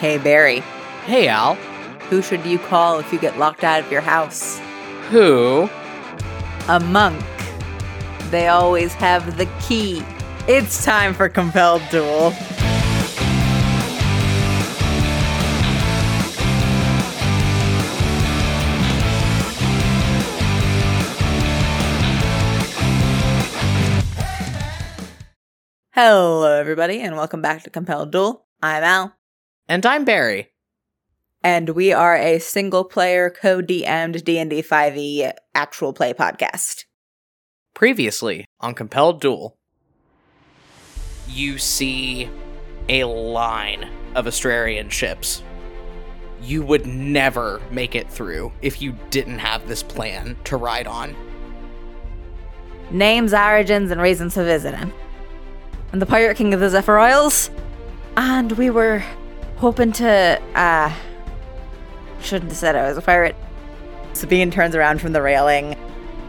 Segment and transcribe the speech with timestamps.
[0.00, 0.60] Hey, Barry,
[1.04, 1.54] Hey, Al.
[2.08, 4.58] who should you call if you get locked out of your house?
[5.10, 5.68] Who?
[6.68, 7.22] A monk.
[8.30, 10.02] They always have the key.
[10.48, 12.32] It's time for Compelled Duel.
[25.92, 28.46] Hello, everybody, and welcome back to Compelled Duel.
[28.62, 29.19] I'm Al.
[29.70, 30.48] And I'm Barry.
[31.44, 36.86] and we are a single player co-DM'd D&D 5e E actual play podcast.
[37.72, 39.56] Previously on Compelled Duel,
[41.28, 42.28] you see
[42.88, 45.40] a line of Astrarian ships.
[46.42, 51.14] You would never make it through if you didn't have this plan to ride on.
[52.90, 54.92] Names, origins, and reasons for visiting.
[55.92, 57.50] I'm the Pirate King of the Zephyr Isles,
[58.16, 59.04] and we were
[59.60, 60.92] hoping to, uh,
[62.22, 63.36] shouldn't have said I was a pirate.
[64.14, 65.76] Sabine turns around from the railing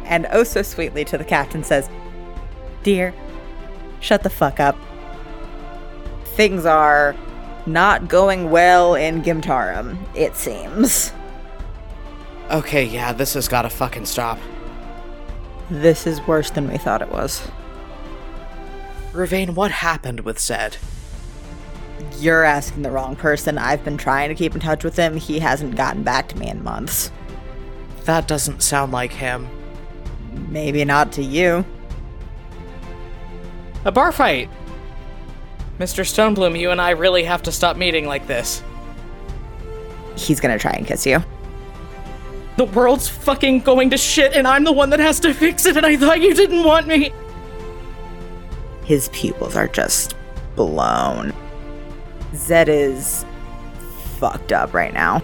[0.03, 1.89] and oh so sweetly to the captain says,
[2.83, 3.13] Dear,
[4.01, 4.77] shut the fuck up.
[6.35, 7.15] Things are
[7.65, 11.13] not going well in Gimtarum, it seems.
[12.49, 14.37] Okay, yeah, this has gotta fucking stop.
[15.69, 17.49] This is worse than we thought it was.
[19.13, 20.75] Ravain, what happened with Zed?
[22.17, 23.57] You're asking the wrong person.
[23.57, 25.17] I've been trying to keep in touch with him.
[25.17, 27.11] He hasn't gotten back to me in months.
[28.05, 29.47] That doesn't sound like him.
[30.49, 31.65] Maybe not to you.
[33.85, 34.49] A bar fight!
[35.79, 36.05] Mr.
[36.05, 38.61] Stonebloom, you and I really have to stop meeting like this.
[40.15, 41.23] He's gonna try and kiss you.
[42.57, 45.77] The world's fucking going to shit, and I'm the one that has to fix it,
[45.77, 47.11] and I thought you didn't want me!
[48.83, 50.15] His pupils are just
[50.55, 51.33] blown.
[52.35, 53.25] Zed is
[54.17, 55.21] fucked up right now.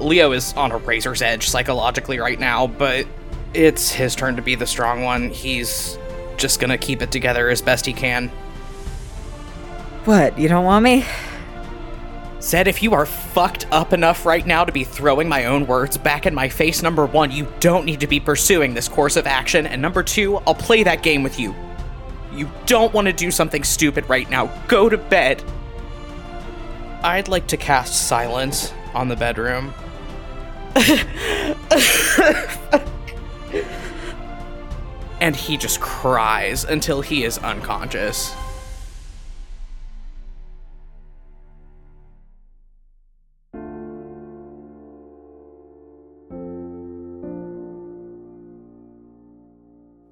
[0.00, 3.06] Leo is on a razor's edge psychologically right now, but
[3.54, 5.30] it's his turn to be the strong one.
[5.30, 5.98] He's
[6.36, 8.28] just gonna keep it together as best he can.
[10.04, 11.04] What, you don't want me?
[12.42, 15.96] Zed if you are fucked up enough right now to be throwing my own words
[15.96, 19.26] back in my face, number one, you don't need to be pursuing this course of
[19.26, 21.54] action, and number two, I'll play that game with you.
[22.34, 24.46] You don't want to do something stupid right now.
[24.68, 25.42] Go to bed.
[27.04, 29.74] I'd like to cast silence on the bedroom.
[35.20, 38.34] and he just cries until he is unconscious.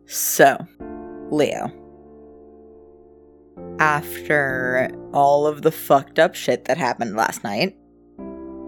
[0.07, 0.59] So,
[1.31, 1.82] Leo.
[3.79, 7.77] After all of the fucked up shit that happened last night,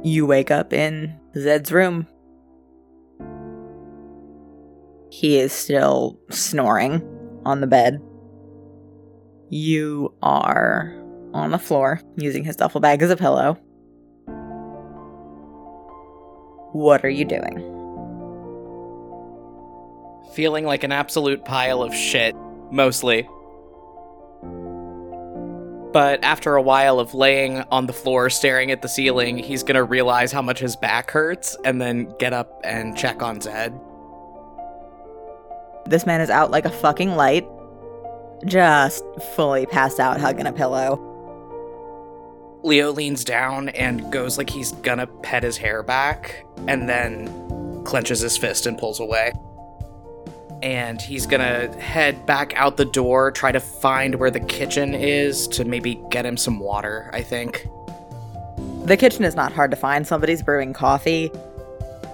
[0.03, 2.07] you wake up in Zed's room.
[5.11, 7.03] He is still snoring
[7.45, 8.03] on the bed.
[9.51, 10.95] You are
[11.33, 13.55] on the floor using his duffel bag as a pillow.
[16.73, 17.75] What are you doing?
[20.35, 22.35] feeling like an absolute pile of shit,
[22.71, 23.29] mostly.
[25.95, 29.85] But after a while of laying on the floor staring at the ceiling, he's gonna
[29.85, 33.79] realize how much his back hurts and then get up and check on Zed.
[35.87, 37.47] This man is out like a fucking light.
[38.45, 39.05] Just
[39.37, 40.99] fully passed out, hugging a pillow.
[42.65, 48.19] Leo leans down and goes like he's gonna pet his hair back, and then clenches
[48.19, 49.33] his fist and pulls away.
[50.65, 55.47] And he's gonna head back out the door, try to find where the kitchen is
[55.49, 57.69] to maybe get him some water, I think.
[58.87, 60.07] The kitchen is not hard to find.
[60.07, 61.31] Somebody's brewing coffee.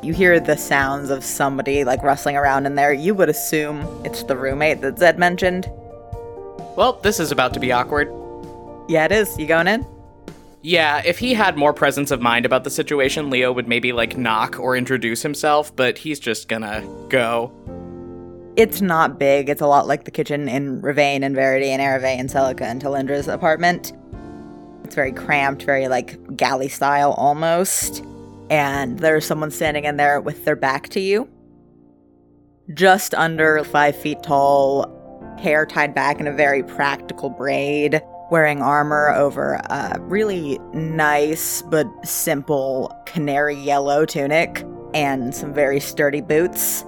[0.03, 2.93] You hear the sounds of somebody like rustling around in there.
[2.93, 5.71] You would assume it's the roommate that Zed mentioned.
[6.77, 8.13] Well, this is about to be awkward.
[8.89, 9.39] Yeah, it is.
[9.39, 9.87] You going in?
[10.63, 14.17] Yeah, if he had more presence of mind about the situation, Leo would maybe like
[14.17, 17.53] knock or introduce himself, but he's just gonna go.
[18.57, 19.49] It's not big.
[19.49, 22.83] It's a lot like the kitchen in Ravain and Verity and Ereve and Celica and
[22.83, 23.93] Talindra's apartment.
[24.85, 28.05] It's very cramped, very like galley style almost.
[28.51, 31.29] And there's someone standing in there with their back to you.
[32.75, 39.11] Just under five feet tall, hair tied back in a very practical braid, wearing armor
[39.11, 46.85] over a really nice but simple canary yellow tunic and some very sturdy boots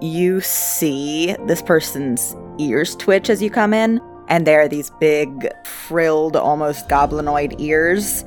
[0.00, 5.48] you see this person's ears twitch as you come in, And there are these big,
[5.66, 8.24] frilled, almost goblinoid ears,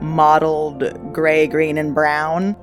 [0.00, 2.54] mottled gray, green, and brown.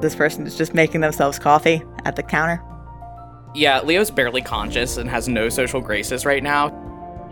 [0.00, 2.62] This person is just making themselves coffee at the counter.
[3.54, 6.70] Yeah, Leo's barely conscious and has no social graces right now.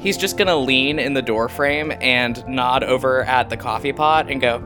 [0.00, 4.41] He's just gonna lean in the doorframe and nod over at the coffee pot and
[4.41, 4.62] go,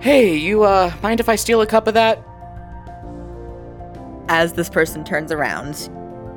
[0.00, 2.22] Hey, you, uh, mind if I steal a cup of that?
[4.28, 5.88] As this person turns around,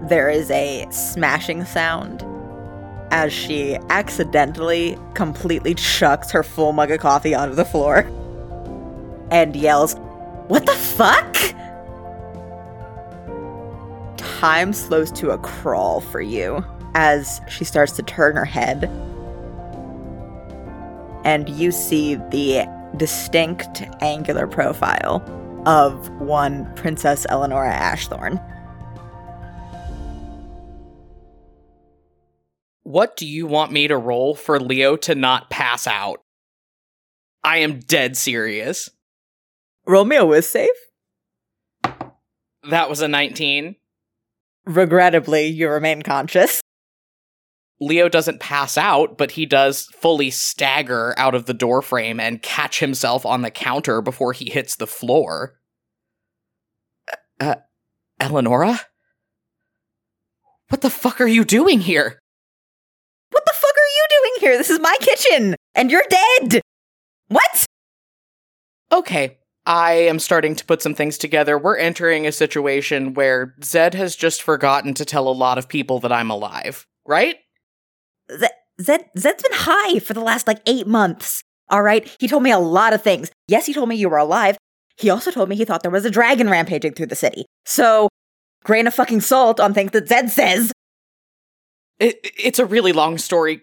[0.08, 2.24] there is a smashing sound
[3.12, 8.02] as she accidentally completely chucks her full mug of coffee onto the floor
[9.32, 9.96] and yells,
[10.48, 11.36] What the fuck?
[14.18, 16.64] Time slows to a crawl for you
[16.94, 18.86] as she starts to turn her head.
[21.26, 25.20] And you see the distinct angular profile
[25.66, 28.40] of one Princess Eleonora Ashthorn.
[32.84, 36.22] What do you want me to roll for Leo to not pass out?
[37.44, 38.90] I am dead serious.
[39.86, 40.70] Roll me a Wis save.
[42.70, 43.76] That was a 19.
[44.66, 46.62] Regrettably, you remain conscious.
[47.82, 52.80] Leo doesn't pass out, but he does fully stagger out of the doorframe and catch
[52.80, 55.60] himself on the counter before he hits the floor.
[57.40, 57.56] Uh,
[58.20, 58.82] Eleonora?
[60.68, 62.20] What the fuck are you doing here?
[63.32, 64.58] What the fuck are you doing here?
[64.58, 66.62] This is my kitchen, and you're dead!
[67.28, 67.66] What?
[68.92, 71.58] Okay, I am starting to put some things together.
[71.58, 76.00] We're entering a situation where Zed has just forgotten to tell a lot of people
[76.00, 77.38] that I'm alive, right?
[78.38, 81.44] Zed, Zed, Zed's been high for the last like eight months.
[81.70, 82.10] All right.
[82.20, 83.32] He told me a lot of things.
[83.48, 84.58] Yes, he told me you were alive.
[84.98, 87.46] He also told me he thought there was a dragon rampaging through the city.
[87.66, 88.10] So,
[88.64, 90.74] grain of fucking salt on things that Zed says.
[92.00, 93.62] It, it's a really long story.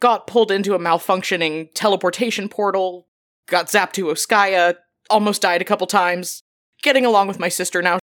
[0.00, 3.06] Got pulled into a malfunctioning teleportation portal,
[3.46, 4.76] got zapped to Oskaya,
[5.08, 6.42] almost died a couple times.
[6.82, 7.98] Getting along with my sister now.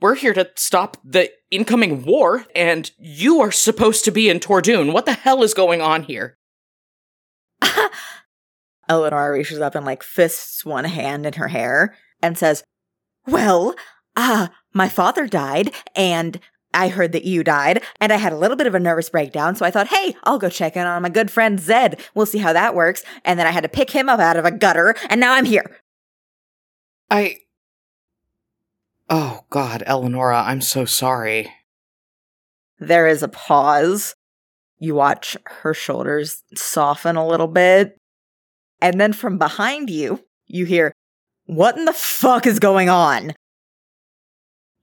[0.00, 4.92] We're here to stop the incoming war, and you are supposed to be in Tordoon.
[4.92, 6.36] What the hell is going on here?
[8.88, 12.62] Eleanor reaches up and like fists one hand in her hair and says,
[13.26, 13.74] Well,
[14.16, 16.40] uh, my father died, and
[16.76, 19.56] I heard that you died, and I had a little bit of a nervous breakdown,
[19.56, 22.00] so I thought, hey, I'll go check in on my good friend Zed.
[22.14, 23.02] We'll see how that works.
[23.24, 25.46] And then I had to pick him up out of a gutter, and now I'm
[25.46, 25.78] here.
[27.10, 27.38] I.
[29.08, 31.52] Oh, God, Eleonora, I'm so sorry.
[32.78, 34.14] There is a pause.
[34.78, 37.96] You watch her shoulders soften a little bit.
[38.80, 40.92] And then from behind you, you hear,
[41.46, 43.34] What in the fuck is going on?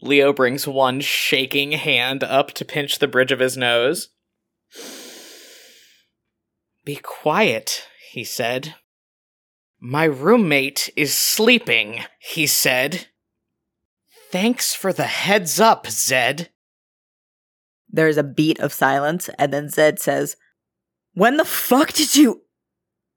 [0.02, 4.10] Leo brings one shaking hand up to pinch the bridge of his nose.
[6.84, 8.76] Be quiet, he said.
[9.80, 13.08] My roommate is sleeping, he said.
[14.34, 16.50] Thanks for the heads up, Zed.
[17.88, 20.38] There's a beat of silence, and then Zed says,
[21.14, 22.42] When the fuck did you.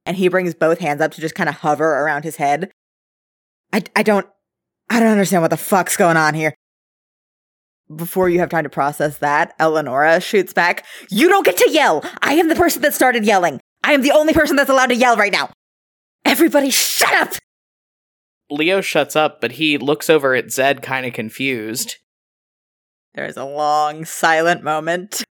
[0.05, 2.71] And he brings both hands up to just kind of hover around his head.
[3.73, 4.27] I, I don't.
[4.91, 6.55] I don't understand what the fuck's going on here.
[7.89, 12.05] Before you have time to process that, Eleonora shoots back, You don't get to yell!
[12.21, 13.59] I am the person that started yelling!
[13.83, 15.49] I am the only person that's allowed to yell right now!
[16.27, 17.37] Everybody shut up!
[18.51, 21.97] Leo shuts up, but he looks over at Zed kind of confused.
[23.15, 25.25] There's a long, silent moment.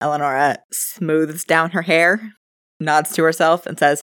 [0.00, 2.32] Eleonora smooths down her hair,
[2.80, 4.00] nods to herself, and says,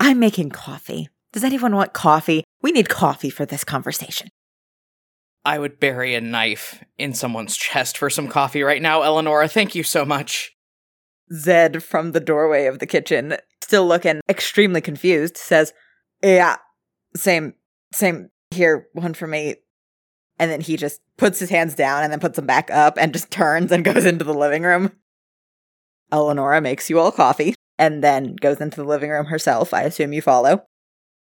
[0.00, 1.08] I'm making coffee.
[1.32, 2.44] Does anyone want coffee?
[2.62, 4.28] We need coffee for this conversation.
[5.44, 9.48] I would bury a knife in someone's chest for some coffee right now, Eleonora.
[9.48, 10.52] Thank you so much.
[11.32, 15.72] Zed from the doorway of the kitchen, still looking extremely confused, says,
[16.22, 16.56] Yeah,
[17.16, 17.54] same,
[17.92, 19.56] same here, one for me.
[20.38, 23.12] And then he just puts his hands down and then puts them back up and
[23.12, 24.92] just turns and goes into the living room.
[26.12, 29.74] Eleonora makes you all coffee and then goes into the living room herself.
[29.74, 30.64] I assume you follow.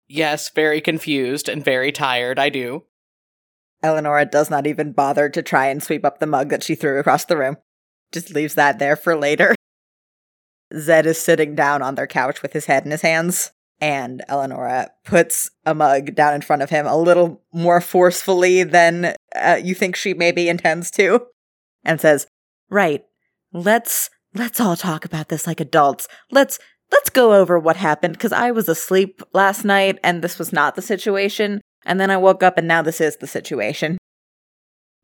[0.07, 2.83] Yes, very confused and very tired, I do.
[3.83, 6.99] Eleonora does not even bother to try and sweep up the mug that she threw
[6.99, 7.57] across the room.
[8.11, 9.55] Just leaves that there for later.
[10.77, 14.91] Zed is sitting down on their couch with his head in his hands, and Eleonora
[15.03, 19.73] puts a mug down in front of him a little more forcefully than uh, you
[19.73, 21.25] think she maybe intends to,
[21.83, 22.27] and says,
[22.69, 23.03] "Right,
[23.51, 26.07] let's let's all talk about this like adults.
[26.29, 26.59] Let's
[26.91, 30.75] let's go over what happened because I was asleep last night and this was not
[30.75, 31.61] the situation.
[31.85, 33.97] And then I woke up and now this is the situation.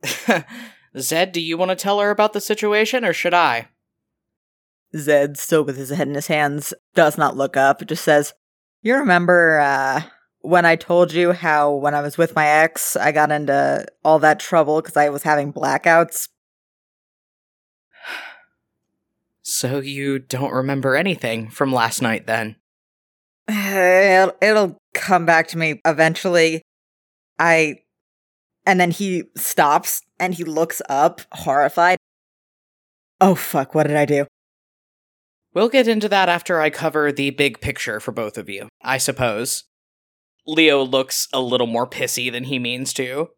[0.97, 3.69] Zed, do you want to tell her about the situation or should I?
[4.95, 8.33] Zed, still with his head in his hands, does not look up, just says,
[8.87, 10.01] You remember uh,
[10.39, 14.17] when I told you how when I was with my ex, I got into all
[14.19, 16.29] that trouble because I was having blackouts?
[19.41, 22.55] So you don't remember anything from last night then?
[23.49, 26.61] It'll, it'll come back to me eventually.
[27.37, 27.79] I.
[28.65, 31.97] And then he stops and he looks up, horrified.
[33.19, 34.27] Oh fuck, what did I do?
[35.57, 38.99] We'll get into that after I cover the big picture for both of you, I
[38.99, 39.63] suppose.
[40.45, 43.29] Leo looks a little more pissy than he means to.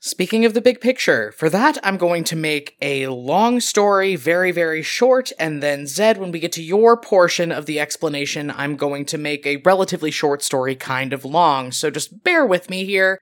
[0.00, 4.52] Speaking of the big picture, for that, I'm going to make a long story very,
[4.52, 8.76] very short, and then, Zed, when we get to your portion of the explanation, I'm
[8.76, 12.84] going to make a relatively short story kind of long, so just bear with me
[12.84, 13.18] here.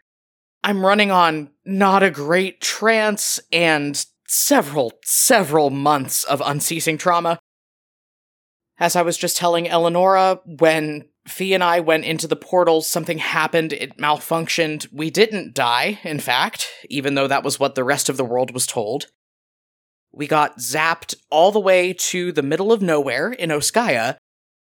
[0.65, 7.39] I'm running on not a great trance and several, several months of unceasing trauma.
[8.79, 13.19] As I was just telling Eleonora, when Fee and I went into the portal, something
[13.19, 14.89] happened, it malfunctioned.
[14.91, 18.53] We didn't die, in fact, even though that was what the rest of the world
[18.53, 19.07] was told.
[20.13, 24.17] We got zapped all the way to the middle of nowhere in Oskaya,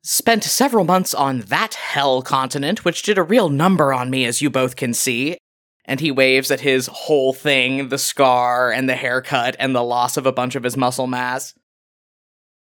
[0.04, 4.42] spent several months on that hell continent, which did a real number on me, as
[4.42, 5.38] you both can see,
[5.88, 10.18] and he waves at his whole thing the scar and the haircut and the loss
[10.18, 11.54] of a bunch of his muscle mass.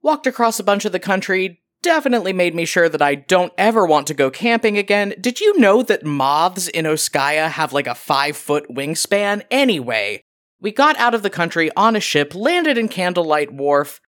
[0.02, 3.86] Walked across a bunch of the country, definitely made me sure that I don't ever
[3.86, 5.14] want to go camping again.
[5.20, 9.44] Did you know that moths in Oskaya have like a five foot wingspan?
[9.50, 10.22] Anyway,
[10.60, 14.02] we got out of the country on a ship, landed in Candlelight Wharf,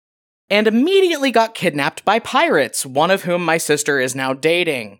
[0.50, 5.00] and immediately got kidnapped by pirates, one of whom my sister is now dating.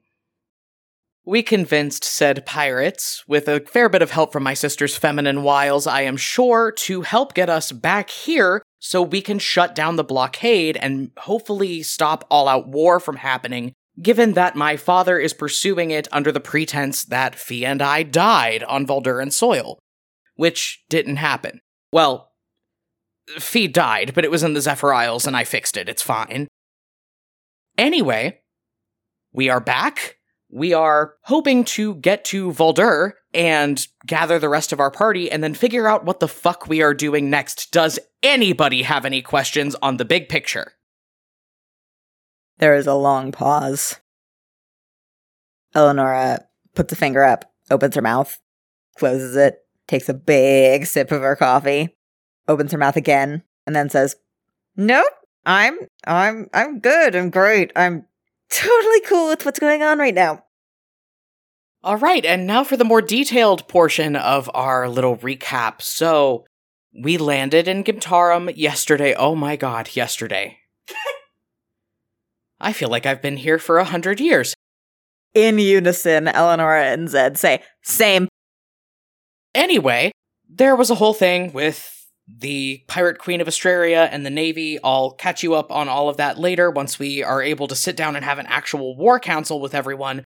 [1.28, 5.88] We convinced said pirates, with a fair bit of help from my sister's feminine wiles,
[5.88, 10.04] I am sure, to help get us back here so we can shut down the
[10.04, 15.90] blockade and hopefully stop all out war from happening, given that my father is pursuing
[15.90, 19.80] it under the pretense that Fee and I died on Valduran soil.
[20.36, 21.60] Which didn't happen.
[21.92, 22.34] Well,
[23.40, 25.90] Fee died, but it was in the Zephyr Isles and I fixed it.
[25.90, 26.48] It's fine.
[27.80, 28.42] Anyway,
[29.34, 30.18] we are back
[30.50, 35.44] we are hoping to get to Voldur and gather the rest of our party and
[35.44, 37.72] then figure out what the fuck we are doing next.
[37.72, 40.74] Does anybody have any questions on the big picture?
[42.58, 44.00] There is a long pause.
[45.74, 48.40] Eleonora puts a finger up, opens her mouth,
[48.98, 51.98] closes it, takes a big sip of her coffee,
[52.48, 54.16] opens her mouth again, and then says,
[54.78, 55.12] "Nope,
[55.46, 57.16] I'm I'm I'm good.
[57.16, 57.72] I'm great.
[57.76, 58.06] I'm
[58.50, 60.44] totally cool with what's going on right now."
[61.84, 65.84] All right, and now for the more detailed portion of our little recap.
[65.84, 66.46] So,
[67.00, 69.14] we landed in Gimtarum yesterday.
[69.14, 70.58] Oh my god, yesterday.
[72.60, 74.56] I feel like I've been here for a hundred years.
[75.36, 78.30] In unison, Eleonora and Zed say, same.
[79.54, 80.12] Anyway,
[80.50, 81.95] there was a whole thing with
[82.28, 84.80] the Pirate Queen of Astraria and the Navy.
[84.84, 87.96] I'll catch you up on all of that later once we are able to sit
[87.96, 90.26] down and have an actual war council with everyone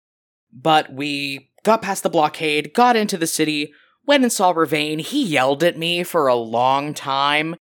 [0.53, 3.73] but we got past the blockade, got into the city,
[4.07, 4.99] went and saw Ravain.
[4.99, 7.57] He yelled at me for a long time.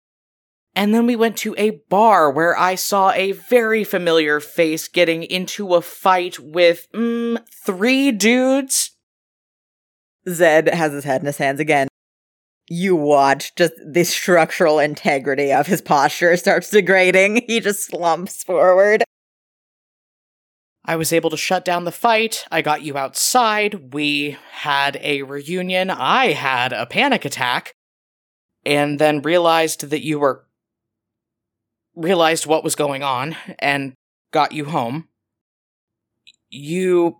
[0.74, 5.24] And then we went to a bar where I saw a very familiar face getting
[5.24, 8.92] into a fight with, mm, three dudes.
[10.28, 11.89] Zed has his head in his hands again.
[12.72, 17.42] You watch just the structural integrity of his posture starts degrading.
[17.48, 19.02] He just slumps forward.
[20.84, 22.44] I was able to shut down the fight.
[22.48, 23.92] I got you outside.
[23.92, 25.90] We had a reunion.
[25.90, 27.74] I had a panic attack.
[28.64, 30.46] And then realized that you were.
[31.96, 33.94] realized what was going on and
[34.30, 35.08] got you home.
[36.48, 37.18] You.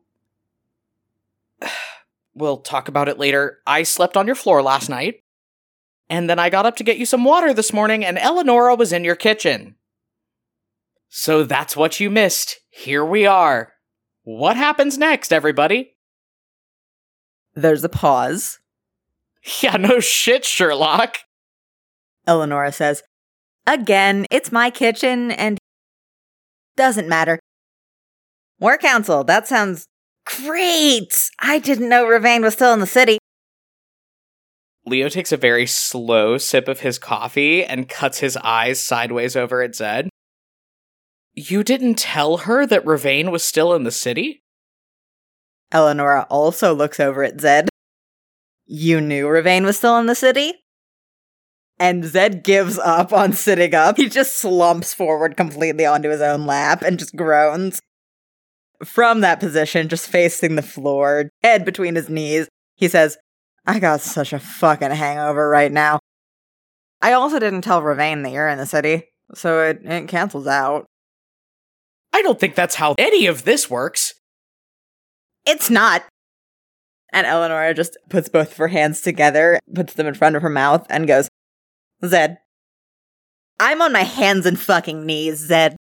[2.33, 3.59] We'll talk about it later.
[3.67, 5.25] I slept on your floor last night.
[6.11, 8.93] And then I got up to get you some water this morning, and Eleonora was
[8.93, 9.77] in your kitchen.
[11.09, 12.59] So that's what you missed.
[12.69, 13.73] Here we are.
[14.25, 15.95] What happens next, everybody?
[17.55, 18.59] There's a pause.
[19.63, 21.21] Yeah, no shit, Sherlock.
[22.27, 23.03] Eleonora says,
[23.67, 25.57] Again, it's my kitchen and
[26.77, 27.39] doesn't matter.
[28.59, 29.87] War Council, that sounds
[30.27, 31.31] great.
[31.41, 33.17] I didn't know Ravain was still in the city.
[34.87, 39.63] Leo takes a very slow sip of his coffee and cuts his eyes sideways over
[39.63, 40.09] at Zed.
[41.35, 44.43] You didn't tell her that Ravain was still in the city?
[45.73, 47.69] Eleonora also looks over at Zed.
[48.67, 50.55] You knew Ravain was still in the city?
[51.79, 53.97] And Zed gives up on sitting up.
[53.97, 57.81] He just slumps forward completely onto his own lap and just groans.
[58.85, 63.19] From that position, just facing the floor, head between his knees, he says,
[63.71, 66.01] I got such a fucking hangover right now.
[67.01, 70.87] I also didn't tell Ravain that you're in the city, so it, it cancels out.
[72.13, 74.15] I don't think that's how any of this works.
[75.47, 76.03] It's not.
[77.13, 80.51] And Eleanor just puts both of her hands together, puts them in front of her
[80.51, 81.29] mouth, and goes,
[82.05, 82.39] Zed.
[83.61, 85.77] I'm on my hands and fucking knees, Zed.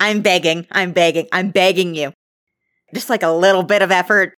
[0.00, 2.12] I'm begging, I'm begging, I'm begging you.
[2.92, 4.34] Just like a little bit of effort.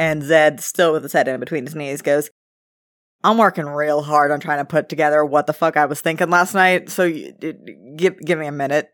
[0.00, 2.30] And Zed, still with his head in between his knees, goes,
[3.22, 6.30] I'm working real hard on trying to put together what the fuck I was thinking
[6.30, 7.34] last night, so you,
[7.96, 8.88] give, give me a minute.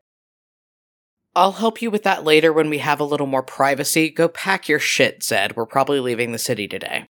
[1.37, 4.11] I'll help you with that later when we have a little more privacy.
[4.11, 5.55] Go pack your shit, Zed.
[5.55, 7.07] We're probably leaving the city today.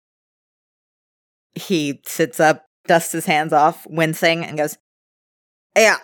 [1.54, 4.76] He sits up, dusts his hands off, wincing, and goes,
[5.74, 5.96] Yeah,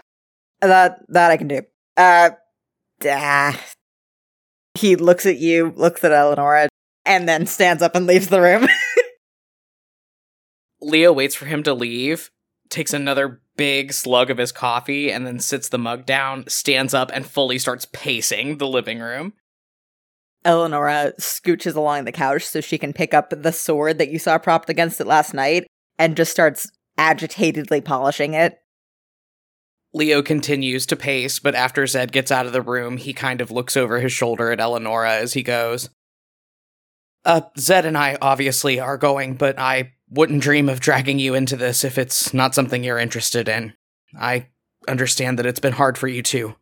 [0.63, 1.61] that that I can do.
[1.99, 2.31] Uh,
[3.05, 3.63] ah.
[4.79, 6.69] He looks at you, looks at Eleonora,
[7.05, 8.67] and then stands up and leaves the room.
[10.81, 12.31] Leo waits for him to leave,
[12.69, 17.11] takes another big slug of his coffee, and then sits the mug down, stands up,
[17.15, 19.35] and fully starts pacing the living room.
[20.45, 24.39] Eleonora scooches along the couch so she can pick up the sword that you saw
[24.39, 25.67] propped against it last night
[25.99, 28.59] and just starts agitatedly polishing it.
[29.95, 33.51] Leo continues to pace, but after Zed gets out of the room, he kind of
[33.51, 35.91] looks over his shoulder at Eleonora as he goes.
[37.25, 41.57] Uh, Zed and I obviously are going, but I wouldn't dream of dragging you into
[41.57, 43.75] this if it's not something you're interested in.
[44.19, 44.49] I
[44.89, 46.57] understand that it's been hard for you too.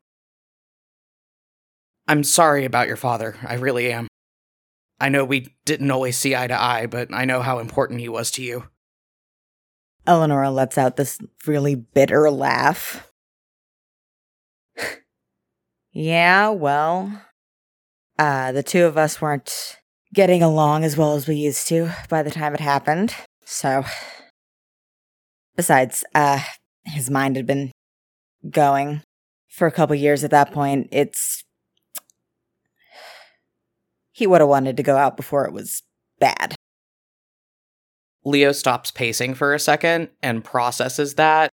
[2.06, 4.08] I'm sorry about your father, I really am.
[5.00, 8.08] I know we didn't always see eye to eye, but I know how important he
[8.08, 8.64] was to you.
[10.06, 13.10] Eleonora lets out this really bitter laugh.
[15.92, 17.22] yeah, well,
[18.18, 19.79] uh, the two of us weren't
[20.12, 23.14] getting along as well as we used to by the time it happened.
[23.44, 23.84] So,
[25.56, 26.40] besides, uh,
[26.84, 27.70] his mind had been
[28.48, 29.02] going
[29.48, 30.88] for a couple years at that point.
[30.92, 31.42] It's.
[34.12, 35.82] He would have wanted to go out before it was
[36.18, 36.54] bad.
[38.24, 41.50] Leo stops pacing for a second and processes that.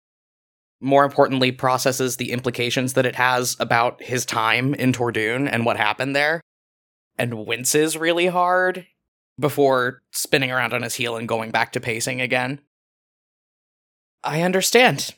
[0.80, 5.76] More importantly, processes the implications that it has about his time in Tordoon and what
[5.76, 6.40] happened there,
[7.18, 8.86] and winces really hard
[9.38, 12.60] before spinning around on his heel and going back to pacing again.
[14.22, 15.14] I understand.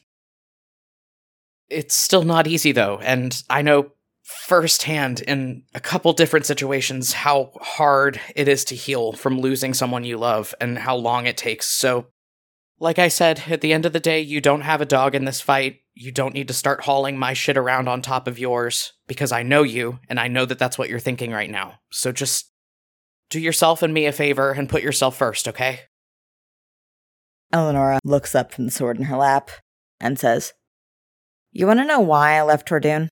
[1.69, 7.53] It's still not easy though, and I know firsthand in a couple different situations how
[7.61, 11.67] hard it is to heal from losing someone you love and how long it takes.
[11.69, 12.07] So,
[12.81, 15.25] like I said, at the end of the day, you don't have a dog in
[15.25, 15.81] this fight.
[15.99, 19.43] You don't need to start hauling my shit around on top of yours because I
[19.43, 21.79] know you and I know that that's what you're thinking right now.
[21.91, 22.53] So just
[23.31, 25.81] do yourself and me a favor and put yourself first, okay?
[27.51, 29.51] Eleonora looks up from the sword in her lap
[29.99, 30.53] and says,
[31.51, 33.09] You want to know why I left Tordoon?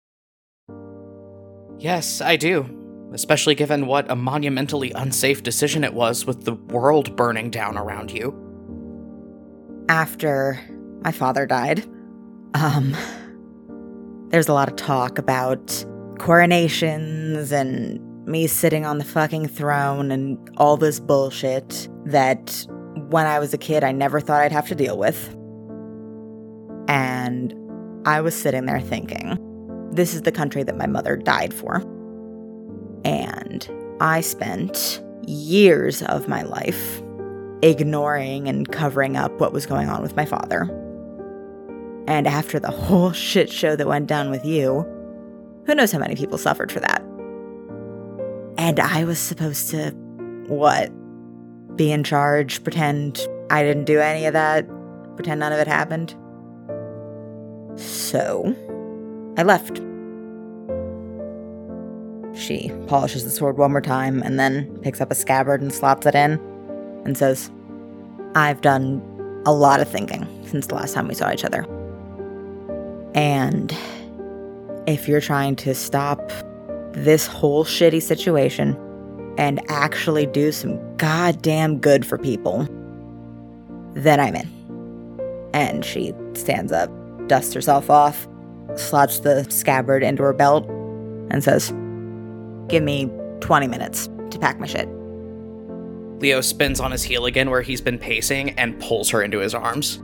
[1.79, 2.69] Yes, I do.
[3.15, 8.11] Especially given what a monumentally unsafe decision it was with the world burning down around
[8.11, 8.39] you.
[9.89, 10.61] After
[11.03, 11.87] my father died,
[12.55, 12.97] um,
[14.31, 15.85] there's a lot of talk about
[16.19, 22.67] coronations and me sitting on the fucking throne and all this bullshit that
[23.11, 25.29] when I was a kid I never thought I'd have to deal with.
[26.89, 27.55] And
[28.07, 29.39] I was sitting there thinking,
[29.93, 31.77] this is the country that my mother died for.
[33.05, 33.69] And
[34.01, 37.03] I spent years of my life
[37.63, 40.69] ignoring and covering up what was going on with my father.
[42.07, 44.87] And after the whole shit show that went down with you,
[45.67, 47.03] who knows how many people suffered for that?
[48.59, 49.91] And I was supposed to,
[50.47, 50.91] what?
[51.77, 54.67] Be in charge, pretend I didn't do any of that,
[55.17, 56.15] pretend none of it happened.
[57.77, 58.55] So,
[59.37, 59.81] I left.
[62.39, 66.07] She polishes the sword one more time and then picks up a scabbard and slots
[66.07, 66.33] it in
[67.05, 67.51] and says,
[68.35, 69.03] I've done
[69.47, 71.67] a lot of thinking since the last time we saw each other.
[73.15, 73.77] And
[74.87, 76.33] if you're trying to stop
[76.93, 78.77] this whole shitty situation
[79.39, 82.69] and actually do some goddamn good for people,
[83.95, 85.51] then I'm in.
[85.55, 86.91] And she stands up,
[87.29, 88.27] dusts herself off,
[88.77, 90.69] slots the scabbard into her belt,
[91.31, 91.71] and says,
[92.69, 94.89] Give me 20 minutes to pack my shit.
[96.21, 99.55] Leo spins on his heel again where he's been pacing and pulls her into his
[99.55, 100.01] arms.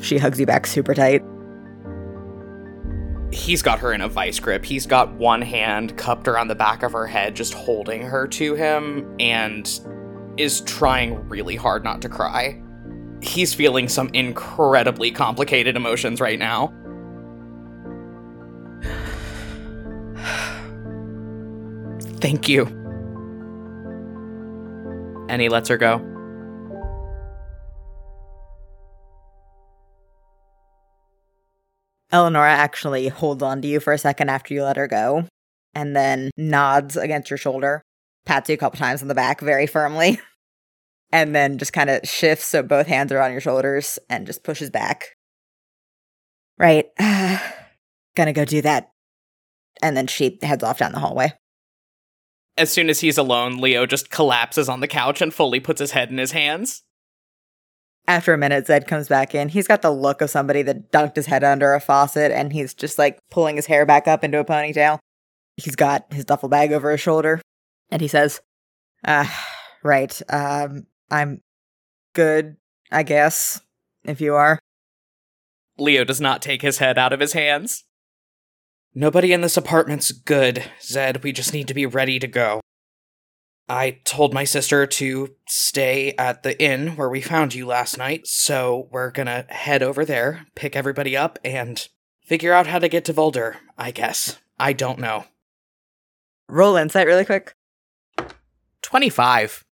[0.00, 1.22] She hugs you back super tight.
[3.32, 4.64] He's got her in a vice grip.
[4.64, 8.54] He's got one hand cupped around the back of her head, just holding her to
[8.54, 9.80] him, and
[10.36, 12.60] is trying really hard not to cry.
[13.22, 16.72] He's feeling some incredibly complicated emotions right now.
[22.20, 22.66] Thank you.
[25.28, 25.98] And he lets her go.
[32.12, 35.26] Eleonora actually holds on to you for a second after you let her go,
[35.74, 37.82] and then nods against your shoulder,
[38.26, 40.20] pats you a couple times on the back very firmly,
[41.12, 44.42] and then just kind of shifts so both hands are on your shoulders and just
[44.42, 45.14] pushes back.
[46.58, 46.86] Right.
[48.16, 48.90] Gonna go do that.
[49.82, 51.32] And then she heads off down the hallway.
[52.58, 55.92] As soon as he's alone, Leo just collapses on the couch and fully puts his
[55.92, 56.82] head in his hands.
[58.10, 59.50] After a minute, Zed comes back in.
[59.50, 62.74] He's got the look of somebody that dunked his head under a faucet and he's
[62.74, 64.98] just like pulling his hair back up into a ponytail.
[65.56, 67.40] He's got his duffel bag over his shoulder
[67.88, 68.40] and he says,
[69.04, 69.28] uh,
[69.84, 71.42] right, um, I'm
[72.12, 72.56] good,
[72.90, 73.60] I guess,
[74.02, 74.58] if you are.
[75.78, 77.84] Leo does not take his head out of his hands.
[78.92, 81.22] Nobody in this apartment's good, Zed.
[81.22, 82.60] We just need to be ready to go.
[83.70, 88.26] I told my sister to stay at the inn where we found you last night,
[88.26, 91.86] so we're gonna head over there, pick everybody up, and
[92.24, 94.40] figure out how to get to Voldur, I guess.
[94.58, 95.26] I don't know.
[96.48, 97.54] Roll insight really quick.
[98.82, 99.64] 25.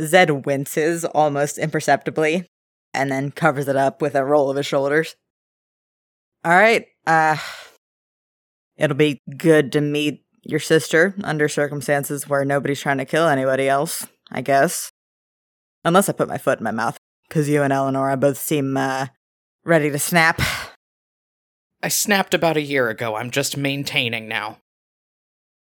[0.00, 2.46] Zed winces almost imperceptibly
[2.94, 5.14] and then covers it up with a roll of his shoulders.
[6.42, 7.36] All right, uh,
[8.78, 13.68] it'll be good to meet your sister under circumstances where nobody's trying to kill anybody
[13.68, 14.90] else, I guess.
[15.84, 16.96] Unless I put my foot in my mouth,
[17.28, 19.08] because you and Eleanor both seem, uh,
[19.62, 20.40] ready to snap.
[21.82, 23.14] I snapped about a year ago.
[23.14, 24.58] I'm just maintaining now.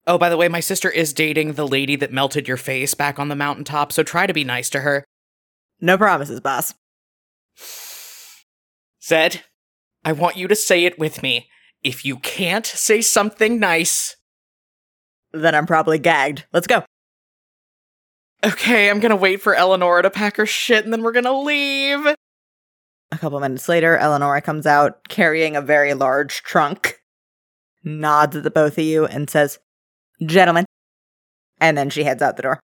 [0.07, 3.19] Oh, by the way, my sister is dating the lady that melted your face back
[3.19, 5.05] on the mountaintop, so try to be nice to her.
[5.79, 6.73] No promises, boss.
[9.03, 9.43] Zed,
[10.03, 11.47] I want you to say it with me.
[11.83, 14.15] If you can't say something nice,
[15.33, 16.45] Then I'm probably gagged.
[16.53, 16.83] Let's go.
[18.43, 22.05] okay, I'm gonna wait for Eleanor to pack her shit and then we're gonna leave.
[23.13, 27.01] A couple minutes later, Eleonora comes out carrying a very large trunk,
[27.83, 29.59] nods at the both of you, and says,
[30.25, 30.65] Gentlemen.
[31.59, 32.59] And then she heads out the door.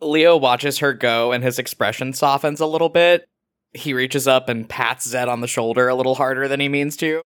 [0.00, 3.26] Leo watches her go and his expression softens a little bit.
[3.72, 6.96] He reaches up and pats Zed on the shoulder a little harder than he means
[6.98, 7.22] to.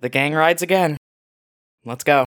[0.00, 0.96] The gang rides again.
[1.84, 2.24] Let's go.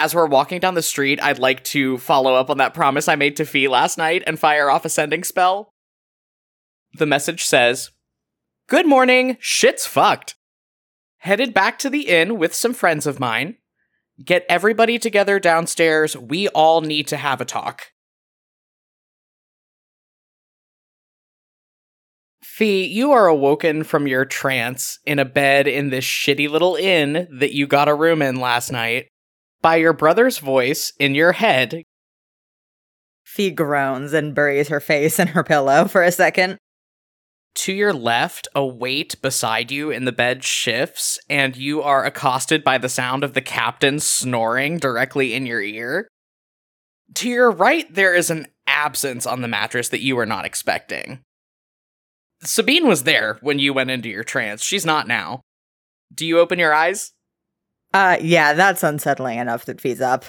[0.00, 3.16] As we're walking down the street, I'd like to follow up on that promise I
[3.16, 5.74] made to Fee last night and fire off a sending spell.
[6.94, 7.90] The message says,
[8.66, 10.36] Good morning, shit's fucked.
[11.18, 13.58] Headed back to the inn with some friends of mine.
[14.24, 16.16] Get everybody together downstairs.
[16.16, 17.88] We all need to have a talk.
[22.42, 27.28] Fee, you are awoken from your trance in a bed in this shitty little inn
[27.38, 29.10] that you got a room in last night
[29.62, 31.82] by your brother's voice in your head.
[33.24, 36.58] Fee groans and buries her face in her pillow for a second.
[37.56, 42.62] To your left, a weight beside you in the bed shifts, and you are accosted
[42.62, 46.08] by the sound of the captain snoring directly in your ear.
[47.14, 51.20] To your right, there is an absence on the mattress that you were not expecting.
[52.42, 54.62] Sabine was there when you went into your trance.
[54.62, 55.42] She's not now.
[56.14, 57.12] Do you open your eyes?
[57.92, 60.24] Uh, yeah, that's unsettling enough that Fee's up.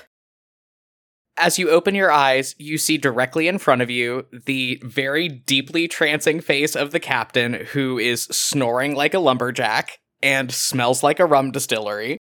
[1.37, 5.87] As you open your eyes, you see directly in front of you the very deeply
[5.87, 11.25] trancing face of the captain who is snoring like a lumberjack and smells like a
[11.25, 12.17] rum distillery.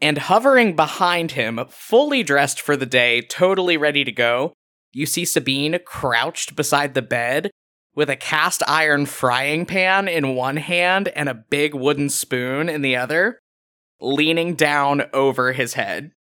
[0.00, 4.52] And hovering behind him, fully dressed for the day, totally ready to go,
[4.92, 7.50] you see Sabine crouched beside the bed
[7.94, 12.82] with a cast iron frying pan in one hand and a big wooden spoon in
[12.82, 13.40] the other,
[14.00, 16.12] leaning down over his head.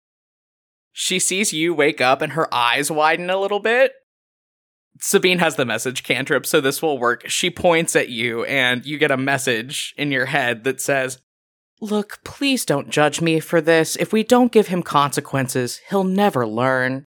[0.91, 3.93] She sees you wake up and her eyes widen a little bit.
[5.01, 7.27] Sabine has the message cantrip, so this will work.
[7.27, 11.19] She points at you, and you get a message in your head that says,
[11.81, 13.97] Look, please don't judge me for this.
[13.97, 17.03] If we don't give him consequences, he'll never learn.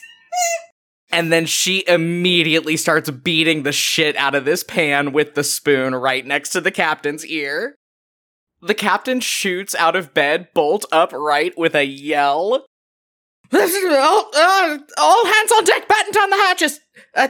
[1.12, 5.94] and then she immediately starts beating the shit out of this pan with the spoon
[5.94, 7.76] right next to the captain's ear.
[8.62, 12.66] The captain shoots out of bed, bolt upright with a yell.
[13.52, 16.80] All, uh, all hands on deck, batten down the hatches.
[17.14, 17.28] Uh,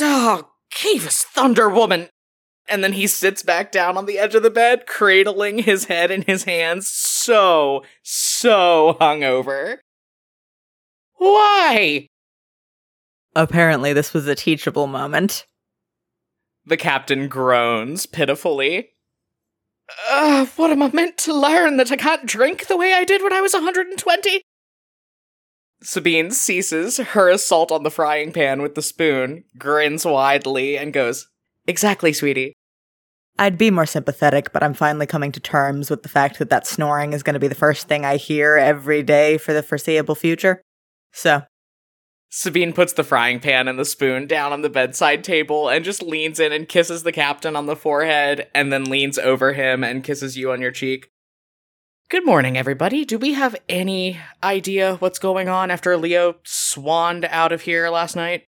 [0.00, 2.08] oh Cavis Thunder Woman!
[2.68, 6.10] And then he sits back down on the edge of the bed, cradling his head
[6.10, 9.78] in his hands, so, so hungover.
[11.14, 12.08] Why?
[13.34, 15.46] Apparently, this was a teachable moment.
[16.64, 18.90] The captain groans pitifully.
[20.10, 21.76] Uh, what am I meant to learn?
[21.76, 24.42] That I can't drink the way I did when I was 120?
[25.82, 31.28] Sabine ceases her assault on the frying pan with the spoon, grins widely, and goes,
[31.66, 32.54] Exactly, sweetie.
[33.38, 36.66] I'd be more sympathetic, but I'm finally coming to terms with the fact that that
[36.66, 40.14] snoring is going to be the first thing I hear every day for the foreseeable
[40.14, 40.62] future.
[41.12, 41.42] So.
[42.28, 46.02] Sabine puts the frying pan and the spoon down on the bedside table and just
[46.02, 50.04] leans in and kisses the captain on the forehead and then leans over him and
[50.04, 51.10] kisses you on your cheek.
[52.08, 53.04] Good morning, everybody.
[53.04, 58.14] Do we have any idea what's going on after Leo swanned out of here last
[58.14, 58.44] night?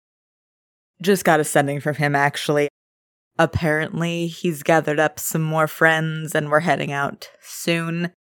[1.03, 2.69] Just got a sending from him, actually.
[3.39, 8.13] Apparently, he's gathered up some more friends and we're heading out soon.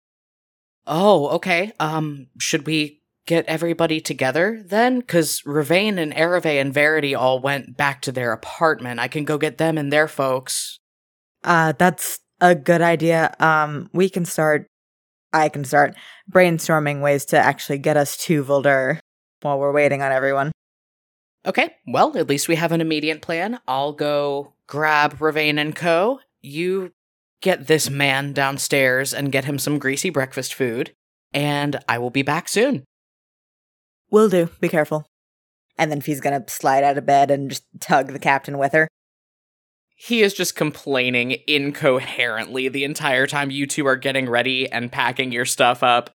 [0.88, 1.72] Oh, okay.
[1.80, 5.00] Um, should we get everybody together then?
[5.00, 9.00] Because Ravain and Ereve and Verity all went back to their apartment.
[9.00, 10.80] I can go get them and their folks.
[11.44, 13.36] Uh, that's a good idea.
[13.40, 14.68] Um, we can start,
[15.34, 15.96] I can start
[16.32, 19.00] brainstorming ways to actually get us to Voldur
[19.42, 20.52] while we're waiting on everyone.
[21.46, 23.60] Okay, well, at least we have an immediate plan.
[23.68, 26.20] I'll go grab Ravain and Co.
[26.42, 26.92] You
[27.42, 30.92] get this man downstairs and get him some greasy breakfast food,
[31.34, 32.84] and I will be back soon.
[34.12, 34.50] Will do.
[34.60, 35.06] Be careful.
[35.78, 38.88] And then Fee's gonna slide out of bed and just tug the captain with her.
[39.95, 45.32] He is just complaining incoherently the entire time you two are getting ready and packing
[45.32, 46.10] your stuff up.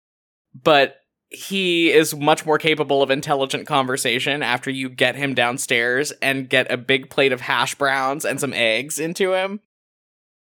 [0.54, 0.98] But
[1.30, 6.72] he is much more capable of intelligent conversation after you get him downstairs and get
[6.72, 9.60] a big plate of hash browns and some eggs into him.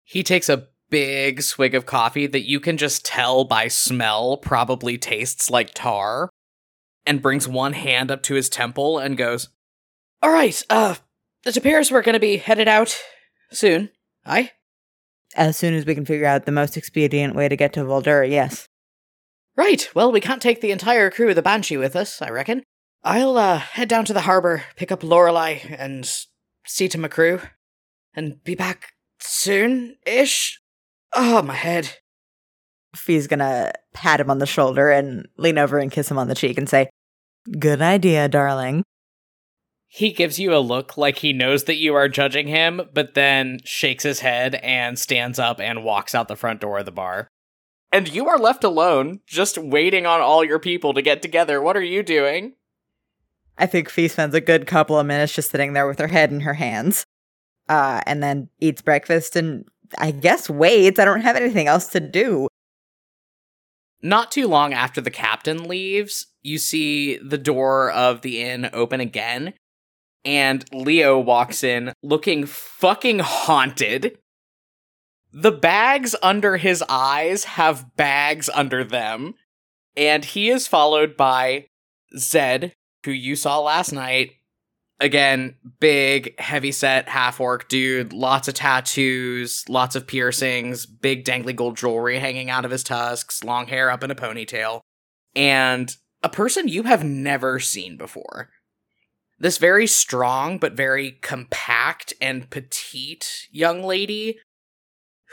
[0.04, 4.98] He takes a big swig of coffee that you can just tell by smell probably
[4.98, 6.30] tastes like tar
[7.08, 9.50] and brings one hand up to his temple and goes,
[10.22, 10.96] All right, uh,
[11.46, 12.98] it appears we're going to be headed out
[13.52, 13.90] soon.
[14.26, 14.52] Aye?
[15.36, 18.30] As soon as we can figure out the most expedient way to get to Voldur,
[18.30, 18.68] yes.
[19.56, 22.64] Right, well, we can't take the entire crew of the Banshee with us, I reckon.
[23.04, 26.10] I'll, uh, head down to the harbor, pick up Lorelei, and
[26.66, 27.42] see to my crew,
[28.14, 30.60] and be back soon-ish.
[31.14, 31.98] Oh, my head.
[32.96, 36.36] Fee's gonna pat him on the shoulder and lean over and kiss him on the
[36.36, 36.90] cheek and say,
[37.60, 38.84] Good idea, darling.
[39.88, 43.60] He gives you a look like he knows that you are judging him, but then
[43.64, 47.30] shakes his head and stands up and walks out the front door of the bar.
[47.92, 51.62] And you are left alone, just waiting on all your people to get together.
[51.62, 52.54] What are you doing?
[53.58, 56.32] I think Fee spends a good couple of minutes just sitting there with her head
[56.32, 57.06] in her hands.
[57.70, 59.66] Uh, and then eats breakfast and
[59.98, 61.00] I guess waits.
[61.00, 62.48] I don't have anything else to do.
[64.02, 69.02] Not too long after the captain leaves, you see the door of the inn open
[69.02, 69.54] again,
[70.24, 74.18] and Leo walks in looking fucking haunted.
[75.34, 79.36] The bags under his eyes have bags under them,
[79.96, 81.68] and he is followed by
[82.18, 84.32] Zed, who you saw last night.
[85.00, 91.56] Again, big, heavy set half orc dude, lots of tattoos, lots of piercings, big dangly
[91.56, 94.82] gold jewelry hanging out of his tusks, long hair up in a ponytail,
[95.36, 95.96] and
[96.28, 98.50] a person you have never seen before.
[99.40, 104.38] This very strong but very compact and petite young lady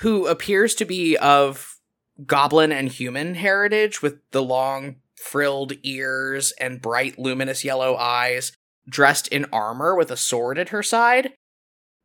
[0.02, 1.80] who appears to be of
[2.26, 8.52] goblin and human heritage with the long frilled ears and bright luminous yellow eyes,
[8.88, 11.32] dressed in armor with a sword at her side.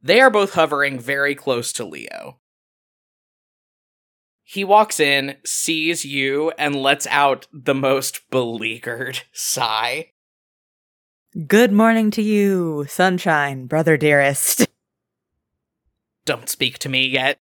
[0.02, 2.40] They are both hovering very close to Leo.
[4.52, 10.14] He walks in, sees you, and lets out the most beleaguered sigh.
[11.46, 14.66] Good morning to you, sunshine, brother dearest.
[16.26, 17.38] Don't speak to me yet.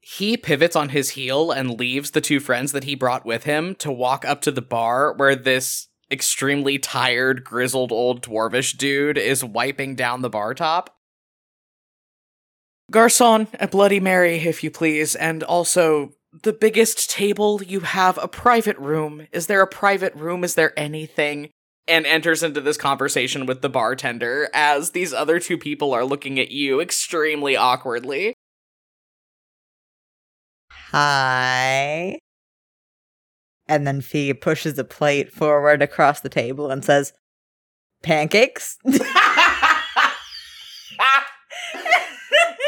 [0.00, 3.74] He pivots on his heel and leaves the two friends that he brought with him
[3.74, 9.44] to walk up to the bar where this extremely tired, grizzled old dwarvish dude is
[9.44, 10.96] wiping down the bar top.
[12.92, 17.62] Garçon, a Bloody Mary, if you please, and also the biggest table.
[17.62, 19.26] You have a private room.
[19.32, 20.44] Is there a private room?
[20.44, 21.50] Is there anything?
[21.88, 26.38] And enters into this conversation with the bartender as these other two people are looking
[26.38, 28.34] at you extremely awkwardly.
[30.92, 32.18] Hi.
[33.66, 37.12] And then Fee pushes a plate forward across the table and says,
[38.02, 38.76] Pancakes?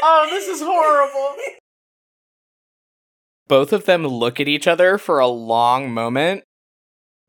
[0.05, 1.37] oh, this is horrible.
[3.49, 6.45] Both of them look at each other for a long moment,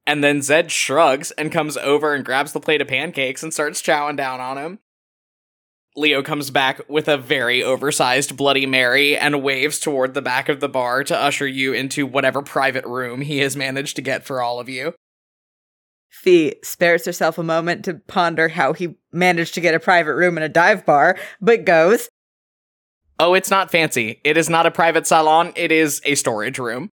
[0.05, 3.81] and then Zed shrugs and comes over and grabs the plate of pancakes and starts
[3.81, 4.79] chowing down on him.
[5.97, 10.59] Leo comes back with a very oversized Bloody Mary and waves toward the back of
[10.59, 14.41] the bar to usher you into whatever private room he has managed to get for
[14.41, 14.93] all of you.
[16.09, 20.38] Fee spares herself a moment to ponder how he managed to get a private room
[20.38, 22.09] in a dive bar, but goes,
[23.19, 24.19] Oh, it's not fancy.
[24.23, 26.89] It is not a private salon, it is a storage room.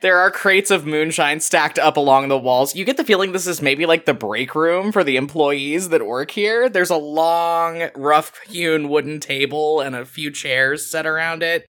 [0.00, 2.74] There are crates of moonshine stacked up along the walls.
[2.74, 6.06] You get the feeling this is maybe like the break room for the employees that
[6.06, 6.70] work here.
[6.70, 11.66] There's a long, rough hewn wooden table and a few chairs set around it.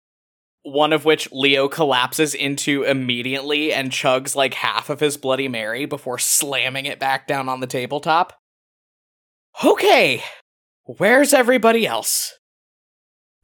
[0.64, 5.86] One of which Leo collapses into immediately and chugs like half of his Bloody Mary
[5.86, 8.34] before slamming it back down on the tabletop.
[9.64, 10.22] Okay,
[10.84, 12.34] where's everybody else?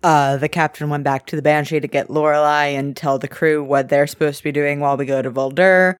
[0.04, 3.64] Uh, the captain went back to the Banshee to get Lorelei and tell the crew
[3.64, 5.96] what they're supposed to be doing while we go to Voldur.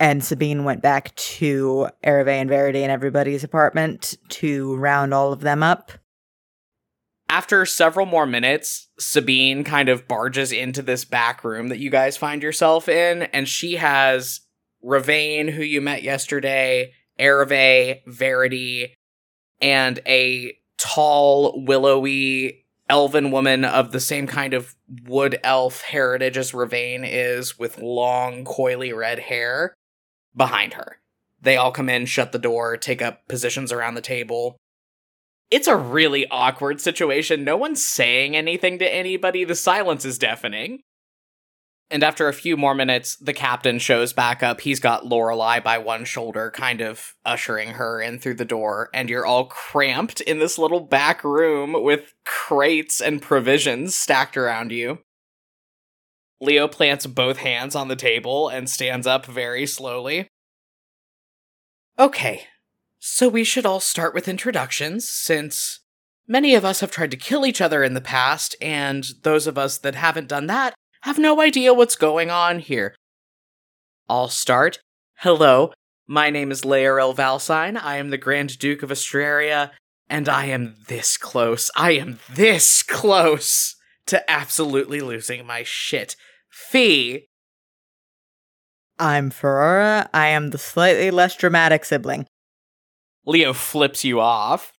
[0.00, 5.40] And Sabine went back to Ereve and Verity and everybody's apartment to round all of
[5.40, 5.92] them up.
[7.28, 12.16] After several more minutes, Sabine kind of barges into this back room that you guys
[12.16, 14.40] find yourself in, and she has
[14.82, 18.94] Ravain, who you met yesterday, Ereve, Verity,
[19.60, 22.61] and a tall, willowy
[22.92, 24.76] elven woman of the same kind of
[25.06, 29.72] wood elf heritage as Ravain is, with long, coily red hair,
[30.36, 31.00] behind her.
[31.40, 34.58] They all come in, shut the door, take up positions around the table.
[35.50, 37.44] It's a really awkward situation.
[37.44, 39.44] No one's saying anything to anybody.
[39.44, 40.82] The silence is deafening.
[41.92, 44.62] And after a few more minutes, the captain shows back up.
[44.62, 49.10] He's got Lorelei by one shoulder, kind of ushering her in through the door, and
[49.10, 55.00] you're all cramped in this little back room with crates and provisions stacked around you.
[56.40, 60.28] Leo plants both hands on the table and stands up very slowly.
[61.98, 62.46] Okay,
[62.98, 65.80] so we should all start with introductions, since
[66.26, 69.58] many of us have tried to kill each other in the past, and those of
[69.58, 72.94] us that haven't done that have no idea what's going on here.
[74.08, 74.80] I'll start.
[75.18, 75.72] Hello,
[76.06, 77.80] my name is Laerel Valsine.
[77.80, 79.70] I am the Grand Duke of Astraria,
[80.08, 81.70] and I am this close.
[81.76, 86.16] I am this close to absolutely losing my shit.
[86.50, 87.26] Fee.
[88.98, 90.08] I'm Ferrara.
[90.12, 92.26] I am the slightly less dramatic sibling.
[93.24, 94.72] Leo flips you off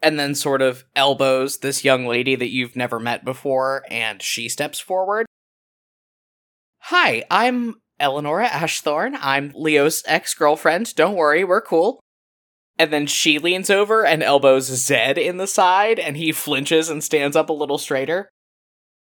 [0.00, 4.48] and then sort of elbows this young lady that you've never met before, and she
[4.48, 5.26] steps forward.
[6.86, 9.16] Hi, I'm Eleonora Ashthorn.
[9.20, 10.96] I'm Leo's ex girlfriend.
[10.96, 12.00] Don't worry, we're cool.
[12.76, 17.02] And then she leans over and elbows Zed in the side, and he flinches and
[17.02, 18.28] stands up a little straighter.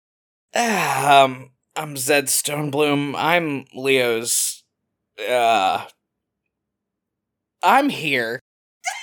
[0.54, 3.14] um, I'm Zed Stonebloom.
[3.14, 4.64] I'm Leo's.
[5.28, 5.84] Uh.
[7.62, 8.40] I'm here.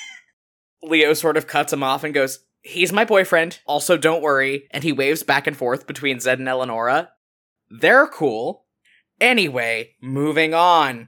[0.81, 3.59] Leo sort of cuts him off and goes, He's my boyfriend.
[3.67, 4.67] Also, don't worry.
[4.71, 7.11] And he waves back and forth between Zed and Eleonora.
[7.69, 8.62] They're cool.
[9.23, 11.07] Anyway, moving on.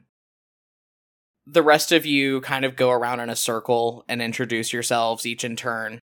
[1.45, 5.43] The rest of you kind of go around in a circle and introduce yourselves each
[5.43, 5.99] in turn.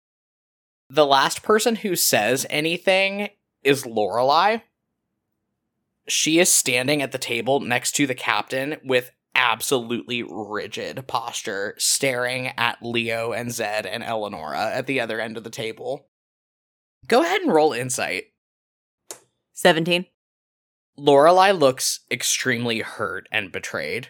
[0.89, 3.29] The last person who says anything
[3.63, 4.61] is Lorelei.
[6.09, 12.53] She is standing at the table next to the captain with absolutely rigid posture, staring
[12.57, 16.07] at Leo and Zed and Eleonora at the other end of the table.
[17.07, 18.33] Go ahead and roll insight.
[19.53, 20.07] 17.
[20.99, 24.09] Lorelei looks extremely hurt and betrayed.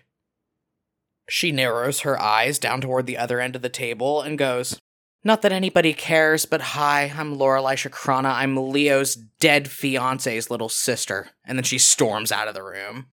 [1.29, 4.81] She narrows her eyes down toward the other end of the table and goes,
[5.22, 8.33] Not that anybody cares, but hi, I'm Lorelei Shakrana.
[8.33, 11.29] I'm Leo's dead fiance's little sister.
[11.44, 13.09] And then she storms out of the room.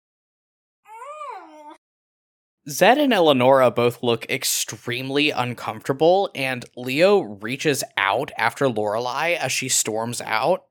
[2.69, 9.69] Zed and Eleonora both look extremely uncomfortable, and Leo reaches out after Lorelei as she
[9.69, 10.65] storms out.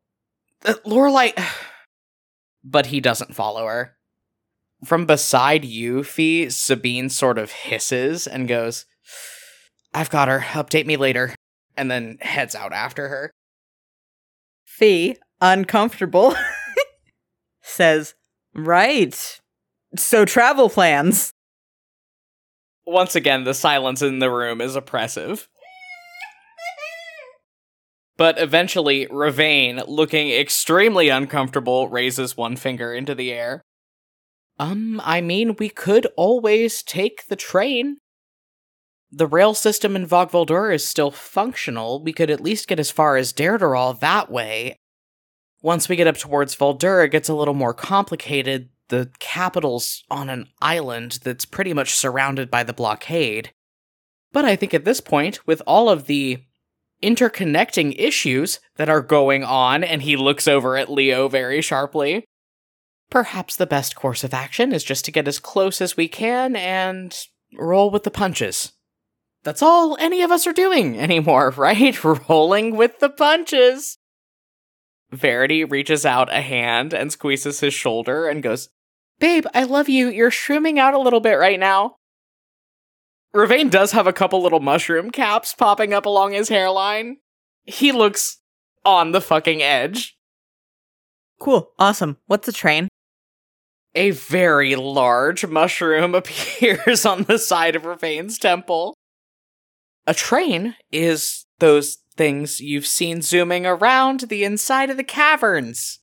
[0.63, 0.75] Uh,
[2.63, 3.95] but he doesn't follow her.
[4.85, 8.85] From beside you, Fee, Sabine sort of hisses and goes,
[9.93, 10.39] I've got her.
[10.39, 11.35] Update me later.
[11.75, 13.31] And then heads out after her.
[14.65, 16.35] Fee, uncomfortable,
[17.61, 18.15] says,
[18.53, 19.39] Right.
[19.95, 21.31] So travel plans.
[22.85, 25.47] Once again, the silence in the room is oppressive.
[28.19, 33.61] But eventually, Ravain, looking extremely uncomfortable, raises one finger into the air.
[34.59, 37.97] Um, I mean, we could always take the train.
[39.11, 42.03] the rail system in Vogvoldur is still functional.
[42.03, 44.75] We could at least get as far as Derderol that way.
[45.61, 48.69] Once we get up towards Voldur, it gets a little more complicated.
[48.89, 53.51] The capital's on an island that's pretty much surrounded by the blockade.
[54.31, 56.43] But I think at this point, with all of the
[57.01, 62.25] interconnecting issues that are going on, and he looks over at Leo very sharply,
[63.09, 66.55] perhaps the best course of action is just to get as close as we can
[66.55, 67.17] and
[67.57, 68.73] roll with the punches.
[69.43, 72.03] That's all any of us are doing anymore, right?
[72.03, 73.97] Rolling with the punches.
[75.11, 78.69] Verity reaches out a hand and squeezes his shoulder and goes,
[79.19, 80.07] Babe, I love you.
[80.07, 81.95] You're shrooming out a little bit right now.
[83.33, 87.17] Ravain does have a couple little mushroom caps popping up along his hairline.
[87.63, 88.39] He looks
[88.83, 90.17] on the fucking edge.
[91.39, 91.71] Cool.
[91.77, 92.17] Awesome.
[92.25, 92.87] What's a train?
[93.95, 98.95] A very large mushroom appears on the side of Ravain's temple.
[100.07, 105.99] A train is those things you've seen zooming around the inside of the caverns.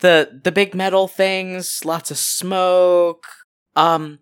[0.00, 3.24] The the big metal things, lots of smoke.
[3.76, 4.18] Um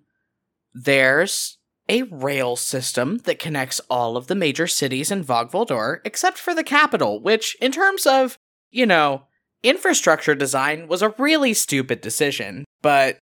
[0.75, 1.59] there's
[1.89, 6.65] a rail system that connects all of the major cities in Vogvoldur except for the
[6.65, 8.37] capital, which in terms of,
[8.71, 9.27] you know,
[9.63, 13.19] infrastructure design was a really stupid decision, but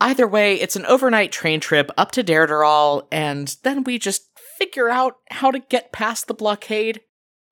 [0.00, 4.88] either way, it's an overnight train trip up to Derderol, and then we just figure
[4.88, 7.00] out how to get past the blockade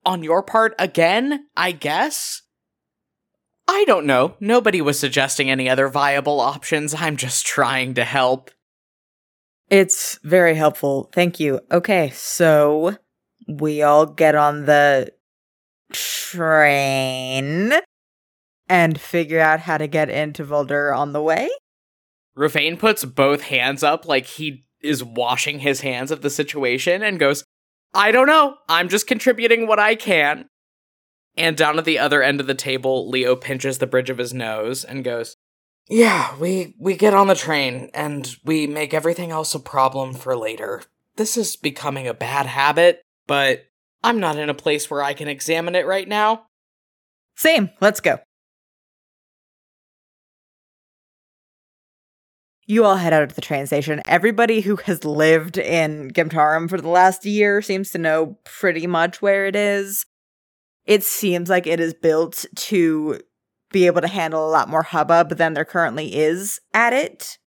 [0.05, 2.43] on your part again, I guess?
[3.69, 4.37] I don't know.
[4.41, 6.95] Nobody was suggesting any other viable options.
[6.95, 8.51] I'm just trying to help.
[9.73, 11.09] It's very helpful.
[11.15, 11.61] Thank you.
[11.71, 12.99] Okay, so
[13.49, 15.15] we all get on the
[15.95, 17.73] train
[18.69, 21.49] and figure out how to get into Voldur on the way.
[22.37, 27.19] Ravain puts both hands up like he is washing his hands of the situation and
[27.19, 27.43] goes,
[27.95, 28.57] I don't know.
[28.69, 30.49] I'm just contributing what I can.
[31.35, 34.35] And down at the other end of the table, Leo pinches the bridge of his
[34.35, 35.35] nose and goes,
[35.93, 40.35] Yeah, we, we get on the train and we make everything else a problem for
[40.35, 40.83] later.
[41.17, 43.67] This is becoming a bad habit, but
[44.03, 46.47] I'm not in a place where I can examine it right now.
[47.37, 47.69] Same.
[47.83, 48.21] Let's go.
[52.65, 54.01] You all head out to the train station.
[54.07, 59.21] Everybody who has lived in Gimtarum for the last year seems to know pretty much
[59.21, 60.07] where it is.
[60.87, 63.21] It seems like it is built to
[63.73, 67.39] be able to handle a lot more hubbub than there currently is at it.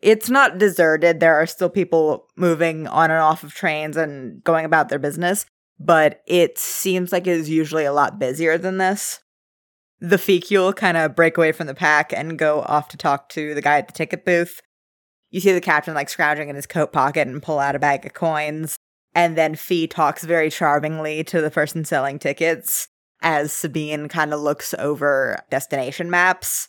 [0.00, 1.20] It's not deserted.
[1.20, 5.46] There are still people moving on and off of trains and going about their business,
[5.78, 9.20] but it seems like it is usually a lot busier than this.
[10.00, 13.54] The Fecule kind of break away from the pack and go off to talk to
[13.54, 14.60] the guy at the ticket booth.
[15.30, 18.04] You see the captain like scrounging in his coat pocket and pull out a bag
[18.04, 18.76] of coins.
[19.14, 22.88] And then Fee talks very charmingly to the person selling tickets
[23.24, 26.68] as Sabine kind of looks over destination maps.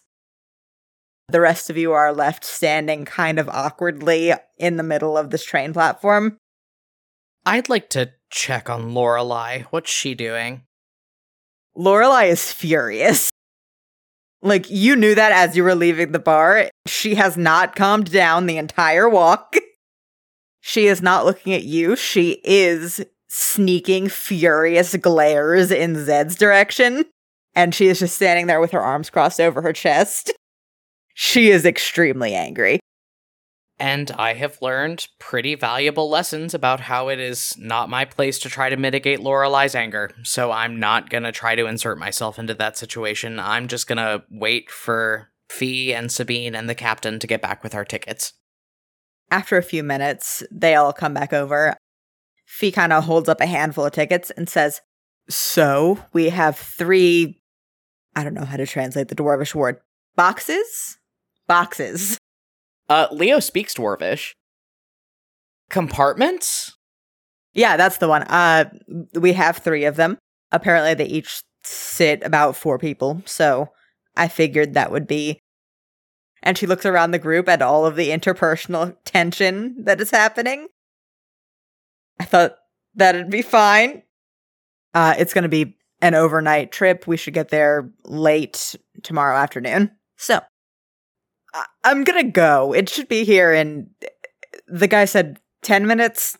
[1.27, 5.43] The rest of you are left standing kind of awkwardly in the middle of this
[5.43, 6.37] train platform.
[7.45, 9.63] I'd like to check on Lorelei.
[9.69, 10.63] What's she doing?
[11.75, 13.29] Lorelei is furious.
[14.41, 16.69] Like you knew that as you were leaving the bar.
[16.87, 19.55] She has not calmed down the entire walk.
[20.67, 21.95] She is not looking at you.
[21.95, 23.05] She is
[23.37, 27.03] sneaking furious glares in Zed's direction.
[27.53, 30.31] And she is just standing there with her arms crossed over her chest.
[31.13, 32.79] She is extremely angry.
[33.77, 38.49] And I have learned pretty valuable lessons about how it is not my place to
[38.49, 40.11] try to mitigate Lorelei's anger.
[40.23, 43.37] So I'm not gonna try to insert myself into that situation.
[43.37, 47.75] I'm just gonna wait for Fee and Sabine and the captain to get back with
[47.75, 48.31] our tickets.
[49.29, 51.75] After a few minutes, they all come back over.
[52.55, 54.79] Fee kind of holds up a handful of tickets and says,
[55.29, 57.41] So we have three,
[58.15, 59.81] I don't know how to translate the dwarvish word,
[60.15, 60.97] boxes?
[61.47, 62.17] Boxes
[62.89, 64.33] uh, Leo speaks Dwarvish.
[65.69, 66.77] Compartments?
[67.53, 68.23] Yeah, that's the one.
[68.23, 68.69] Uh,
[69.13, 70.17] we have three of them.
[70.51, 73.21] Apparently, they each sit about four people.
[73.25, 73.69] So
[74.15, 75.39] I figured that would be.
[76.43, 80.67] And she looks around the group at all of the interpersonal tension that is happening.
[82.19, 82.57] I thought
[82.95, 84.03] that'd be fine.
[84.93, 87.07] Uh, it's going to be an overnight trip.
[87.07, 89.91] We should get there late tomorrow afternoon.
[90.17, 90.41] So
[91.53, 92.73] I- am gonna go.
[92.73, 93.89] It should be here in.
[94.67, 96.37] The guy said ten minutes,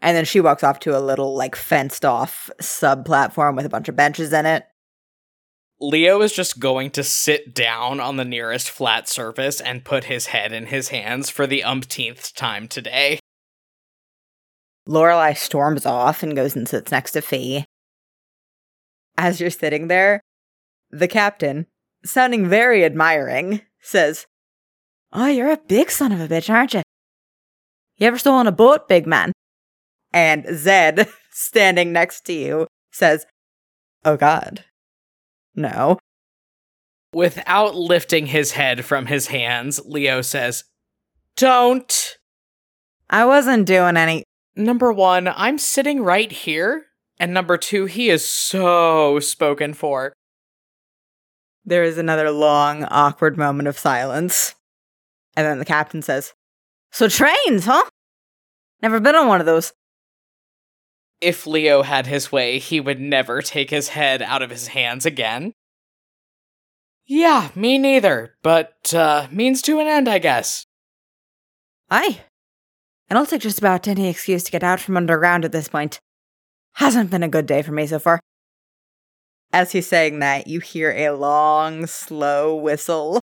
[0.00, 3.70] and then she walks off to a little like fenced off sub platform with a
[3.70, 4.64] bunch of benches in it.
[5.80, 10.26] Leo is just going to sit down on the nearest flat surface and put his
[10.26, 13.18] head in his hands for the umpteenth time today.
[14.90, 17.64] Lorelei storms off and goes and sits next to Fee.
[19.16, 20.20] As you're sitting there,
[20.90, 21.66] the captain,
[22.04, 24.26] sounding very admiring, says,
[25.12, 26.82] Oh, you're a big son of a bitch, aren't you?
[27.98, 29.30] You ever stolen a boat, big man?
[30.12, 33.26] And Zed, standing next to you, says,
[34.04, 34.64] Oh God.
[35.54, 35.98] No.
[37.14, 40.64] Without lifting his head from his hands, Leo says,
[41.36, 42.16] Don't.
[43.08, 44.24] I wasn't doing any.
[44.60, 46.86] Number one, I'm sitting right here.
[47.18, 50.12] And number two, he is so spoken for.
[51.64, 54.54] There is another long, awkward moment of silence.
[55.36, 56.34] And then the captain says,
[56.90, 57.84] So trains, huh?
[58.82, 59.72] Never been on one of those.
[61.20, 65.04] If Leo had his way, he would never take his head out of his hands
[65.04, 65.52] again.
[67.06, 70.66] Yeah, me neither, but, uh, means to an end, I guess.
[71.90, 72.20] Aye.
[73.10, 75.98] And I'll take just about any excuse to get out from underground at this point.
[76.74, 78.20] Hasn't been a good day for me so far.
[79.52, 83.20] As he's saying that, you hear a long, slow whistle.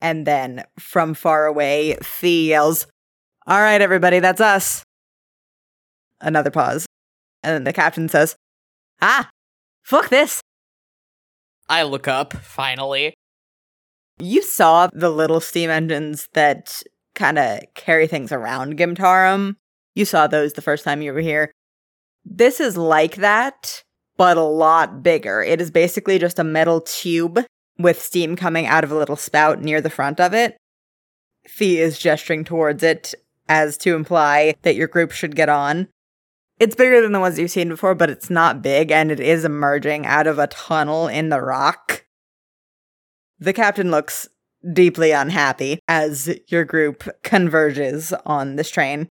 [0.00, 2.86] And then from far away, Fee yells,
[3.44, 4.84] All right, everybody, that's us.
[6.20, 6.86] Another pause.
[7.42, 8.36] And then the captain says,
[9.02, 9.28] Ah,
[9.82, 10.40] fuck this.
[11.68, 13.14] I look up, finally.
[14.20, 16.82] You saw the little steam engines that
[17.18, 19.56] kind of carry things around Gimtarum.
[19.94, 21.52] You saw those the first time you were here.
[22.24, 23.82] This is like that,
[24.16, 25.42] but a lot bigger.
[25.42, 27.40] It is basically just a metal tube
[27.78, 30.56] with steam coming out of a little spout near the front of it.
[31.46, 33.14] Fee is gesturing towards it
[33.48, 35.88] as to imply that your group should get on.
[36.60, 39.44] It's bigger than the ones you've seen before, but it's not big, and it is
[39.44, 42.04] emerging out of a tunnel in the rock.
[43.38, 44.28] The captain looks
[44.72, 49.08] deeply unhappy as your group converges on this train.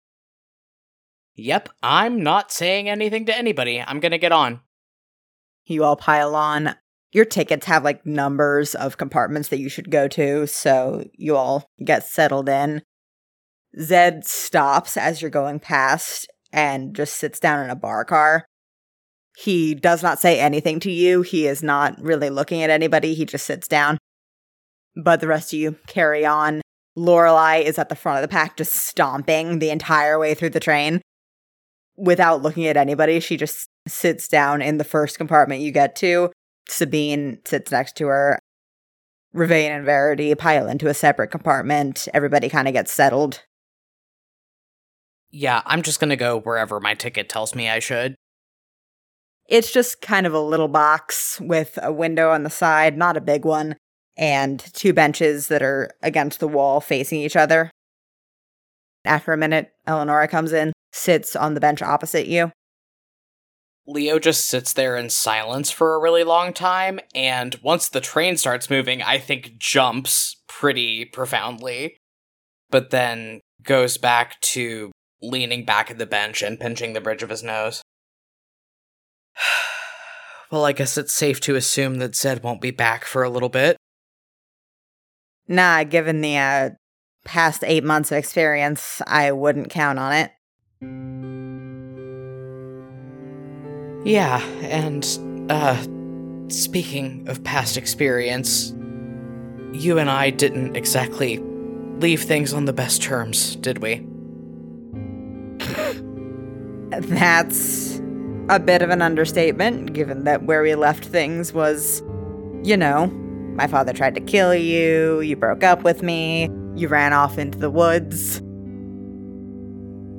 [1.35, 3.81] Yep, I'm not saying anything to anybody.
[3.81, 4.61] I'm gonna get on.
[5.65, 6.75] You all pile on.
[7.11, 11.65] Your tickets have like numbers of compartments that you should go to, so you all
[11.83, 12.81] get settled in.
[13.79, 18.45] Zed stops as you're going past and just sits down in a bar car.
[19.35, 21.23] He does not say anything to you.
[21.23, 23.15] He is not really looking at anybody.
[23.15, 23.97] He just sits down.
[24.95, 26.61] But the rest of you carry on.
[26.95, 30.59] Lorelei is at the front of the pack, just stomping the entire way through the
[30.59, 31.01] train.
[31.97, 36.31] Without looking at anybody, she just sits down in the first compartment you get to.
[36.69, 38.39] Sabine sits next to her.
[39.33, 42.07] Ravain and Verity pile into a separate compartment.
[42.13, 43.43] Everybody kind of gets settled.
[45.31, 48.15] Yeah, I'm just gonna go wherever my ticket tells me I should.
[49.47, 53.21] It's just kind of a little box with a window on the side, not a
[53.21, 53.75] big one,
[54.17, 57.71] and two benches that are against the wall facing each other.
[59.05, 62.51] After a minute, Eleonora comes in, sits on the bench opposite you.
[63.85, 68.37] Leo just sits there in silence for a really long time, and once the train
[68.37, 71.97] starts moving, I think jumps pretty profoundly,
[72.69, 74.91] but then goes back to
[75.21, 77.81] leaning back at the bench and pinching the bridge of his nose.
[80.51, 83.49] well, I guess it's safe to assume that Zed won't be back for a little
[83.49, 83.75] bit.
[85.47, 86.69] Nah, given the uh,
[87.25, 90.31] past eight months of experience, I wouldn't count on it.
[94.05, 95.05] Yeah, and,
[95.49, 95.81] uh,
[96.49, 98.73] speaking of past experience,
[99.73, 101.37] you and I didn't exactly
[101.99, 104.05] leave things on the best terms, did we?
[107.07, 108.01] That's
[108.49, 112.01] a bit of an understatement, given that where we left things was,
[112.63, 113.07] you know,
[113.55, 117.57] my father tried to kill you, you broke up with me, you ran off into
[117.57, 118.41] the woods.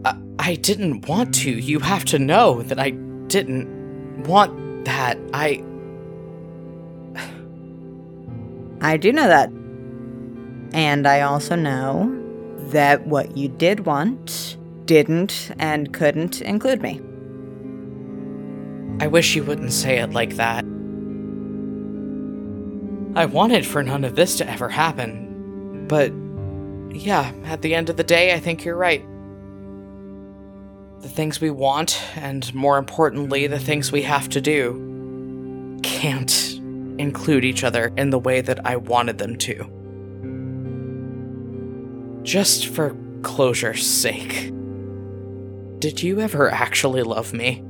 [0.04, 1.50] I, I didn't want to.
[1.50, 2.90] You have to know that I
[3.26, 5.18] didn't want that.
[5.32, 5.64] I.
[8.80, 9.50] I do know that.
[10.72, 12.20] And I also know
[12.70, 17.00] that what you did want didn't and couldn't include me.
[19.00, 20.64] I wish you wouldn't say it like that.
[23.16, 25.86] I wanted for none of this to ever happen.
[25.86, 26.12] But,
[26.96, 29.04] yeah, at the end of the day, I think you're right.
[31.00, 36.54] The things we want, and more importantly, the things we have to do, can't
[36.98, 39.70] include each other in the way that I wanted them to.
[42.24, 44.52] Just for closure's sake.
[45.78, 47.62] Did you ever actually love me?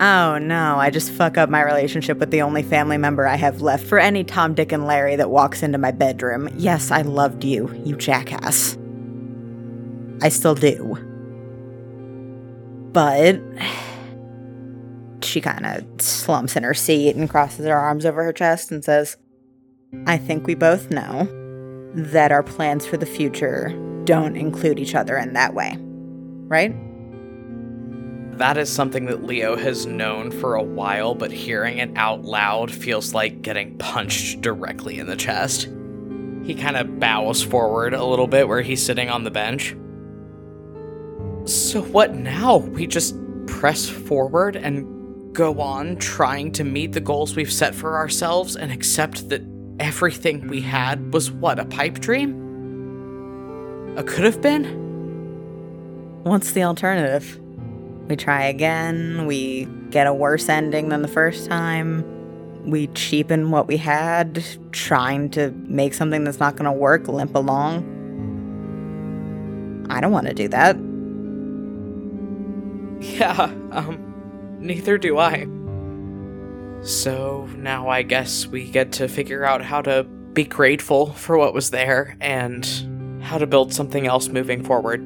[0.00, 3.60] Oh no, I just fuck up my relationship with the only family member I have
[3.60, 6.48] left for any Tom, Dick, and Larry that walks into my bedroom.
[6.56, 8.76] Yes, I loved you, you jackass.
[10.20, 10.96] I still do.
[12.92, 13.40] But
[15.24, 18.84] she kind of slumps in her seat and crosses her arms over her chest and
[18.84, 19.16] says,
[20.06, 21.28] I think we both know
[21.94, 23.68] that our plans for the future
[24.04, 25.76] don't include each other in that way.
[25.78, 26.74] Right?
[28.38, 32.70] That is something that Leo has known for a while, but hearing it out loud
[32.70, 35.68] feels like getting punched directly in the chest.
[36.44, 39.76] He kind of bows forward a little bit where he's sitting on the bench.
[41.48, 42.56] So, what now?
[42.56, 43.14] We just
[43.46, 48.72] press forward and go on trying to meet the goals we've set for ourselves and
[48.72, 49.42] accept that
[49.78, 52.40] everything we had was what, a pipe dream?
[53.96, 54.64] A could have been?
[56.24, 57.40] What's the alternative?
[58.06, 62.04] We try again, we get a worse ending than the first time,
[62.64, 67.34] we cheapen what we had, trying to make something that's not going to work limp
[67.34, 67.90] along.
[69.90, 70.76] I don't want to do that.
[73.04, 75.46] Yeah, um, neither do I.
[76.84, 81.52] So now I guess we get to figure out how to be grateful for what
[81.52, 82.64] was there and
[83.22, 85.00] how to build something else moving forward.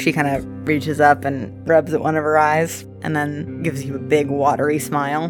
[0.00, 3.84] She kind of reaches up and rubs at one of her eyes and then gives
[3.84, 5.24] you a big watery smile.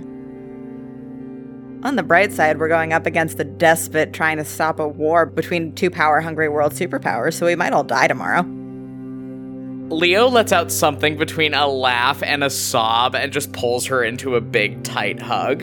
[1.84, 5.24] On the bright side, we're going up against a despot trying to stop a war
[5.24, 8.42] between two power hungry world superpowers, so we might all die tomorrow.
[9.88, 14.34] Leo lets out something between a laugh and a sob and just pulls her into
[14.34, 15.62] a big, tight hug.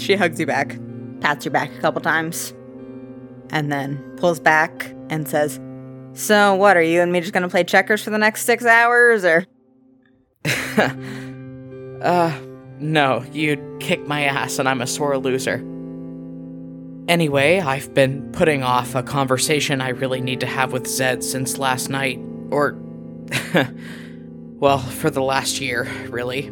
[0.00, 0.78] She hugs you back,
[1.20, 2.54] pats your back a couple times,
[3.50, 5.58] and then pulls back and says,
[6.14, 9.24] So, what, are you and me just gonna play checkers for the next six hours,
[9.24, 9.44] or?
[12.02, 12.38] uh,
[12.78, 15.64] no, you'd kick my ass and I'm a sore loser.
[17.08, 21.58] Anyway, I've been putting off a conversation I really need to have with Zed since
[21.58, 22.20] last night.
[22.50, 22.78] Or,
[24.60, 26.44] well, for the last year, really.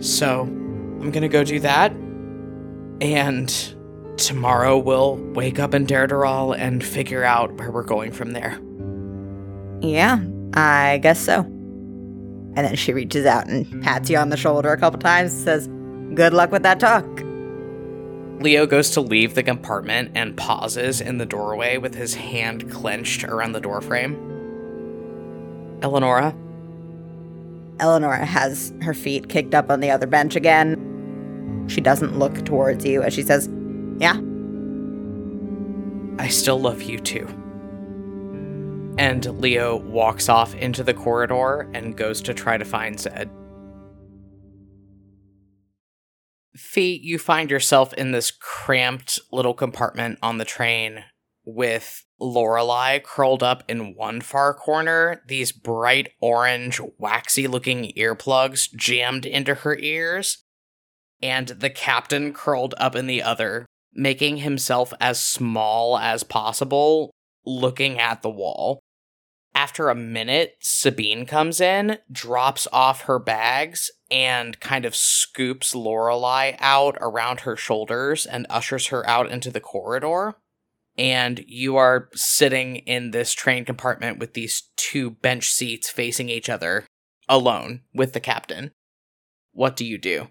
[0.00, 1.92] So, I'm gonna go do that.
[3.02, 3.74] And
[4.16, 8.58] tomorrow we'll wake up in Derderol and figure out where we're going from there.
[9.80, 10.20] Yeah,
[10.54, 11.40] I guess so.
[11.40, 15.42] And then she reaches out and pats you on the shoulder a couple times and
[15.42, 15.68] says,
[16.14, 17.06] Good luck with that talk.
[18.42, 23.22] Leo goes to leave the compartment and pauses in the doorway with his hand clenched
[23.22, 24.14] around the doorframe.
[25.82, 26.34] Eleonora?
[27.80, 31.66] Eleonora has her feet kicked up on the other bench again.
[31.68, 33.48] She doesn't look towards you as she says,
[33.98, 34.20] Yeah.
[36.18, 37.28] I still love you too.
[39.00, 43.30] And Leo walks off into the corridor and goes to try to find Zed.
[46.54, 51.04] Fee, you find yourself in this cramped little compartment on the train
[51.46, 59.24] with Lorelei curled up in one far corner, these bright orange, waxy looking earplugs jammed
[59.24, 60.44] into her ears,
[61.22, 67.10] and the captain curled up in the other, making himself as small as possible,
[67.46, 68.82] looking at the wall.
[69.54, 76.56] After a minute, Sabine comes in, drops off her bags, and kind of scoops Lorelei
[76.60, 80.36] out around her shoulders and ushers her out into the corridor.
[80.96, 86.48] And you are sitting in this train compartment with these two bench seats facing each
[86.48, 86.86] other,
[87.28, 88.72] alone with the captain.
[89.52, 90.28] What do you do?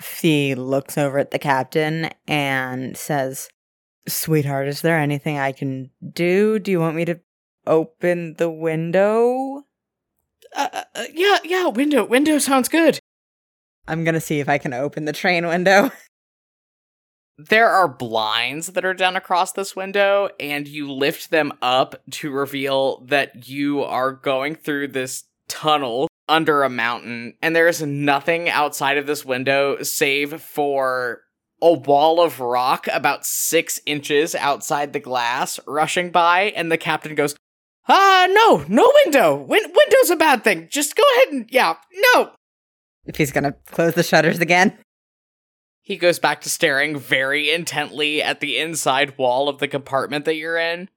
[0.00, 3.48] Fee looks over at the captain and says,
[4.08, 6.58] Sweetheart, is there anything I can do?
[6.58, 7.20] Do you want me to
[7.66, 9.64] open the window?
[10.54, 12.98] Uh, uh, yeah, yeah, window, window sounds good.
[13.86, 15.90] I'm gonna see if I can open the train window.
[17.38, 22.30] there are blinds that are down across this window, and you lift them up to
[22.30, 28.48] reveal that you are going through this tunnel under a mountain, and there is nothing
[28.48, 31.22] outside of this window save for
[31.62, 37.14] a wall of rock about six inches outside the glass rushing by, and the captain
[37.14, 37.34] goes,
[37.88, 39.36] Ah, uh, no, no window.
[39.36, 40.68] Win- window's a bad thing.
[40.70, 41.74] Just go ahead and, yeah,
[42.14, 42.30] no.
[43.04, 44.78] If he's gonna close the shutters again.
[45.82, 50.36] He goes back to staring very intently at the inside wall of the compartment that
[50.36, 50.88] you're in.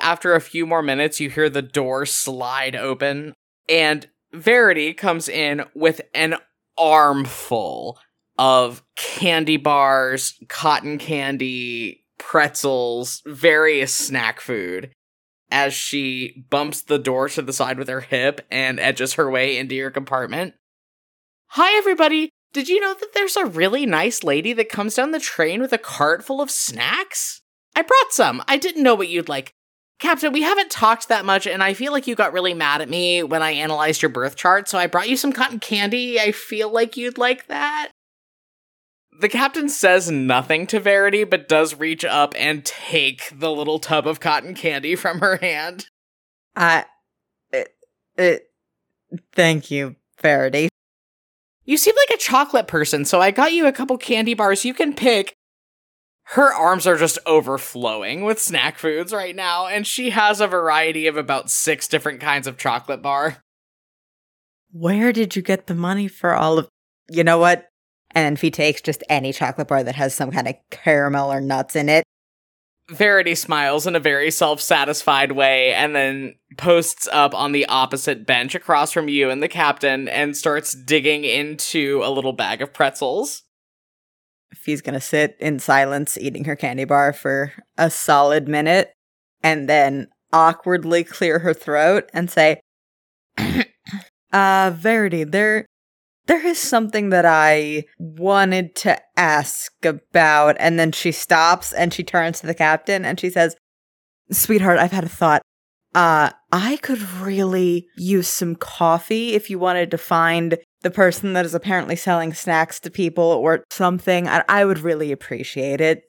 [0.00, 3.34] After a few more minutes, you hear the door slide open,
[3.68, 6.36] and Verity comes in with an
[6.78, 7.98] armful
[8.38, 14.90] of candy bars, cotton candy, pretzels, various snack food
[15.52, 19.56] as she bumps the door to the side with her hip and edges her way
[19.56, 20.54] into your compartment.
[21.48, 22.30] Hi, everybody!
[22.52, 25.72] Did you know that there's a really nice lady that comes down the train with
[25.72, 27.42] a cart full of snacks?
[27.76, 28.42] I brought some.
[28.48, 29.52] I didn't know what you'd like.
[29.98, 32.88] Captain, we haven't talked that much, and I feel like you got really mad at
[32.90, 36.18] me when I analyzed your birth chart, so I brought you some cotton candy.
[36.18, 37.91] I feel like you'd like that.
[39.18, 44.06] The captain says nothing to Verity, but does reach up and take the little tub
[44.06, 45.86] of cotton candy from her hand.
[46.56, 46.86] I.
[47.52, 47.74] It,
[48.16, 48.50] it,
[49.32, 50.68] thank you, Verity.
[51.64, 54.74] You seem like a chocolate person, so I got you a couple candy bars you
[54.74, 55.34] can pick.
[56.24, 61.06] Her arms are just overflowing with snack foods right now, and she has a variety
[61.06, 63.38] of about six different kinds of chocolate bar.
[64.72, 66.68] Where did you get the money for all of.
[67.10, 67.68] You know what?
[68.14, 71.40] And if he takes just any chocolate bar that has some kind of caramel or
[71.40, 72.04] nuts in it.
[72.90, 78.26] Verity smiles in a very self satisfied way and then posts up on the opposite
[78.26, 82.74] bench across from you and the captain and starts digging into a little bag of
[82.74, 83.44] pretzels.
[84.52, 88.92] Fee's gonna sit in silence eating her candy bar for a solid minute
[89.42, 92.60] and then awkwardly clear her throat and say,
[94.32, 95.66] Uh, Verity, there
[96.26, 100.56] there is something that I wanted to ask about.
[100.58, 103.56] And then she stops and she turns to the captain and she says,
[104.30, 105.42] Sweetheart, I've had a thought.
[105.94, 111.44] Uh, I could really use some coffee if you wanted to find the person that
[111.44, 114.26] is apparently selling snacks to people or something.
[114.26, 116.04] I, I would really appreciate it.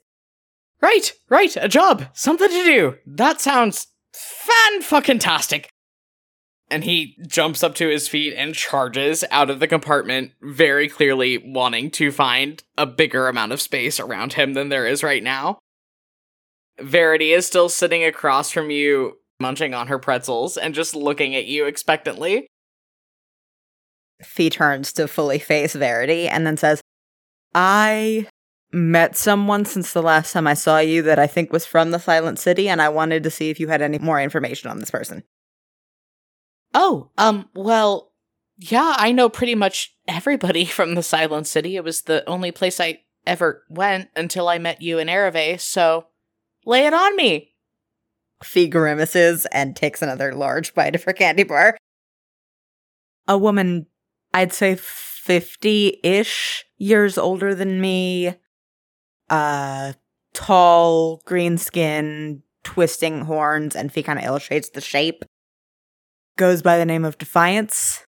[0.80, 2.96] Right, right, a job, something to do.
[3.06, 5.68] That sounds fan fucking tastic
[6.74, 11.38] and he jumps up to his feet and charges out of the compartment, very clearly
[11.38, 15.58] wanting to find a bigger amount of space around him than there is right now.
[16.80, 21.46] Verity is still sitting across from you, munching on her pretzels and just looking at
[21.46, 22.48] you expectantly.
[24.24, 26.80] Fee turns to fully face Verity and then says,
[27.54, 28.26] I
[28.72, 32.00] met someone since the last time I saw you that I think was from the
[32.00, 34.90] Silent City, and I wanted to see if you had any more information on this
[34.90, 35.22] person.
[36.74, 38.10] Oh, um, well,
[38.58, 41.76] yeah, I know pretty much everybody from the Silent City.
[41.76, 46.06] It was the only place I ever went until I met you in Arave, so
[46.66, 47.52] lay it on me.
[48.42, 51.78] Fee grimaces and takes another large bite of her candy bar.
[53.26, 53.86] A woman,
[54.34, 58.34] I'd say 50 ish years older than me,
[59.30, 59.94] uh,
[60.34, 65.24] tall, green skin, twisting horns, and Fee kind of illustrates the shape
[66.36, 68.04] goes by the name of Defiance.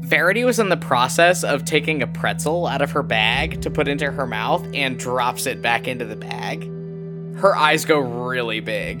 [0.00, 3.88] Verity was in the process of taking a pretzel out of her bag to put
[3.88, 6.62] into her mouth and drops it back into the bag.
[7.36, 9.00] Her eyes go really big.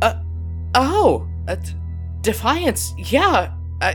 [0.00, 0.22] Uh,
[0.76, 1.56] oh, uh,
[2.20, 3.94] Defiance, yeah, uh,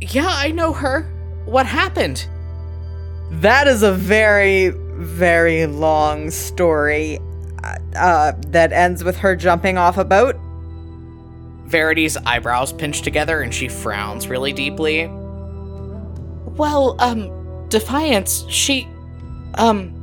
[0.00, 1.02] yeah, I know her.
[1.44, 2.26] What happened?
[3.30, 7.20] That is a very, very long story
[7.62, 10.36] uh, that ends with her jumping off a boat.
[11.66, 15.06] Verity's eyebrows pinch together and she frowns really deeply.
[16.56, 18.88] Well, um, Defiance, she.
[19.54, 19.98] Um,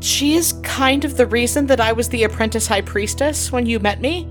[0.00, 3.78] she is kind of the reason that I was the apprentice high priestess when you
[3.78, 4.26] met me.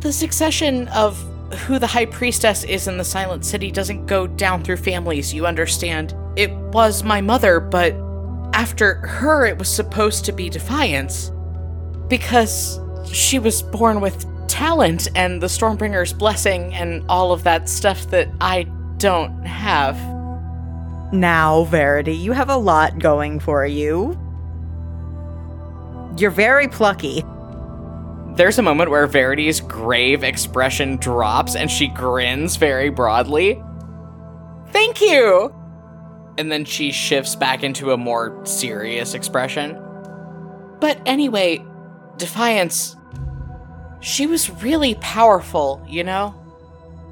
[0.00, 1.18] The succession of
[1.60, 5.46] who the high priestess is in the Silent City doesn't go down through families, you
[5.46, 6.14] understand.
[6.36, 7.94] It was my mother, but
[8.52, 11.32] after her, it was supposed to be Defiance
[12.10, 12.78] because
[13.10, 18.28] she was born with talent and the Stormbringer's blessing and all of that stuff that
[18.40, 18.64] I
[18.98, 19.96] don't have.
[21.12, 24.18] Now, Verity, you have a lot going for you.
[26.18, 27.24] You're very plucky.
[28.34, 33.62] There's a moment where Verity's grave expression drops and she grins very broadly.
[34.70, 35.54] Thank you!
[36.38, 39.78] And then she shifts back into a more serious expression.
[40.80, 41.64] But anyway,
[42.20, 42.96] Defiance,
[44.00, 46.34] she was really powerful, you know?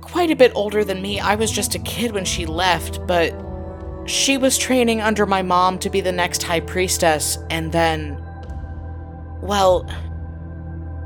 [0.02, 1.18] Quite a bit older than me.
[1.18, 3.34] I was just a kid when she left, but
[4.06, 8.22] she was training under my mom to be the next high priestess, and then.
[9.42, 9.86] Well,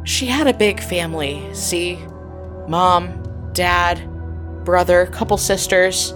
[0.05, 1.97] she had a big family, see?
[2.69, 4.09] Mom, dad,
[4.65, 6.13] brother, couple sisters.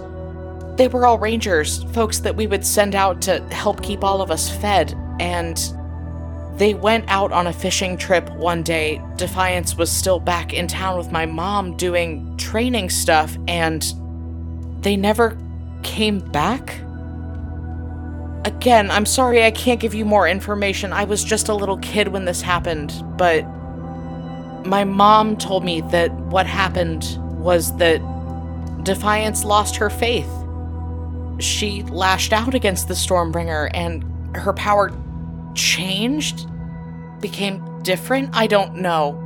[0.75, 4.31] They were all rangers, folks that we would send out to help keep all of
[4.31, 5.57] us fed, and
[6.57, 9.01] they went out on a fishing trip one day.
[9.15, 13.93] Defiance was still back in town with my mom doing training stuff, and
[14.81, 15.37] they never
[15.83, 16.79] came back?
[18.45, 20.93] Again, I'm sorry I can't give you more information.
[20.93, 23.41] I was just a little kid when this happened, but
[24.65, 28.01] my mom told me that what happened was that
[28.83, 30.29] Defiance lost her faith.
[31.39, 34.03] She lashed out against the Stormbringer, and
[34.35, 34.91] her power
[35.57, 36.47] changed?
[37.19, 38.29] became different?
[38.33, 39.23] I don't know.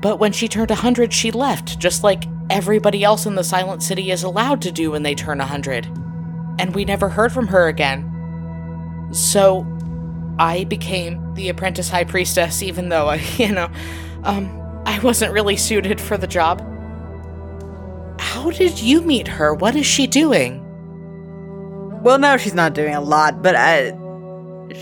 [0.00, 4.10] But when she turned 100, she left, just like everybody else in the Silent City
[4.10, 5.86] is allowed to do when they turn 100.
[6.58, 8.08] And we never heard from her again.
[9.12, 9.66] So
[10.38, 13.70] I became the apprentice high priestess, even though I, you know,
[14.24, 16.60] um, I wasn't really suited for the job.
[18.20, 19.54] How did you meet her?
[19.54, 20.58] What is she doing?
[22.02, 23.92] Well, now she's not doing a lot, but uh,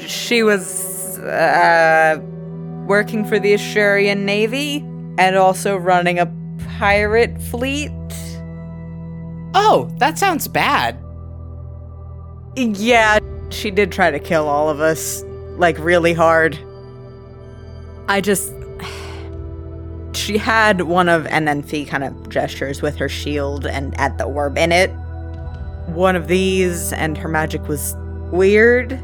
[0.07, 2.19] she was uh,
[2.87, 4.79] working for the Ashurian Navy
[5.19, 6.27] and also running a
[6.79, 7.91] pirate fleet.
[9.55, 10.99] Oh, that sounds bad.
[12.57, 13.19] Yeah,
[13.51, 15.23] she did try to kill all of us,
[15.57, 16.59] like really hard.
[18.09, 18.53] I just.
[20.13, 24.59] She had one of Enenfi kind of gestures with her shield and at the orb
[24.59, 24.91] in it.
[25.87, 27.97] One of these, and her magic was
[28.31, 29.01] weird.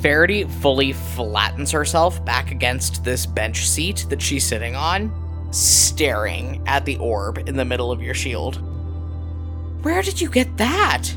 [0.00, 5.12] Verity fully flattens herself back against this bench seat that she's sitting on,
[5.52, 8.56] staring at the orb in the middle of your shield.
[9.84, 11.14] Where did you get that?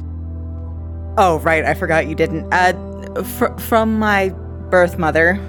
[1.18, 2.52] Oh, right, I forgot you didn't.
[2.54, 4.30] Uh, fr- from my
[4.70, 5.40] birth mother.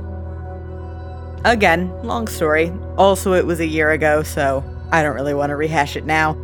[1.45, 2.73] Again, long story.
[2.97, 4.63] Also, it was a year ago, so
[4.93, 6.37] I don't really want to rehash it now.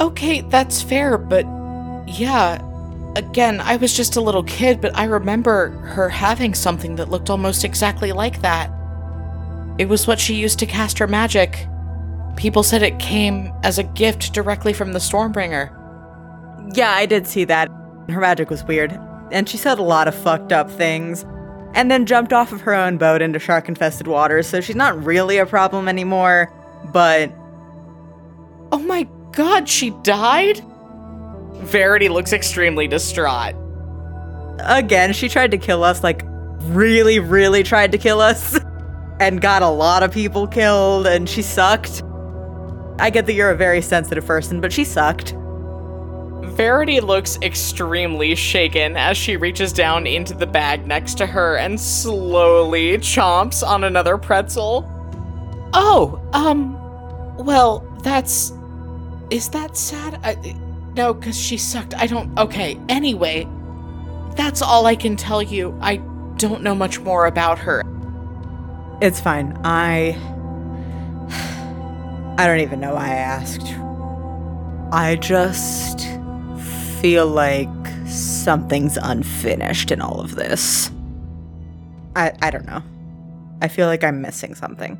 [0.00, 1.44] Okay, that's fair, but
[2.08, 2.62] yeah,
[3.16, 7.30] again, I was just a little kid, but I remember her having something that looked
[7.30, 8.70] almost exactly like that.
[9.78, 11.66] It was what she used to cast her magic.
[12.36, 15.78] People said it came as a gift directly from the Stormbringer.
[16.76, 17.68] Yeah, I did see that.
[18.08, 18.98] Her magic was weird,
[19.30, 21.24] and she said a lot of fucked up things.
[21.74, 25.02] And then jumped off of her own boat into shark infested waters, so she's not
[25.04, 26.52] really a problem anymore,
[26.92, 27.32] but.
[28.70, 30.62] Oh my god, she died?
[31.62, 33.54] Verity looks extremely distraught.
[34.60, 36.22] Again, she tried to kill us, like,
[36.64, 38.58] really, really tried to kill us,
[39.20, 42.02] and got a lot of people killed, and she sucked.
[42.98, 45.34] I get that you're a very sensitive person, but she sucked.
[46.52, 51.80] Verity looks extremely shaken as she reaches down into the bag next to her and
[51.80, 54.88] slowly chomps on another pretzel.
[55.72, 56.74] Oh, um,
[57.36, 58.52] well, that's.
[59.30, 60.20] Is that sad?
[60.22, 60.34] I,
[60.94, 61.94] no, because she sucked.
[61.94, 62.36] I don't.
[62.38, 63.46] Okay, anyway,
[64.36, 65.76] that's all I can tell you.
[65.80, 65.96] I
[66.36, 67.82] don't know much more about her.
[69.00, 69.58] It's fine.
[69.64, 70.16] I.
[72.38, 73.66] I don't even know why I asked.
[74.92, 76.00] I just
[77.00, 77.68] feel like
[78.06, 80.90] something's unfinished in all of this.
[82.16, 82.82] I I don't know.
[83.60, 84.98] I feel like I'm missing something.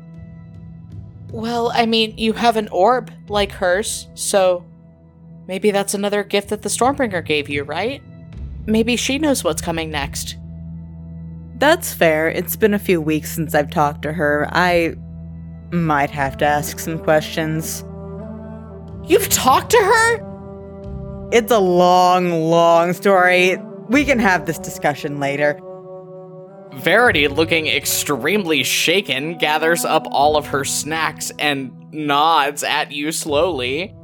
[1.31, 4.63] Well, I mean, you have an orb like hers, so
[5.47, 8.01] maybe that's another gift that the Stormbringer gave you, right?
[8.65, 10.37] Maybe she knows what's coming next.
[11.57, 12.29] That's fair.
[12.29, 14.47] It's been a few weeks since I've talked to her.
[14.51, 14.95] I
[15.71, 17.83] might have to ask some questions.
[19.05, 21.29] You've talked to her?
[21.31, 23.57] It's a long, long story.
[23.89, 25.59] We can have this discussion later.
[26.75, 33.95] Verity, looking extremely shaken, gathers up all of her snacks and nods at you slowly.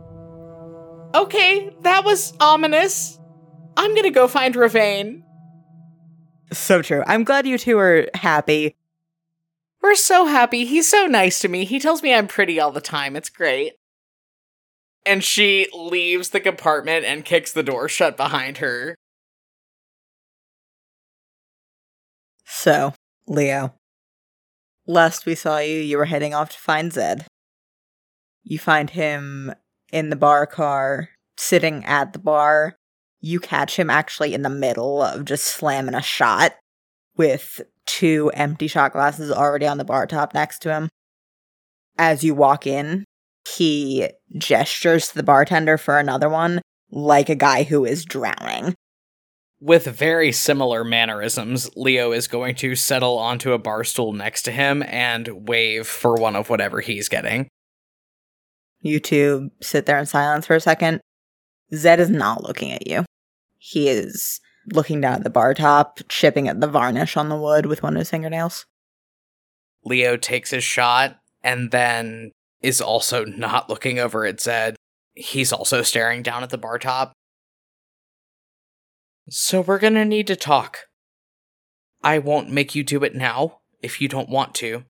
[1.13, 3.17] Okay, that was ominous.
[3.75, 5.23] I'm gonna go find Ravain.
[6.51, 7.03] So true.
[7.07, 8.75] I'm glad you two are happy.
[9.81, 10.65] We're so happy.
[10.65, 11.65] He's so nice to me.
[11.65, 13.15] He tells me I'm pretty all the time.
[13.15, 13.73] It's great.
[15.05, 18.95] And she leaves the compartment and kicks the door shut behind her.
[22.45, 22.93] So,
[23.25, 23.73] Leo,
[24.85, 27.25] last we saw you, you were heading off to find Zed.
[28.43, 29.53] You find him
[29.91, 32.75] in the bar car, sitting at the bar.
[33.21, 36.53] You catch him actually in the middle of just slamming a shot
[37.17, 40.89] with two empty shot glasses already on the bar top next to him.
[41.97, 43.03] As you walk in,
[43.57, 46.61] he gestures to the bartender for another one,
[46.91, 48.73] like a guy who is drowning.
[49.59, 54.51] With very similar mannerisms, Leo is going to settle onto a bar stool next to
[54.51, 57.49] him and wave for one of whatever he's getting.
[58.81, 61.01] You two sit there in silence for a second.
[61.73, 63.05] Zed is not looking at you.
[63.57, 64.39] He is
[64.71, 67.95] looking down at the bar top, chipping at the varnish on the wood with one
[67.95, 68.65] of his fingernails.
[69.83, 74.75] Leo takes his shot and then is also not looking over at Zed.
[75.13, 77.13] He's also staring down at the bar top.
[79.29, 80.79] So we're gonna need to talk.
[82.01, 84.83] I won't make you do it now if you don't want to.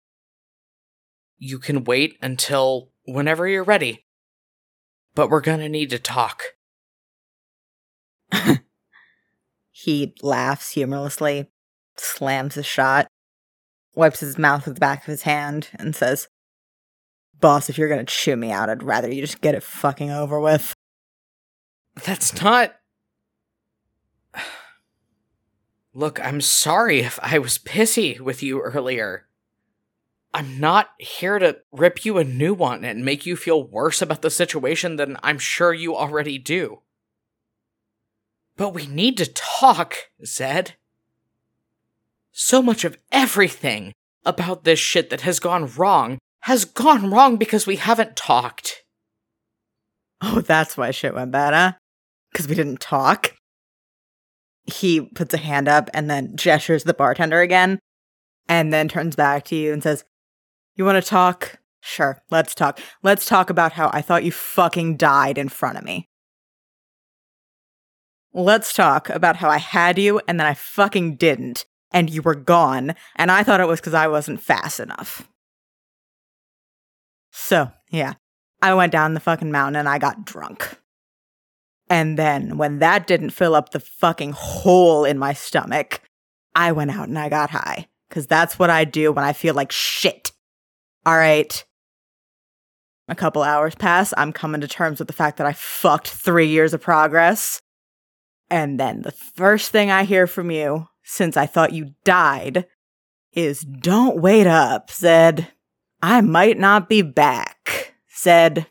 [1.39, 4.05] You can wait until whenever you're ready.
[5.15, 6.43] But we're gonna need to talk.
[9.79, 11.51] He laughs humorlessly,
[11.99, 13.09] slams his shot,
[13.95, 16.29] wipes his mouth with the back of his hand, and says,
[17.41, 20.41] Boss, if you're gonna chew me out, I'd rather you just get it fucking over
[20.41, 20.75] with.
[22.07, 22.75] That's not.
[25.93, 29.29] Look, I'm sorry if I was pissy with you earlier.
[30.35, 34.23] I'm not here to rip you a new one and make you feel worse about
[34.23, 36.83] the situation than I'm sure you already do.
[38.57, 40.75] But we need to talk, Zed.
[42.33, 43.93] So much of everything
[44.25, 48.85] about this shit that has gone wrong has gone wrong because we haven't talked.
[50.23, 51.73] Oh, that's why shit went bad, huh?
[52.31, 53.35] Because we didn't talk.
[54.65, 57.81] He puts a hand up and then gestures the bartender again,
[58.49, 60.05] and then turns back to you and says,
[60.77, 61.59] You want to talk?
[61.81, 62.79] Sure, let's talk.
[63.03, 66.09] Let's talk about how I thought you fucking died in front of me.
[68.35, 72.35] Let's talk about how I had you and then I fucking didn't, and you were
[72.35, 75.27] gone, and I thought it was because I wasn't fast enough.
[77.31, 78.15] So, yeah,
[78.61, 80.79] I went down the fucking mountain and I got drunk.
[81.89, 86.03] And then when that didn't fill up the fucking hole in my stomach,
[86.55, 87.87] I went out and I got high.
[88.11, 90.33] Cause that's what I do when I feel like shit.
[91.07, 91.65] All right.
[93.09, 94.13] A couple hours pass.
[94.17, 97.61] I'm coming to terms with the fact that I fucked three years of progress.
[98.51, 102.67] And then the first thing I hear from you, since I thought you died,
[103.33, 105.53] is don't wait up, Zed.
[106.03, 108.67] I might not be back, Zed.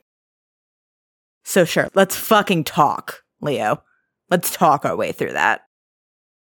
[1.45, 3.81] So sure, let's fucking talk, Leo.
[4.29, 5.61] Let's talk our way through that.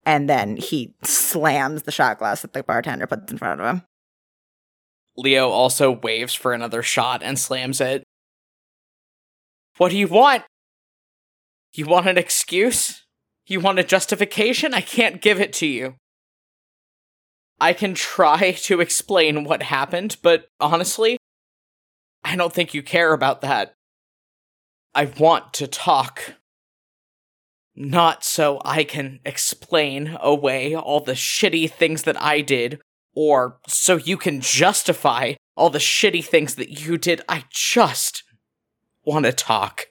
[0.06, 3.82] And then he slams the shot glass that the bartender puts in front of him.
[5.16, 8.04] Leo also waves for another shot and slams it.
[9.76, 10.42] What do you want?
[11.72, 13.04] You want an excuse?
[13.46, 14.74] You want a justification?
[14.74, 15.96] I can't give it to you.
[17.60, 21.16] I can try to explain what happened, but honestly,
[22.24, 23.74] I don't think you care about that.
[24.94, 26.34] I want to talk.
[27.76, 32.80] Not so I can explain away all the shitty things that I did,
[33.14, 37.22] or so you can justify all the shitty things that you did.
[37.28, 38.24] I just
[39.04, 39.86] want to talk,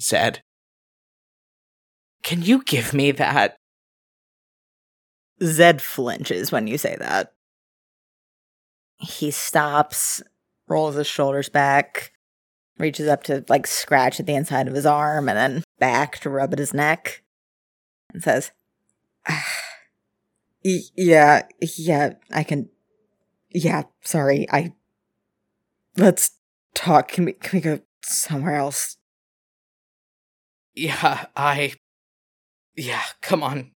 [0.00, 0.42] Zed.
[2.22, 3.56] Can you give me that?
[5.42, 7.32] Zed flinches when you say that.
[9.00, 10.20] He stops,
[10.66, 12.12] rolls his shoulders back,
[12.78, 16.30] reaches up to like scratch at the inside of his arm and then back to
[16.30, 17.22] rub at his neck
[18.12, 18.50] and says,
[19.28, 19.57] ah,
[20.68, 21.42] ah, Yeah,
[21.76, 22.68] yeah, I can.
[23.50, 24.74] Yeah, sorry, I.
[25.96, 26.32] Let's
[26.74, 27.08] talk.
[27.08, 28.96] Can we, can we go somewhere else?
[30.74, 31.74] Yeah, I.
[32.76, 33.72] Yeah, come on.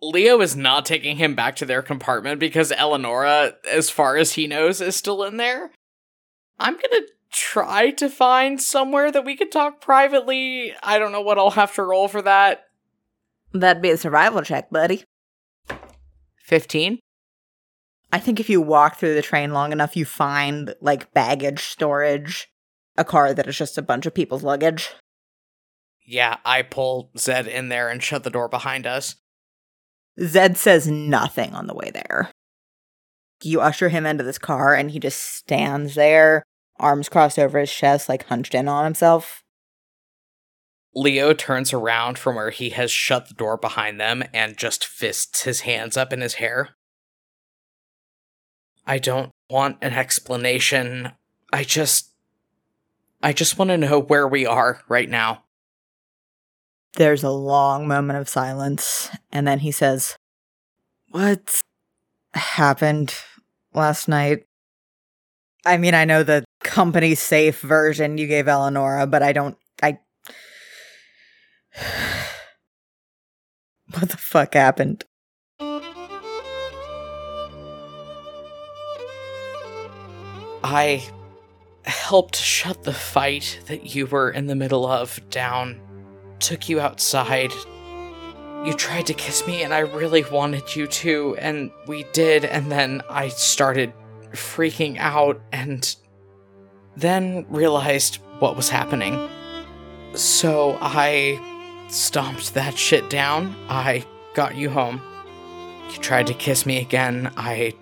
[0.00, 4.48] Leo is not taking him back to their compartment because Eleonora, as far as he
[4.48, 5.70] knows, is still in there.
[6.58, 10.74] I'm gonna try to find somewhere that we could talk privately.
[10.82, 12.66] I don't know what I'll have to roll for that.
[13.52, 15.04] That'd be a survival check, buddy.
[16.52, 16.98] 15?
[18.12, 22.48] I think if you walk through the train long enough, you find like baggage storage,
[22.94, 24.90] a car that is just a bunch of people's luggage.
[26.04, 29.14] Yeah, I pull Zed in there and shut the door behind us.
[30.20, 32.30] Zed says nothing on the way there.
[33.42, 36.42] You usher him into this car and he just stands there,
[36.78, 39.41] arms crossed over his chest, like hunched in on himself.
[40.94, 45.44] Leo turns around from where he has shut the door behind them and just fists
[45.44, 46.70] his hands up in his hair.
[48.86, 51.12] I don't want an explanation.
[51.52, 52.08] I just.
[53.22, 55.44] I just want to know where we are right now.
[56.94, 60.16] There's a long moment of silence, and then he says,
[61.10, 61.60] What
[62.34, 63.14] happened
[63.72, 64.44] last night?
[65.64, 69.56] I mean, I know the company safe version you gave Eleonora, but I don't.
[73.94, 75.04] What the fuck happened?
[80.64, 81.04] I
[81.84, 85.80] helped shut the fight that you were in the middle of down,
[86.38, 87.52] took you outside.
[88.64, 92.70] You tried to kiss me, and I really wanted you to, and we did, and
[92.70, 93.92] then I started
[94.30, 95.94] freaking out and
[96.96, 99.28] then realized what was happening.
[100.14, 101.40] So I
[101.92, 103.54] stomped that shit down.
[103.68, 105.00] I got you home.
[105.90, 107.32] You tried to kiss me again.
[107.36, 107.74] I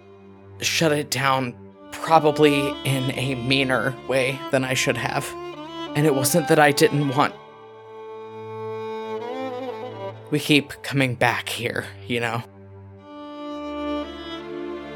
[0.61, 1.55] shut it down,
[1.93, 5.27] probably in a meaner way than I should have.
[5.97, 7.35] And it wasn't that I didn't want.
[10.31, 12.43] we keep coming back here, you know?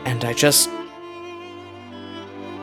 [0.05, 0.71] And I just.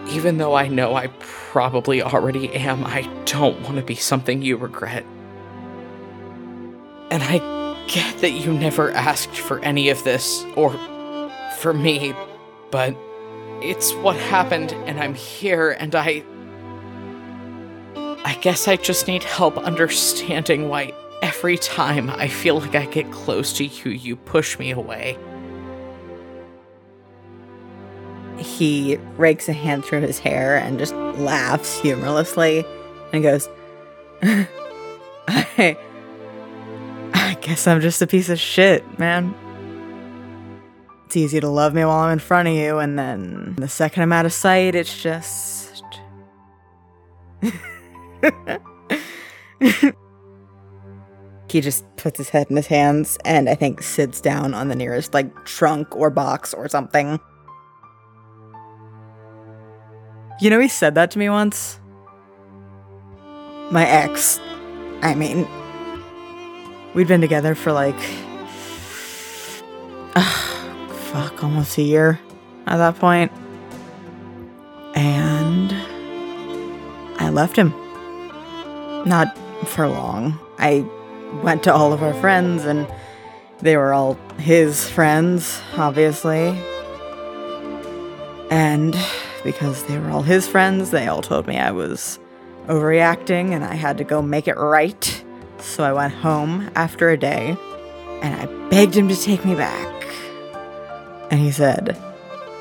[0.10, 4.58] Even though I know I probably already am, I don't want to be something you
[4.58, 5.06] regret.
[7.12, 7.39] And I
[7.88, 10.72] get that you never asked for any of this, or
[11.59, 12.16] for me,
[12.72, 12.95] but
[13.62, 16.24] it's what happened, and I'm here, and I.
[18.24, 23.12] I guess I just need help understanding why every time I feel like I get
[23.12, 25.18] close to you, you push me away.
[28.38, 32.64] He rakes a hand through his hair and just laughs humorlessly
[33.12, 33.49] and goes,
[35.28, 35.78] I.
[37.32, 39.36] I guess I'm just a piece of shit, man.
[41.05, 44.01] It's easy to love me while I'm in front of you, and then the second
[44.01, 45.84] I'm out of sight, it's just.
[51.49, 54.76] he just puts his head in his hands and I think sits down on the
[54.76, 57.19] nearest, like, trunk or box or something.
[60.39, 61.80] You know, he said that to me once.
[63.69, 64.39] My ex.
[65.01, 65.47] I mean,
[66.94, 67.96] we'd been together for like.
[70.16, 72.20] Uh, fuck, almost a year
[72.68, 73.32] at that point.
[74.96, 75.74] And.
[77.22, 77.70] I left him.
[79.06, 79.38] Not
[79.68, 80.39] for long.
[80.58, 80.84] I
[81.44, 82.88] went to all of our friends, and
[83.60, 86.60] they were all his friends, obviously.
[88.50, 88.98] And
[89.44, 92.18] because they were all his friends, they all told me I was
[92.66, 95.24] overreacting and I had to go make it right.
[95.62, 97.55] So I went home after a day
[98.22, 99.88] and I begged him to take me back.
[101.30, 101.97] And he said,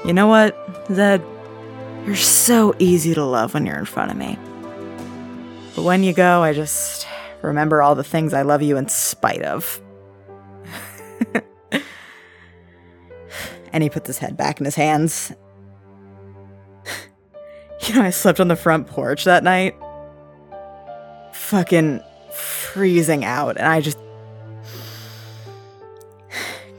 [0.04, 0.56] You know what,
[0.92, 1.24] Zed?
[2.06, 4.38] You're so easy to love when you're in front of me.
[5.74, 7.06] But when you go, I just
[7.42, 9.80] remember all the things I love you in spite of.
[13.72, 15.32] and he puts his head back in his hands.
[17.82, 19.74] you know, I slept on the front porch that night.
[21.32, 22.02] Fucking
[22.72, 23.98] freezing out, and I just.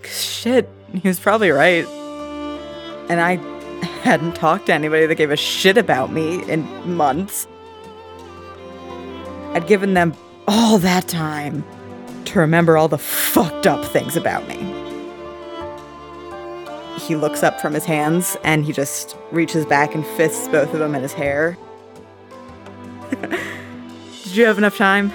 [0.05, 1.85] Shit, he was probably right.
[3.09, 3.35] And I
[4.01, 6.63] hadn't talked to anybody that gave a shit about me in
[6.95, 7.47] months.
[9.53, 10.13] I'd given them
[10.47, 11.63] all that time
[12.25, 14.55] to remember all the fucked up things about me.
[16.99, 20.79] He looks up from his hands and he just reaches back and fists both of
[20.79, 21.57] them in his hair.
[23.11, 25.11] Did you have enough time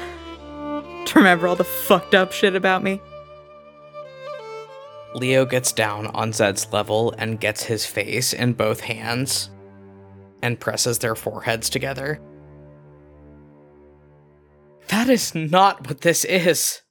[1.06, 3.00] to remember all the fucked up shit about me?
[5.14, 9.50] Leo gets down on Zed's level and gets his face in both hands
[10.42, 12.20] and presses their foreheads together.
[14.88, 16.82] That is not what this is.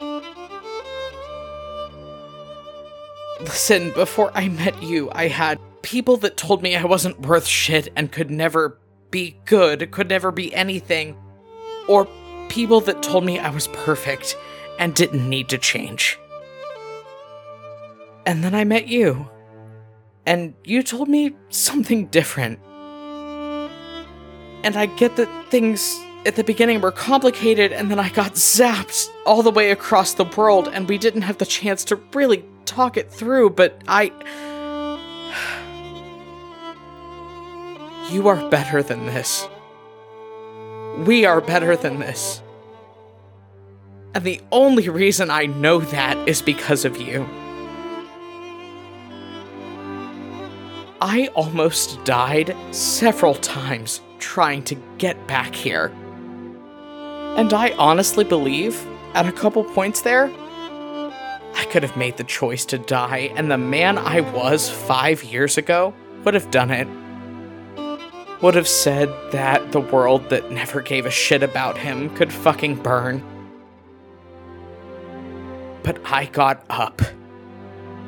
[3.42, 7.90] Listen, before I met you, I had people that told me I wasn't worth shit
[7.96, 8.80] and could never
[9.12, 11.16] be good, could never be anything.
[11.88, 12.08] Or
[12.50, 14.38] people that told me I was perfect
[14.80, 16.20] and didn't need to change.
[18.26, 19.30] And then I met you.
[20.26, 22.60] And you told me something different.
[24.64, 29.10] And I get that things at the beginning were complicated, and then I got zapped
[29.26, 32.98] all the way across the world, and we didn't have the chance to really talk
[32.98, 34.12] it through, but I.
[38.12, 39.48] You are better than this.
[41.00, 42.42] We are better than this.
[44.14, 47.28] And the only reason I know that is because of you.
[51.02, 55.92] I almost died several times trying to get back here.
[57.36, 58.82] And I honestly believe,
[59.14, 60.32] at a couple points there,
[61.54, 65.58] I could have made the choice to die, and the man I was five years
[65.58, 65.94] ago
[66.24, 66.88] would have done it.
[68.46, 72.76] Would have said that the world that never gave a shit about him could fucking
[72.76, 73.24] burn.
[75.82, 77.02] But I got up,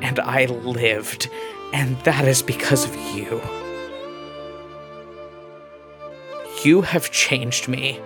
[0.00, 1.28] and I lived,
[1.72, 3.42] and that is because of you.
[6.62, 8.00] You have changed me.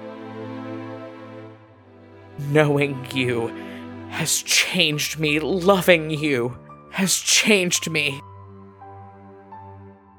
[2.39, 3.49] Knowing you
[4.09, 5.39] has changed me.
[5.39, 6.57] Loving you
[6.93, 8.23] has changed me.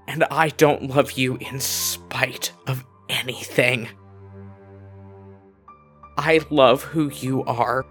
[0.08, 3.90] And I don't love you in spite of anything.
[6.18, 7.86] I love who you are.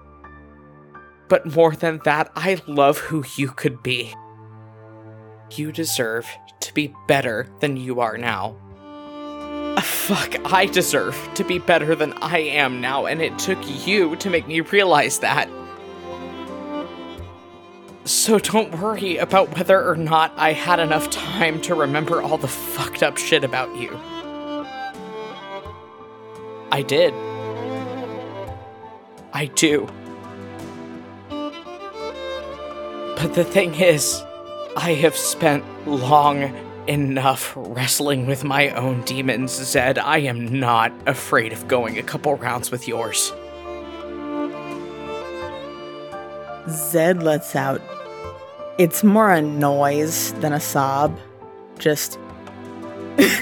[1.28, 4.14] But more than that, I love who you could be.
[5.50, 6.28] You deserve
[6.60, 8.56] to be better than you are now.
[9.76, 14.16] Uh, fuck, I deserve to be better than I am now, and it took you
[14.16, 15.48] to make me realize that.
[18.04, 22.48] So don't worry about whether or not I had enough time to remember all the
[22.48, 23.96] fucked up shit about you.
[26.72, 27.14] I did.
[29.32, 29.88] I do.
[33.16, 34.20] But the thing is,
[34.76, 36.52] I have spent long
[36.88, 39.98] enough wrestling with my own demons, Zed.
[39.98, 43.32] I am not afraid of going a couple rounds with yours.
[46.68, 47.80] Zed lets out.
[48.78, 51.18] It's more a noise than a sob.
[51.78, 52.18] Just.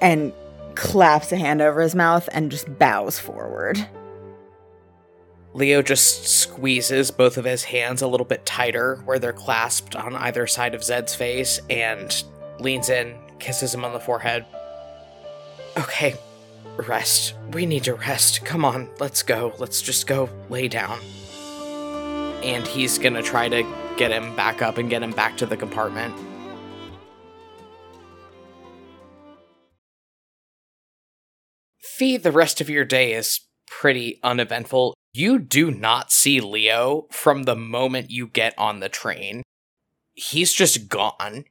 [0.00, 0.32] and
[0.74, 3.86] claps a hand over his mouth and just bows forward.
[5.54, 10.14] Leo just squeezes both of his hands a little bit tighter where they're clasped on
[10.14, 12.22] either side of Zed's face and
[12.60, 14.44] leans in, kisses him on the forehead.
[15.76, 16.14] Okay,
[16.76, 17.34] rest.
[17.52, 18.44] We need to rest.
[18.44, 19.54] Come on, let's go.
[19.58, 21.00] Let's just go lay down.
[22.42, 23.64] And he's gonna try to
[23.96, 26.14] get him back up and get him back to the compartment.
[31.80, 34.94] Fee, the rest of your day is pretty uneventful.
[35.12, 39.42] You do not see Leo from the moment you get on the train.
[40.14, 41.44] He's just gone.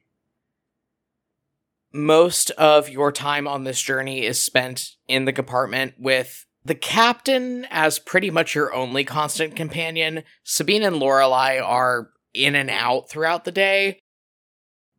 [1.92, 7.66] Most of your time on this journey is spent in the compartment with the captain
[7.70, 10.22] as pretty much your only constant companion.
[10.44, 13.98] Sabine and Lorelei are in and out throughout the day.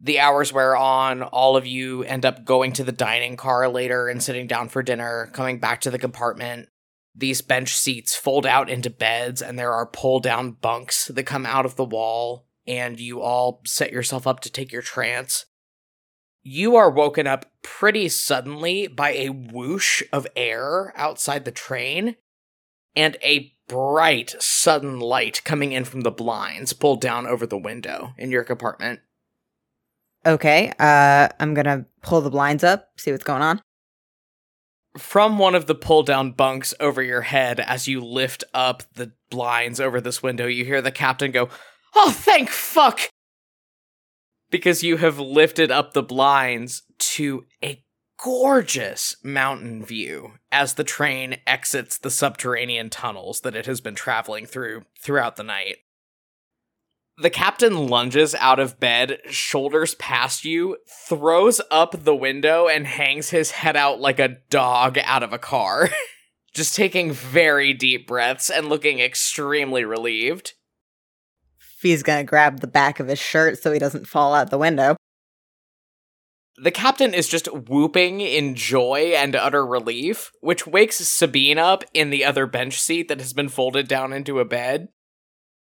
[0.02, 4.08] The hours wear on, all of you end up going to the dining car later
[4.08, 6.70] and sitting down for dinner, coming back to the compartment,
[7.16, 11.46] these bench seats fold out into beds, and there are pull down bunks that come
[11.46, 15.46] out of the wall, and you all set yourself up to take your trance.
[16.42, 22.16] You are woken up pretty suddenly by a whoosh of air outside the train
[22.96, 28.14] and a bright, sudden light coming in from the blinds pulled down over the window
[28.18, 29.00] in your compartment.
[30.26, 33.62] Okay, uh, I'm gonna pull the blinds up, see what's going on
[34.98, 39.12] from one of the pull down bunks over your head as you lift up the
[39.30, 41.50] blinds over this window, you hear the captain go,
[41.96, 43.10] Oh, thank fuck!
[44.50, 47.84] Because you have lifted up the blinds to a
[48.22, 54.46] gorgeous mountain view as the train exits the subterranean tunnels that it has been traveling
[54.46, 55.78] through throughout the night.
[57.22, 63.32] The captain lunges out of bed, shoulders past you, throws up the window, and hangs
[63.32, 65.90] his head out like a dog out of a car.
[66.54, 70.54] Just taking very deep breaths and looking extremely relieved.
[71.80, 74.98] Fee's gonna grab the back of his shirt so he doesn't fall out the window.
[76.58, 82.10] The captain is just whooping in joy and utter relief, which wakes Sabine up in
[82.10, 84.90] the other bench seat that has been folded down into a bed.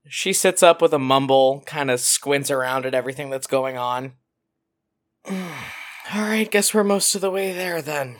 [0.07, 4.13] She sits up with a mumble, kind of squints around at everything that's going on.
[5.27, 5.41] All
[6.13, 8.17] right, guess we're most of the way there then.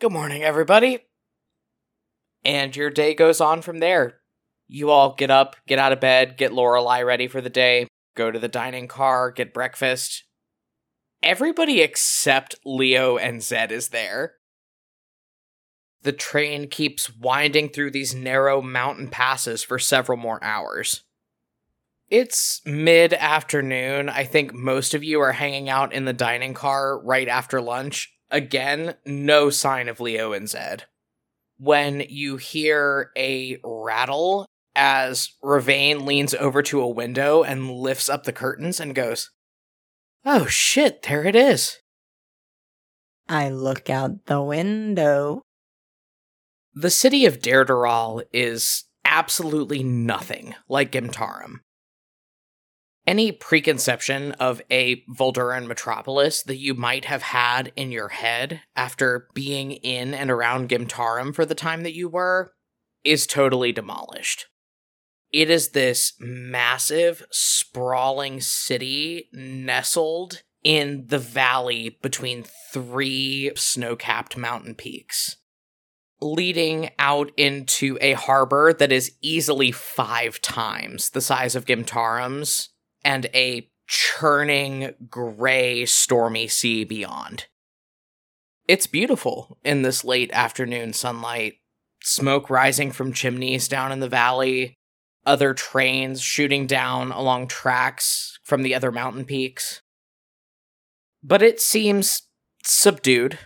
[0.00, 1.04] Good morning, everybody.
[2.44, 4.18] And your day goes on from there.
[4.68, 7.86] You all get up, get out of bed, get Lorelei ready for the day,
[8.16, 10.24] go to the dining car, get breakfast.
[11.22, 14.34] Everybody except Leo and Zed is there.
[16.02, 21.02] The train keeps winding through these narrow mountain passes for several more hours.
[22.08, 24.08] It's mid afternoon.
[24.08, 28.12] I think most of you are hanging out in the dining car right after lunch.
[28.30, 30.84] Again, no sign of Leo and Zed.
[31.58, 34.46] When you hear a rattle
[34.76, 39.30] as Ravain leans over to a window and lifts up the curtains and goes,
[40.24, 41.78] Oh shit, there it is.
[43.28, 45.42] I look out the window.
[46.74, 51.60] The city of Derderol is absolutely nothing like Gimtarum.
[53.06, 59.28] Any preconception of a Volduran metropolis that you might have had in your head after
[59.32, 62.52] being in and around Gimtarum for the time that you were
[63.04, 64.46] is totally demolished.
[65.36, 74.74] It is this massive, sprawling city nestled in the valley between three snow capped mountain
[74.74, 75.36] peaks
[76.22, 82.70] leading out into a harbor that is easily five times the size of Gimtarum's
[83.04, 87.44] and a churning, gray, stormy sea beyond.
[88.66, 91.56] It's beautiful in this late afternoon sunlight.
[92.02, 94.78] Smoke rising from chimneys down in the valley,
[95.26, 99.82] other trains shooting down along tracks from the other mountain peaks.
[101.22, 102.22] But it seems
[102.64, 103.38] subdued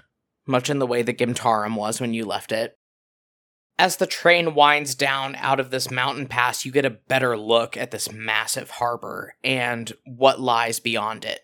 [0.46, 2.76] much in the way that Gimtarum was when you left it.
[3.78, 7.78] As the train winds down out of this mountain pass, you get a better look
[7.78, 11.40] at this massive harbor and what lies beyond it.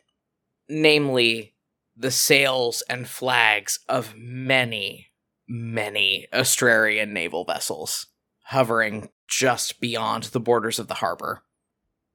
[0.69, 1.55] Namely,
[1.97, 5.13] the sails and flags of many,
[5.49, 8.09] many Astrarian naval vessels
[8.45, 11.43] hovering just beyond the borders of the harbor,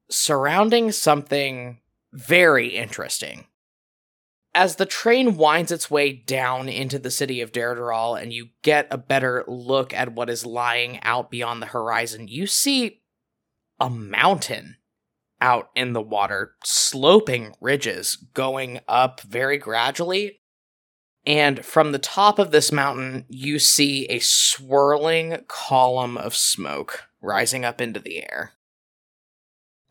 [0.09, 1.79] surrounding something
[2.11, 3.47] very interesting.
[4.53, 8.87] As the train winds its way down into the city of Derderol and you get
[8.91, 13.01] a better look at what is lying out beyond the horizon, you see
[13.79, 14.75] a mountain
[15.39, 20.40] out in the water, sloping ridges going up very gradually.
[21.25, 27.63] And from the top of this mountain, you see a swirling column of smoke rising
[27.63, 28.53] up into the air.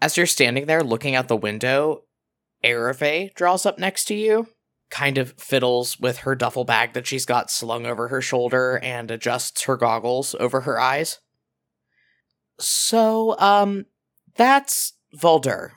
[0.02, 2.04] As you're standing there looking out the window,
[2.64, 4.48] Ereve draws up next to you,
[4.90, 9.10] kind of fiddles with her duffel bag that she's got slung over her shoulder and
[9.10, 11.20] adjusts her goggles over her eyes.
[12.58, 13.86] So, um,
[14.36, 15.72] that's Voldur.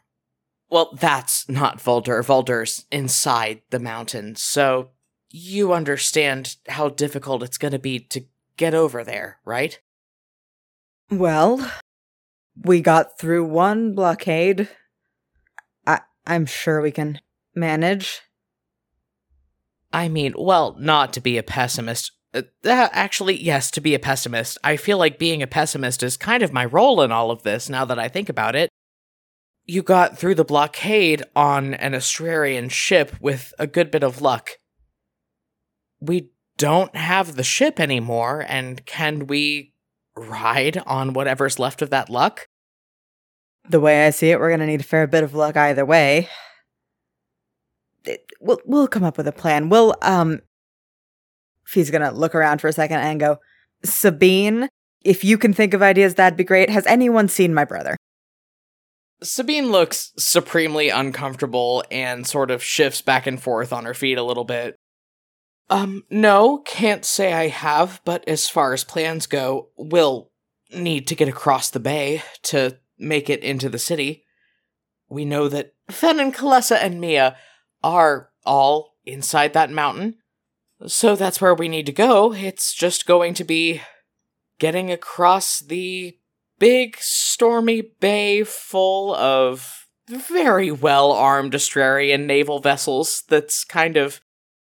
[0.70, 2.24] Well, that's not Voldur.
[2.24, 4.90] Voldur's inside the mountain, so
[5.36, 8.24] you understand how difficult it's gonna be to
[8.56, 9.80] get over there, right?
[11.10, 11.72] Well,
[12.64, 14.70] we got through one blockade.
[15.88, 17.20] I I'm sure we can
[17.56, 18.22] manage.
[19.92, 22.12] I mean, well, not to be a pessimist.
[22.34, 24.60] Uh, actually, yes, to be a pessimist.
[24.64, 27.70] I feel like being a pessimist is kind of my role in all of this
[27.70, 28.70] now that I think about it.
[29.66, 34.52] You got through the blockade on an Astrarian ship with a good bit of luck.
[36.04, 39.74] We don't have the ship anymore, and can we
[40.16, 42.48] ride on whatever's left of that luck?
[43.70, 45.86] The way I see it, we're going to need a fair bit of luck either
[45.86, 46.30] way
[48.06, 49.70] it, we'll we'll come up with a plan.
[49.70, 50.42] We'll um
[51.74, 53.38] He's gonna look around for a second and go,
[53.84, 54.68] Sabine,
[55.04, 56.70] if you can think of ideas, that'd be great.
[56.70, 57.96] Has anyone seen my brother?
[59.24, 64.24] Sabine looks supremely uncomfortable and sort of shifts back and forth on her feet a
[64.24, 64.76] little bit.
[65.70, 70.30] Um, no, can't say I have, but as far as plans go, we'll
[70.74, 74.26] need to get across the bay to make it into the city.
[75.10, 77.38] We know that Fen and Kalessa and Mia
[77.84, 80.16] are all inside that mountain.
[80.88, 82.34] So that's where we need to go.
[82.34, 83.82] It's just going to be
[84.60, 86.18] getting across the
[86.60, 94.22] big stormy bay full of very well armed Astrarian naval vessels that's kind of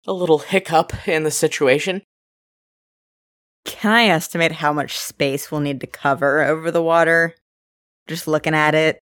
[0.07, 2.01] a little hiccup in the situation.
[3.65, 7.35] Can I estimate how much space we'll need to cover over the water?
[8.07, 8.99] Just looking at it.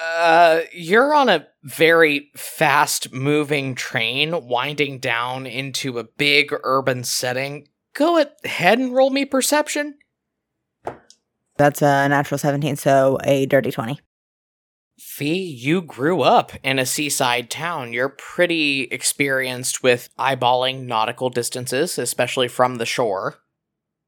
[0.00, 7.66] Uh, you're on a very fast moving train winding down into a big urban setting.
[7.94, 9.94] Go ahead and roll me perception.
[11.56, 13.98] That's a natural 17, so a dirty 20.
[14.98, 17.92] Fee, you grew up in a seaside town.
[17.92, 23.36] You're pretty experienced with eyeballing nautical distances, especially from the shore.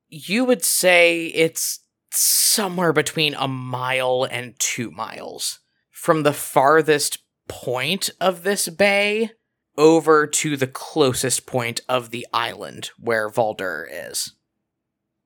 [0.09, 5.61] You would say it's somewhere between a mile and two miles
[5.91, 9.33] from the farthest point of this bay
[9.77, 14.35] over to the closest point of the island where Voldur is.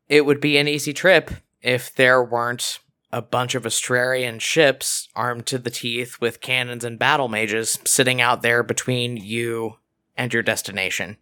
[0.08, 1.30] It would be an easy trip
[1.60, 2.80] if there weren't
[3.12, 8.20] a bunch of Astrarian ships armed to the teeth with cannons and battle mages sitting
[8.20, 9.76] out there between you
[10.16, 11.18] and your destination.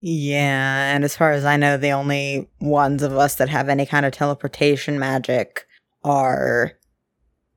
[0.00, 3.84] Yeah, and as far as I know, the only ones of us that have any
[3.84, 5.66] kind of teleportation magic
[6.04, 6.72] are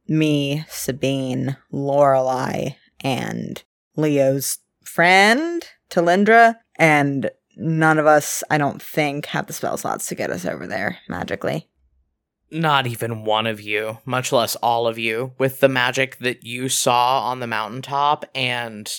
[0.08, 2.72] me, Sabine, Lorelei,
[3.02, 3.64] and
[3.96, 10.16] Leo's friend, Talindra, and none of us, I don't think, have the spell slots to
[10.16, 11.70] get us over there magically.
[12.52, 16.68] Not even one of you, much less all of you, with the magic that you
[16.68, 18.92] saw on the mountaintop and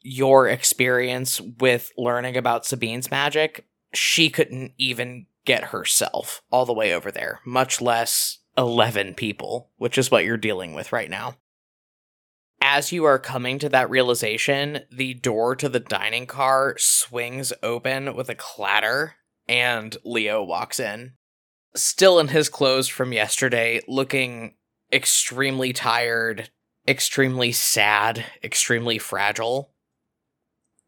[0.00, 6.94] your experience with learning about Sabine's magic, she couldn't even get herself all the way
[6.94, 11.36] over there, much less 11 people, which is what you're dealing with right now.
[12.62, 18.14] As you are coming to that realization, the door to the dining car swings open
[18.14, 19.16] with a clatter,
[19.48, 21.14] and Leo walks in.
[21.74, 24.54] Still in his clothes from yesterday, looking
[24.92, 26.50] extremely tired,
[26.88, 29.70] extremely sad, extremely fragile.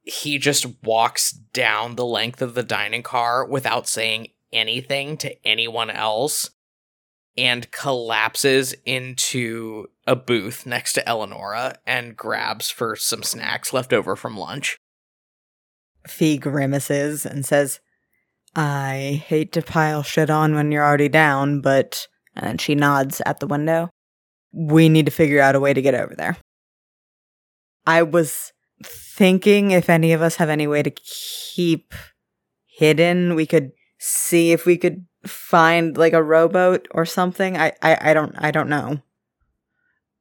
[0.02, 5.90] He just walks down the length of the dining car without saying anything to anyone
[5.90, 6.50] else
[7.36, 14.16] and collapses into a booth next to Eleonora and grabs for some snacks left over
[14.16, 14.76] from lunch.
[16.06, 17.80] Fee grimaces and says,
[18.54, 22.06] I hate to pile shit on when you're already down, but.
[22.34, 23.90] And she nods at the window.
[24.52, 26.38] We need to figure out a way to get over there.
[27.86, 28.52] I was
[28.82, 31.92] thinking if any of us have any way to keep
[32.64, 37.56] hidden, we could see if we could find like a rowboat or something.
[37.56, 39.02] I, I, I don't I don't know.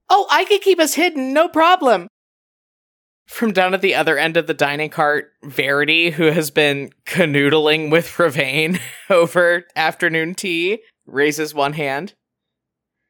[0.10, 2.08] Oh, I could keep us hidden, no problem.
[3.28, 7.90] From down at the other end of the dining cart, Verity, who has been canoodling
[7.90, 8.80] with Ravain
[9.10, 12.14] over afternoon tea, raises one hand.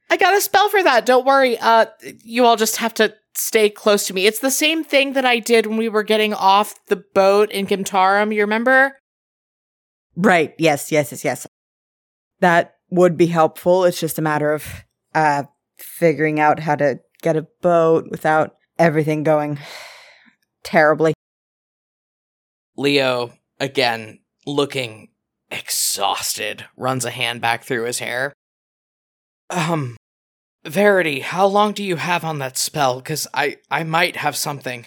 [0.10, 1.06] I got a spell for that.
[1.06, 1.58] Don't worry.
[1.58, 1.86] Uh,
[2.24, 4.26] you all just have to stay close to me.
[4.26, 7.66] It's the same thing that I did when we were getting off the boat in
[7.66, 8.34] Gimtarum.
[8.34, 8.98] You remember?
[10.16, 10.54] Right.
[10.58, 10.92] Yes.
[10.92, 11.12] Yes.
[11.12, 11.24] Yes.
[11.24, 11.48] Yes.
[12.42, 13.86] That would be helpful.
[13.86, 14.84] It's just a matter of
[15.16, 15.44] uh
[15.78, 19.60] figuring out how to get a boat without everything going
[20.64, 21.14] terribly.
[22.78, 25.10] Leo, again, looking
[25.50, 28.34] exhausted, runs a hand back through his hair.
[29.50, 29.98] Um,
[30.66, 32.98] Verity, how long do you have on that spell?
[32.98, 34.86] Because I, I might have something.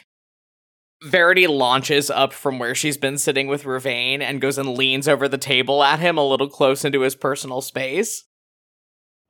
[1.02, 5.28] Verity launches up from where she's been sitting with Ravain and goes and leans over
[5.28, 8.24] the table at him a little close into his personal space.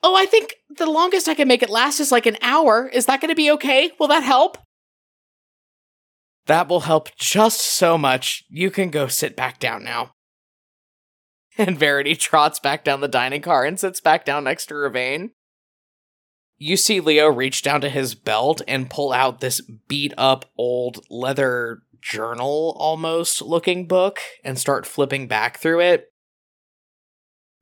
[0.02, 2.88] Oh, I think the longest I can make it last is like an hour.
[2.88, 3.90] Is that going to be okay?
[3.98, 4.58] Will that help?
[6.46, 8.44] That will help just so much.
[8.48, 10.12] You can go sit back down now.
[11.56, 15.30] And Verity trots back down the dining car and sits back down next to Ravain.
[16.58, 21.04] You see Leo reach down to his belt and pull out this beat up old
[21.08, 26.12] leather journal almost looking book and start flipping back through it.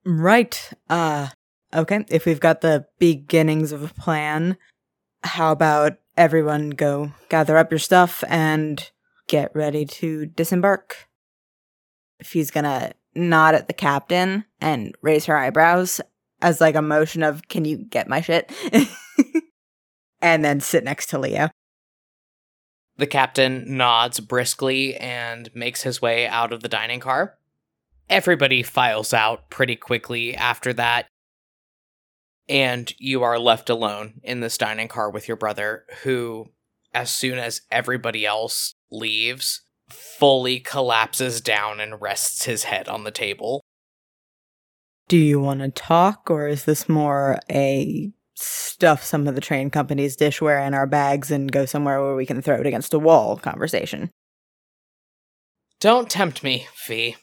[0.07, 0.73] Right.
[0.89, 1.29] Uh
[1.75, 4.57] okay, if we've got the beginnings of a plan,
[5.23, 8.90] how about everyone go gather up your stuff and
[9.28, 11.09] get ready to disembark?
[12.22, 16.01] She's gonna nod at the captain and raise her eyebrows
[16.40, 18.51] as like a motion of can you get my shit?
[20.22, 21.51] And then sit next to leo.
[22.97, 27.36] The captain nods briskly and makes his way out of the dining car.
[28.09, 31.06] Everybody files out pretty quickly after that
[32.48, 36.47] and you are left alone in this dining car with your brother who
[36.94, 43.10] as soon as everybody else leaves fully collapses down and rests his head on the
[43.10, 43.62] table
[45.12, 49.69] do you want to talk, or is this more a stuff some of the train
[49.69, 52.98] companies' dishware in our bags and go somewhere where we can throw it against a
[52.98, 54.10] wall conversation?
[55.81, 57.16] Don't tempt me, Fee.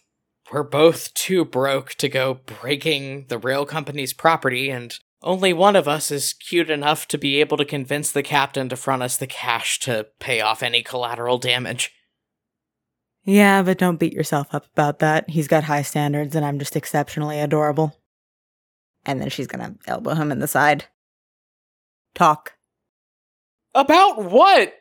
[0.52, 5.88] We're both too broke to go breaking the rail company's property, and only one of
[5.88, 9.28] us is cute enough to be able to convince the captain to front us the
[9.28, 11.92] cash to pay off any collateral damage.
[13.26, 15.30] Yeah, but don't beat yourself up about that.
[15.30, 17.98] He's got high standards and I'm just exceptionally adorable.
[19.06, 20.86] And then she's gonna elbow him in the side.
[22.14, 22.54] Talk.
[23.76, 24.74] About what?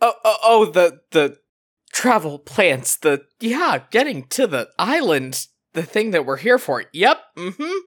[0.00, 1.38] Oh, oh, oh the, the
[1.92, 6.84] travel plans, the, yeah, getting to the island, the thing that we're here for.
[6.92, 7.78] Yep, mm hmm.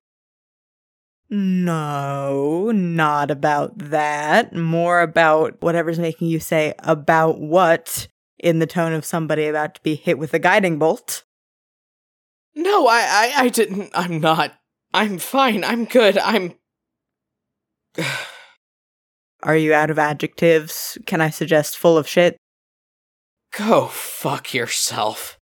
[1.34, 4.54] No, not about that.
[4.54, 9.82] More about whatever's making you say about what in the tone of somebody about to
[9.82, 11.24] be hit with a guiding bolt.
[12.54, 13.92] No, I, I, I didn't.
[13.94, 14.52] I'm not.
[14.94, 15.64] I'm fine.
[15.64, 16.18] I'm good.
[16.18, 16.54] I'm.
[19.44, 20.98] Are you out of adjectives?
[21.06, 22.36] Can I suggest full of shit?
[23.58, 25.40] Go fuck yourself.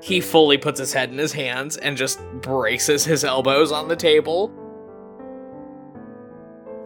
[0.00, 3.96] He fully puts his head in his hands and just braces his elbows on the
[3.96, 4.52] table.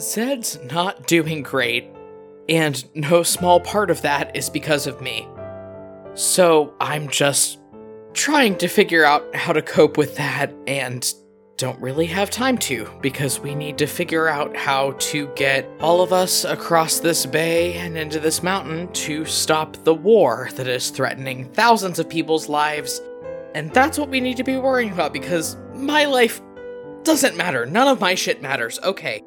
[0.00, 1.88] Zed's not doing great,
[2.48, 5.28] and no small part of that is because of me.
[6.14, 7.60] So I'm just
[8.12, 11.12] trying to figure out how to cope with that and
[11.56, 16.00] don't really have time to because we need to figure out how to get all
[16.00, 20.90] of us across this bay and into this mountain to stop the war that is
[20.90, 23.00] threatening thousands of people's lives.
[23.54, 26.42] And that's what we need to be worrying about because my life
[27.04, 27.66] doesn't matter.
[27.66, 28.80] None of my shit matters.
[28.82, 29.22] Okay.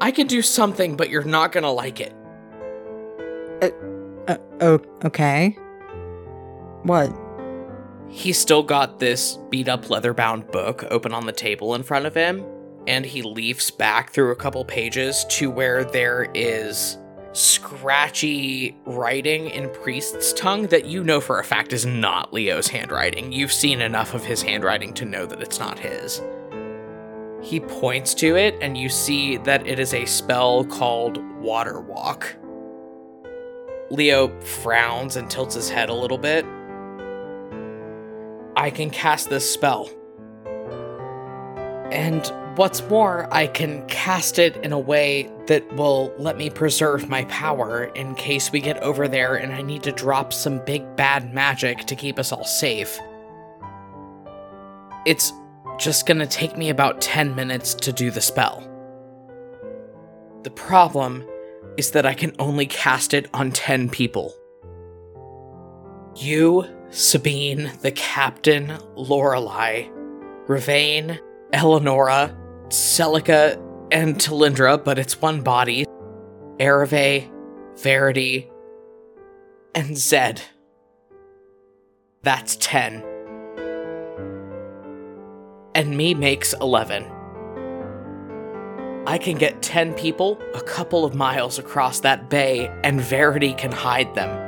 [0.00, 2.12] I can do something, but you're not gonna like it.
[3.62, 5.56] Uh, uh, okay.
[6.82, 7.25] What?
[8.08, 12.06] He's still got this beat up leather bound book open on the table in front
[12.06, 12.44] of him,
[12.86, 16.98] and he leafs back through a couple pages to where there is
[17.32, 23.30] scratchy writing in Priest's tongue that you know for a fact is not Leo's handwriting.
[23.32, 26.22] You've seen enough of his handwriting to know that it's not his.
[27.42, 32.34] He points to it, and you see that it is a spell called Water Walk.
[33.90, 36.44] Leo frowns and tilts his head a little bit.
[38.56, 39.90] I can cast this spell.
[41.92, 42.26] And
[42.56, 47.24] what's more, I can cast it in a way that will let me preserve my
[47.26, 51.32] power in case we get over there and I need to drop some big bad
[51.32, 52.98] magic to keep us all safe.
[55.04, 55.32] It's
[55.78, 58.66] just gonna take me about 10 minutes to do the spell.
[60.42, 61.24] The problem
[61.76, 64.34] is that I can only cast it on 10 people.
[66.16, 69.88] You, Sabine, the captain, Lorelei,
[70.46, 71.18] Ravain,
[71.52, 72.36] Eleonora,
[72.68, 75.84] Celica, and Talindra, but it's one body,
[76.58, 77.30] Ereve,
[77.78, 78.50] Verity,
[79.74, 80.42] and Zed.
[82.22, 83.02] That's 10.
[85.74, 87.04] And me makes 11.
[89.06, 93.70] I can get 10 people a couple of miles across that bay, and Verity can
[93.70, 94.45] hide them.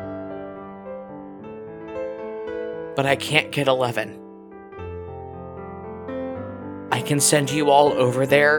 [2.99, 4.19] But I can't get 11.
[6.91, 8.59] I can send you all over there,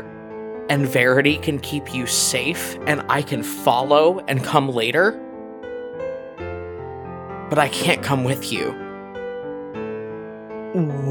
[0.70, 5.12] and Verity can keep you safe, and I can follow and come later.
[7.50, 8.70] But I can't come with you.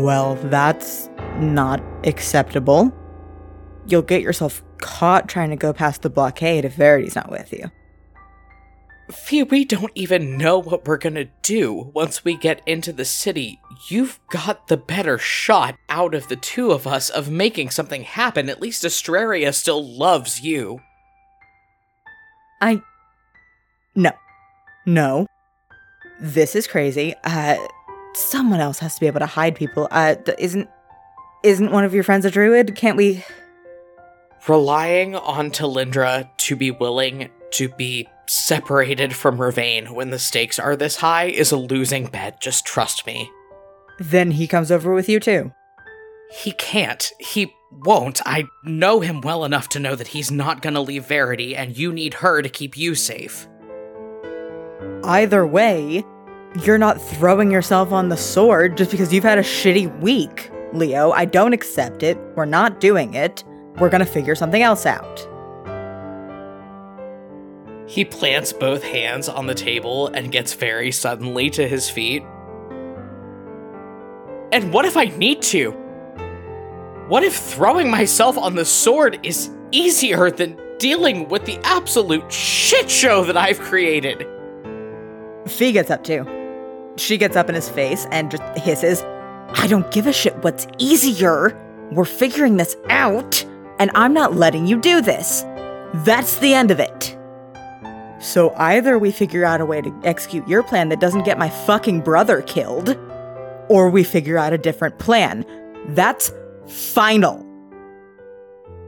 [0.02, 2.94] Well, that's not acceptable.
[3.86, 7.70] You'll get yourself caught trying to go past the blockade if Verity's not with you.
[9.10, 13.58] Fee, we don't even know what we're gonna do once we get into the city.
[13.88, 18.50] You've got the better shot out of the two of us of making something happen.
[18.50, 20.80] At least Astraria still loves you.
[22.60, 22.82] I.
[23.94, 24.10] No.
[24.84, 25.26] No.
[26.20, 27.14] This is crazy.
[27.24, 27.56] Uh,
[28.14, 29.88] someone else has to be able to hide people.
[29.90, 30.68] Uh, th- isn't.
[31.44, 32.74] Isn't one of your friends a druid?
[32.74, 33.24] Can't we.
[34.48, 40.76] Relying on Talindra to be willing to be separated from Ravain when the stakes are
[40.76, 43.30] this high is a losing bet, just trust me.
[43.98, 45.52] Then he comes over with you too.
[46.30, 47.10] He can't.
[47.18, 48.20] He won't.
[48.26, 51.92] I know him well enough to know that he's not gonna leave Verity, and you
[51.92, 53.48] need her to keep you safe.
[55.04, 56.04] Either way,
[56.62, 61.10] you're not throwing yourself on the sword just because you've had a shitty week, Leo.
[61.12, 62.18] I don't accept it.
[62.36, 63.44] We're not doing it.
[63.78, 65.28] We're gonna figure something else out.
[67.88, 72.22] He plants both hands on the table and gets very suddenly to his feet.
[74.52, 75.70] And what if I need to?
[77.08, 82.90] What if throwing myself on the sword is easier than dealing with the absolute shit
[82.90, 84.26] show that I've created?
[85.46, 86.26] Fee gets up too.
[86.98, 89.02] She gets up in his face and just hisses,
[89.54, 91.58] I don't give a shit what's easier.
[91.90, 93.42] We're figuring this out,
[93.78, 95.42] and I'm not letting you do this.
[96.04, 97.17] That's the end of it.
[98.18, 101.48] So either we figure out a way to execute your plan that doesn't get my
[101.48, 102.98] fucking brother killed,
[103.68, 105.44] or we figure out a different plan.
[105.88, 106.32] That's
[106.66, 107.44] final.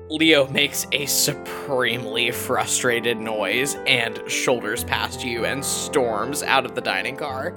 [0.09, 6.81] Leo makes a supremely frustrated noise and shoulders past you and storms out of the
[6.81, 7.55] dining car.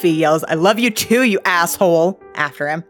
[0.00, 2.82] Fee yells, I love you too, you asshole, after him.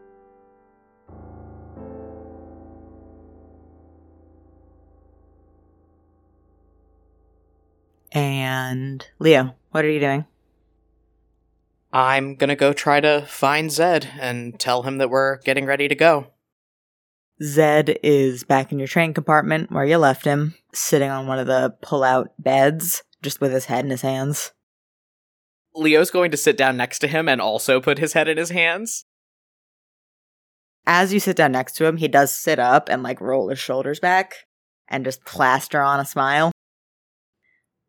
[8.15, 10.25] And Leo, what are you doing?
[11.93, 15.95] I'm gonna go try to find Zed and tell him that we're getting ready to
[15.95, 16.29] go.
[17.43, 21.49] Zed is back in your train compartment where you left him, sitting on one of
[21.49, 24.53] the pull out beds, just with his head in his hands.
[25.75, 28.51] Leo's going to sit down next to him and also put his head in his
[28.51, 29.05] hands.
[30.87, 33.59] As you sit down next to him, he does sit up and like roll his
[33.59, 34.35] shoulders back
[34.87, 36.53] and just plaster on a smile.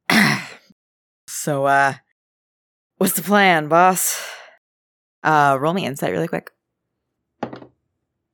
[1.28, 1.94] so, uh,
[2.98, 4.22] what's the plan, boss?
[5.24, 6.52] Uh, roll me insight really quick.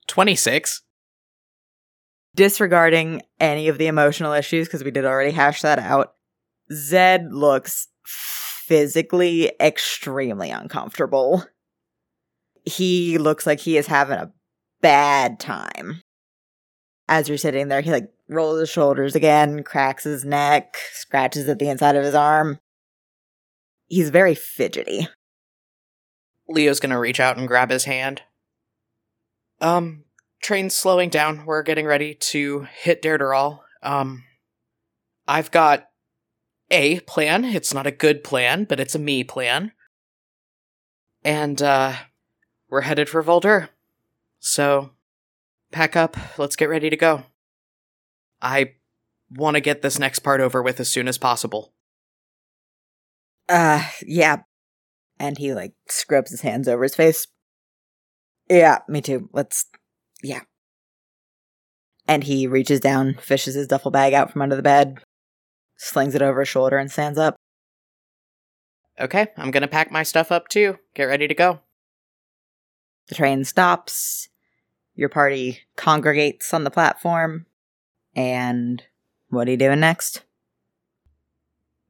[0.07, 0.81] 26.
[2.35, 6.15] Disregarding any of the emotional issues, because we did already hash that out,
[6.72, 11.45] Zed looks physically extremely uncomfortable.
[12.65, 14.31] He looks like he is having a
[14.81, 16.02] bad time.
[17.07, 21.59] As you're sitting there, he like rolls his shoulders again, cracks his neck, scratches at
[21.59, 22.59] the inside of his arm.
[23.87, 25.07] He's very fidgety.
[26.47, 28.23] Leo's gonna reach out and grab his hand.
[29.59, 30.05] Um,
[30.41, 31.45] train's slowing down.
[31.45, 33.59] We're getting ready to hit Derderol.
[33.83, 34.23] Um,
[35.27, 35.87] I've got
[36.71, 37.45] a plan.
[37.45, 39.73] It's not a good plan, but it's a me plan.
[41.23, 41.93] And, uh,
[42.69, 43.69] we're headed for Voldur.
[44.39, 44.91] So,
[45.71, 46.17] pack up.
[46.39, 47.25] Let's get ready to go.
[48.41, 48.73] I
[49.30, 51.73] want to get this next part over with as soon as possible.
[53.47, 54.38] Uh, yeah.
[55.19, 57.27] And he like scrubs his hands over his face.
[58.49, 59.30] Yeah, me too.
[59.34, 59.65] Let's.
[60.23, 60.41] Yeah.
[62.07, 64.97] And he reaches down, fishes his duffel bag out from under the bed,
[65.77, 67.35] slings it over his shoulder, and stands up.
[68.99, 70.77] Okay, I'm gonna pack my stuff up too.
[70.95, 71.61] Get ready to go.
[73.07, 74.30] The train stops.
[74.95, 77.45] Your party congregates on the platform.
[78.15, 78.83] And
[79.29, 80.23] what are you doing next?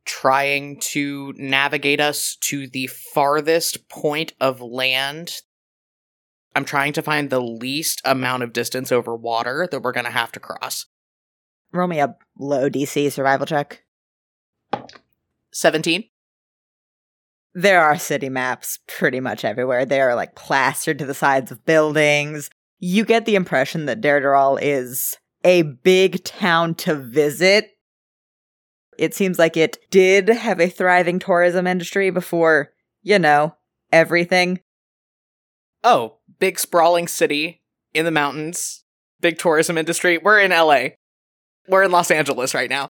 [0.06, 5.41] Trying to navigate us to the farthest point of land.
[6.56, 10.31] I'm trying to find the least amount of distance over water that we're gonna have
[10.34, 10.85] to cross.
[11.72, 13.84] Roll me a low DC survival check.
[15.53, 16.03] 17.
[17.53, 19.85] There are city maps pretty much everywhere.
[19.85, 22.49] They are like plastered to the sides of buildings.
[22.80, 27.72] You get the impression that Derderol is a big town to visit.
[28.97, 33.55] It seems like it did have a thriving tourism industry before, you know,
[33.91, 34.59] everything.
[35.84, 37.61] Oh, big sprawling city
[37.93, 38.84] in the mountains,
[39.19, 40.18] big tourism industry.
[40.18, 40.89] We're in LA.
[41.68, 42.89] We're in Los Angeles right now.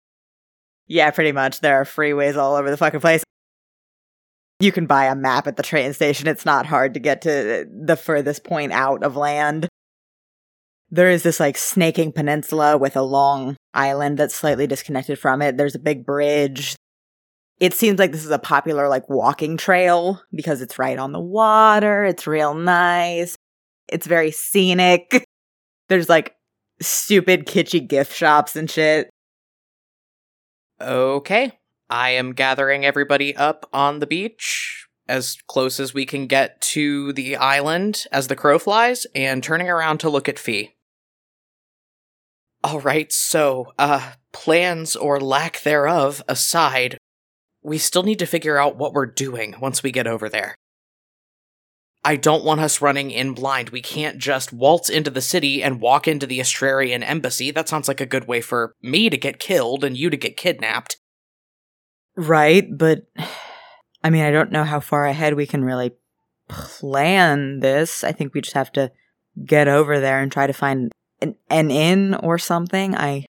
[0.87, 1.61] Yeah, pretty much.
[1.61, 3.25] There are freeways all over the fucking place.
[4.61, 6.29] You can buy a map at the train station.
[6.29, 9.69] It's not hard to get to the furthest point out of land.
[10.97, 15.59] There is this like snaking peninsula with a long island that's slightly disconnected from it.
[15.59, 16.75] There's a big bridge.
[17.61, 21.21] It seems like this is a popular like walking trail because it's right on the
[21.21, 22.05] water.
[22.05, 23.37] It's real nice.
[23.89, 25.23] It's very scenic.
[25.89, 26.35] There's like
[26.81, 29.11] stupid kitschy gift shops and shit.
[30.81, 31.53] Okay.
[31.91, 37.13] I am gathering everybody up on the beach as close as we can get to
[37.13, 40.76] the island as the crow flies and turning around to look at Fee.
[42.67, 46.99] All right, so, uh, plans or lack thereof aside,
[47.63, 50.57] we still need to figure out what we're doing once we get over there.
[52.05, 53.71] I don't want us running in blind.
[53.71, 57.53] We can't just waltz into the city and walk into the Astrarian embassy.
[57.53, 60.37] That sounds like a good way for me to get killed and you to get
[60.37, 60.97] kidnapped.
[62.17, 63.03] Right, but
[64.03, 65.93] I mean, I don't know how far ahead we can really
[66.49, 68.03] plan this.
[68.03, 68.91] I think we just have to
[69.45, 70.91] get over there and try to find
[71.21, 72.95] an, an inn or something.
[72.95, 73.27] I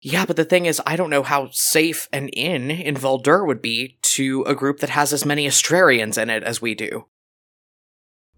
[0.00, 3.62] Yeah, but the thing is, I don't know how safe an inn in Voldur would
[3.62, 7.06] be to a group that has as many Astrarians in it as we do.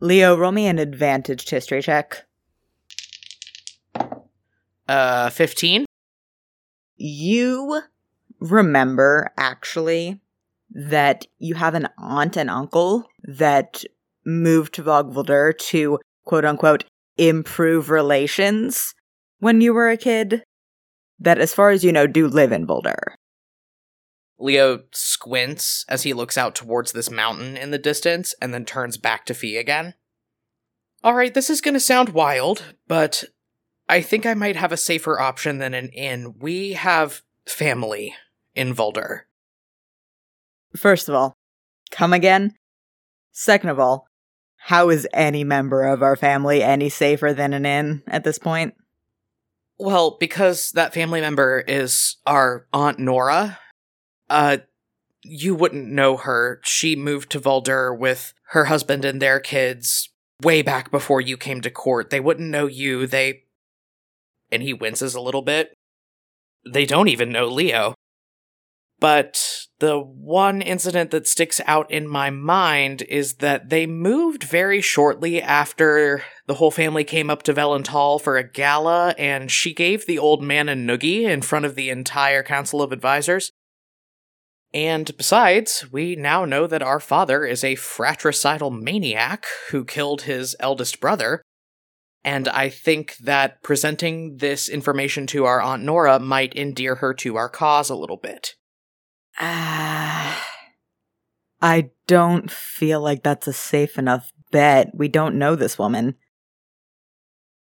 [0.00, 2.24] Leo, roll me an advantage history check.
[4.88, 5.84] Uh, 15?
[6.96, 7.82] You
[8.40, 10.20] remember actually
[10.70, 13.84] that you have an aunt and uncle that
[14.24, 16.84] moved to Vogveldur to quote unquote
[17.16, 18.94] improve relations
[19.38, 20.44] when you were a kid
[21.18, 23.14] that as far as you know do live in Voldur.
[24.38, 28.96] Leo squints as he looks out towards this mountain in the distance and then turns
[28.96, 29.94] back to Fee again.
[31.04, 33.24] All right, this is going to sound wild, but
[33.88, 36.34] I think I might have a safer option than an inn.
[36.38, 38.14] We have family
[38.54, 39.22] in Voldur.
[40.76, 41.34] First of all,
[41.90, 42.54] come again.
[43.32, 44.06] Second of all,
[44.64, 48.74] how is any member of our family any safer than an inn at this point?
[49.76, 53.58] Well, because that family member is our Aunt Nora.
[54.30, 54.58] Uh,
[55.22, 56.60] you wouldn't know her.
[56.62, 60.10] She moved to Voldur with her husband and their kids
[60.40, 62.10] way back before you came to court.
[62.10, 63.08] They wouldn't know you.
[63.08, 63.42] They.
[64.52, 65.76] And he winces a little bit.
[66.64, 67.94] They don't even know Leo.
[69.02, 74.80] But the one incident that sticks out in my mind is that they moved very
[74.80, 80.06] shortly after the whole family came up to Velental for a gala, and she gave
[80.06, 83.50] the old man a noogie in front of the entire Council of Advisors.
[84.72, 90.54] And besides, we now know that our father is a fratricidal maniac who killed his
[90.60, 91.42] eldest brother.
[92.22, 97.34] And I think that presenting this information to our Aunt Nora might endear her to
[97.34, 98.54] our cause a little bit.
[99.38, 100.46] Ah.
[101.60, 104.90] I don't feel like that's a safe enough bet.
[104.94, 106.16] We don't know this woman.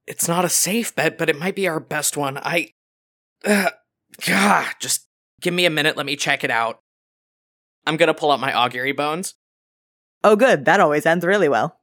[0.07, 2.37] It's not a safe bet, but it might be our best one.
[2.37, 2.73] I.
[3.45, 3.71] Uh,
[4.25, 5.07] gah, just
[5.39, 6.81] give me a minute, let me check it out.
[7.85, 9.35] I'm gonna pull out my augury bones.
[10.23, 10.65] Oh, good.
[10.65, 11.79] That always ends really well.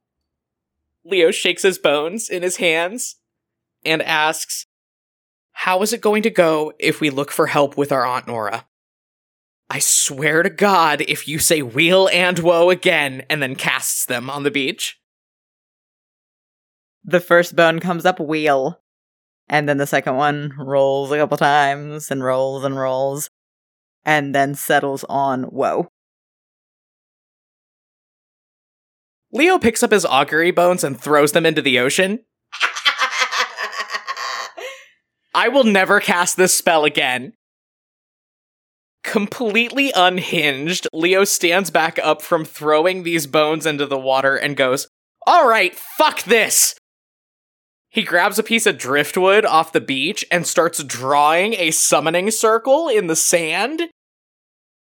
[1.03, 3.15] Leo shakes his bones in his hands
[3.83, 4.65] and asks,
[5.51, 8.65] How is it going to go if we look for help with our Aunt Nora?
[9.69, 14.29] I swear to God, if you say wheel and woe again and then casts them
[14.29, 14.99] on the beach.
[17.03, 18.81] The first bone comes up wheel,
[19.47, 23.29] and then the second one rolls a couple times and rolls and rolls,
[24.03, 25.89] and then settles on woe.
[29.31, 32.19] Leo picks up his augury bones and throws them into the ocean.
[35.35, 37.33] I will never cast this spell again.
[39.03, 44.87] Completely unhinged, Leo stands back up from throwing these bones into the water and goes,
[45.25, 46.75] All right, fuck this!
[47.89, 52.87] He grabs a piece of driftwood off the beach and starts drawing a summoning circle
[52.87, 53.83] in the sand.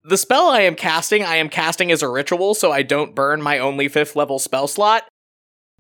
[0.05, 3.43] The spell I am casting, I am casting as a ritual, so I don't burn
[3.43, 5.05] my only fifth level spell slot.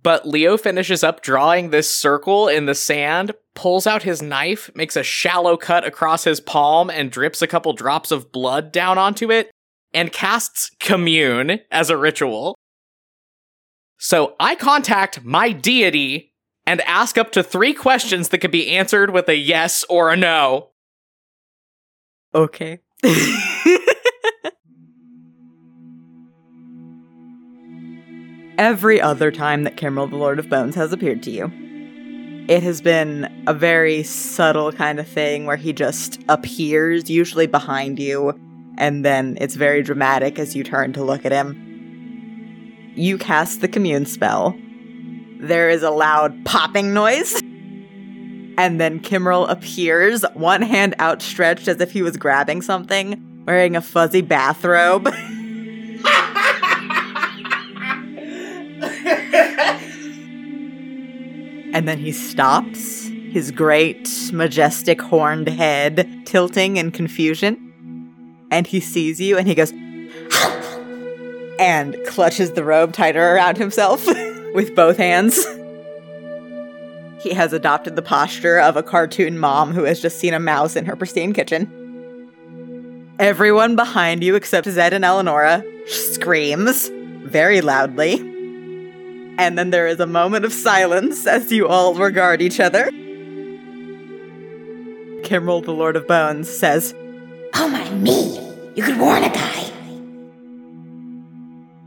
[0.05, 4.97] But Leo finishes up drawing this circle in the sand, pulls out his knife, makes
[4.97, 9.32] a shallow cut across his palm, and drips a couple drops of blood down onto
[9.32, 9.51] it,
[9.94, 12.55] and casts Commune as a ritual.
[13.98, 16.35] So I contact my deity
[16.66, 20.18] and ask up to three questions that can be answered with a yes or a
[20.18, 20.68] no.
[22.35, 22.81] Okay.
[28.56, 31.51] Every other time that Kimrel, the Lord of Bones, has appeared to you,
[32.48, 37.98] it has been a very subtle kind of thing where he just appears, usually behind
[37.98, 38.39] you,
[38.78, 42.93] and then it's very dramatic as you turn to look at him.
[42.94, 44.56] You cast the commune spell.
[45.40, 47.40] There is a loud popping noise.
[48.56, 53.81] And then Kimrel appears, one hand outstretched as if he was grabbing something, wearing a
[53.81, 55.12] fuzzy bathrobe.
[61.74, 68.46] and then he stops, his great, majestic horned head tilting in confusion.
[68.52, 69.72] And he sees you and he goes,
[71.59, 74.06] and clutches the robe tighter around himself
[74.55, 75.44] with both hands.
[77.20, 80.76] He has adopted the posture of a cartoon mom who has just seen a mouse
[80.76, 81.80] in her pristine kitchen.
[83.18, 86.88] Everyone behind you, except Zed and Eleonora, screams
[87.24, 88.34] very loudly.
[89.36, 92.90] And then there is a moment of silence as you all regard each other.
[95.23, 96.94] Kimrel, the Lord of Bones, says,
[97.55, 98.39] Oh my me!
[98.74, 99.70] You could warn a guy.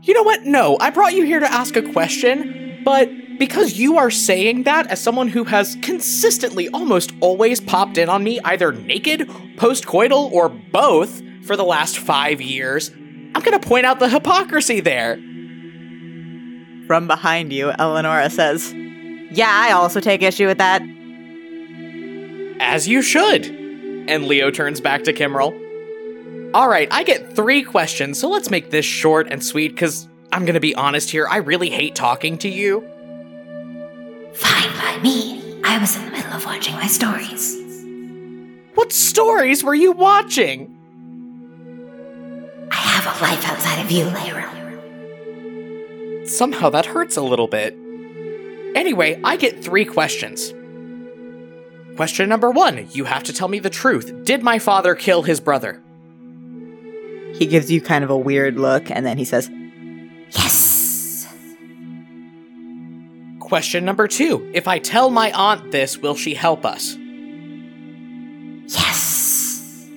[0.02, 0.44] You know what?
[0.44, 4.86] No, I brought you here to ask a question, but because you are saying that
[4.88, 10.48] as someone who has consistently almost always popped in on me either naked, post-coital, or
[10.48, 12.90] both for the last five years,
[13.34, 15.18] I'm gonna point out the hypocrisy there.
[16.88, 18.72] From behind you, Eleonora says,
[19.30, 20.80] Yeah, I also take issue with that.
[22.60, 23.44] As you should.
[24.08, 25.52] And Leo turns back to Kimrel.
[26.54, 30.46] All right, I get three questions, so let's make this short and sweet because I'm
[30.46, 32.80] gonna be honest here, I really hate talking to you.
[34.32, 35.60] Fine by me.
[35.62, 37.54] I was in the middle of watching my stories.
[38.74, 40.74] What stories were you watching?
[42.70, 44.57] I have a life outside of you, Lyra.
[46.28, 47.74] Somehow that hurts a little bit.
[48.74, 50.52] Anyway, I get three questions.
[51.96, 54.24] Question number one You have to tell me the truth.
[54.24, 55.82] Did my father kill his brother?
[57.34, 59.50] He gives you kind of a weird look and then he says,
[60.30, 61.26] Yes.
[63.40, 66.94] Question number two If I tell my aunt this, will she help us?
[68.66, 69.88] Yes.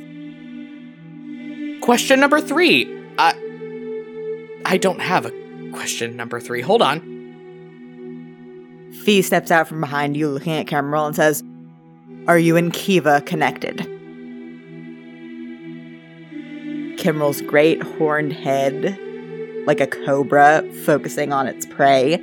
[1.81, 2.87] Question number three.
[3.17, 3.33] I.
[4.63, 5.40] I don't have a
[5.73, 6.61] question number three.
[6.61, 7.22] Hold on.
[9.03, 11.43] Fee steps out from behind you looking at Kimrel and says,
[12.27, 13.88] Are you and Kiva connected?
[16.98, 18.98] Kimrel's great horned head,
[19.65, 22.19] like a cobra focusing on its prey,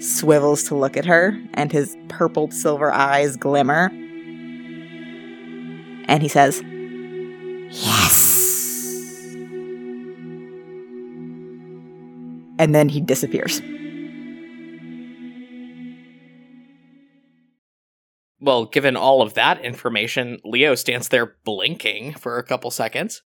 [0.00, 3.90] swivels to look at her, and his purple silver eyes glimmer.
[6.08, 6.62] And he says,
[7.70, 8.47] Yes.
[12.58, 13.60] And then he disappears.
[18.40, 23.22] Well, given all of that information, Leo stands there blinking for a couple seconds.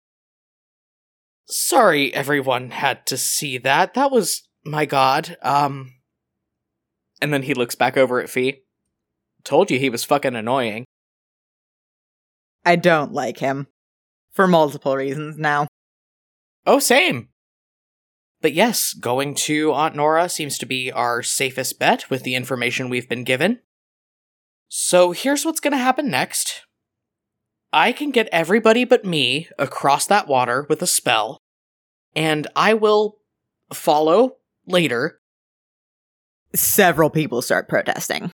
[1.48, 3.94] Sorry everyone had to see that.
[3.94, 5.38] That was my god.
[5.42, 5.94] Um
[7.22, 8.64] and then he looks back over at Fee.
[9.44, 10.86] Told you he was fucking annoying.
[12.64, 13.68] I don't like him.
[14.32, 15.68] For multiple reasons now.
[16.66, 17.30] Oh, same.
[18.42, 22.90] But yes, going to Aunt Nora seems to be our safest bet with the information
[22.90, 23.60] we've been given.
[24.68, 26.66] So here's what's gonna happen next.
[27.74, 31.38] I can get everybody but me across that water with a spell,
[32.16, 33.20] and I will
[33.72, 35.20] follow later.
[36.54, 38.32] Several people start protesting.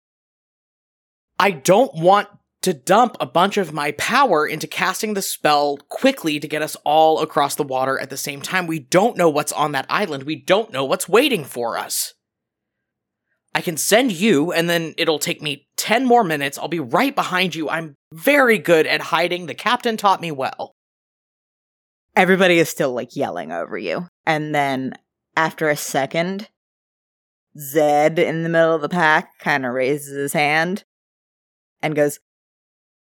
[1.38, 2.30] I don't want
[2.66, 6.76] to dump a bunch of my power into casting the spell quickly to get us
[6.84, 8.66] all across the water at the same time.
[8.66, 10.24] We don't know what's on that island.
[10.24, 12.16] We don't know what's waiting for us.
[13.54, 16.58] I can send you, and then it'll take me 10 more minutes.
[16.58, 17.70] I'll be right behind you.
[17.70, 19.46] I'm very good at hiding.
[19.46, 20.74] The captain taught me well.
[22.16, 24.08] Everybody is still like yelling over you.
[24.26, 24.94] And then
[25.38, 26.50] after a second,
[27.60, 30.84] Zed in the middle of the pack kind of raises his hand
[31.84, 32.20] and goes,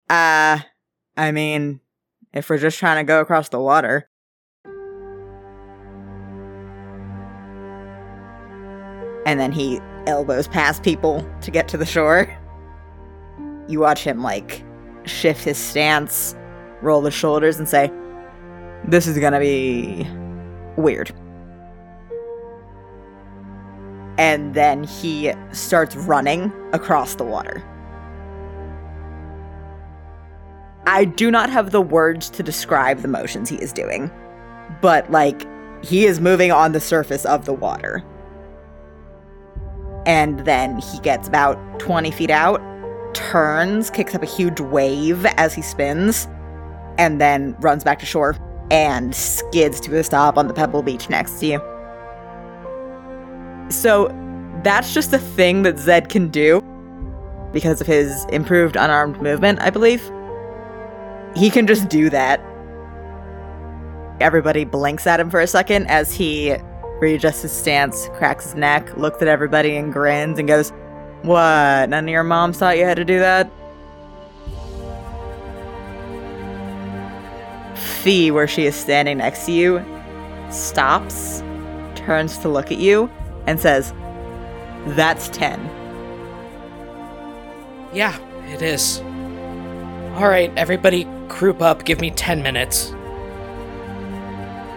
[0.08, 0.60] Uh,
[1.16, 1.80] I mean,
[2.32, 4.08] if we're just trying to go across the water.
[9.24, 12.32] And then he elbows past people to get to the shore.
[13.66, 14.64] You watch him like
[15.04, 16.36] shift his stance,
[16.82, 17.90] roll the shoulders, and say,
[18.86, 20.06] This is gonna be
[20.76, 21.10] weird.
[24.18, 27.64] And then he starts running across the water.
[30.86, 34.10] I do not have the words to describe the motions he is doing,
[34.80, 35.46] but like
[35.84, 38.04] he is moving on the surface of the water.
[40.06, 42.60] And then he gets about 20 feet out,
[43.14, 46.28] turns, kicks up a huge wave as he spins,
[46.98, 48.36] and then runs back to shore
[48.70, 51.60] and skids to a stop on the pebble beach next to you.
[53.70, 54.06] So
[54.62, 56.60] that's just a thing that Zed can do
[57.52, 60.12] because of his improved unarmed movement, I believe.
[61.36, 62.40] He can just do that.
[64.20, 66.56] Everybody blinks at him for a second as he
[67.00, 70.70] readjusts his stance, cracks his neck, looks at everybody and grins and goes,
[71.22, 71.90] What?
[71.90, 73.50] None of your moms taught you how to do that?
[77.76, 79.84] Fee, where she is standing next to you,
[80.50, 81.42] stops,
[81.94, 83.10] turns to look at you,
[83.46, 83.92] and says,
[84.86, 85.60] That's 10.
[87.92, 89.00] Yeah, it is.
[90.16, 91.84] All right, everybody, group up.
[91.84, 92.92] Give me 10 minutes.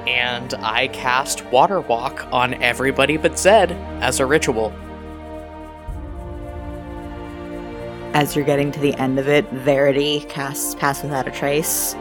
[0.08, 3.72] And I cast Water Walk on everybody but Zed
[4.02, 4.74] as a ritual.
[8.14, 11.96] As you're getting to the end of it, Verity casts Pass Without a Trace.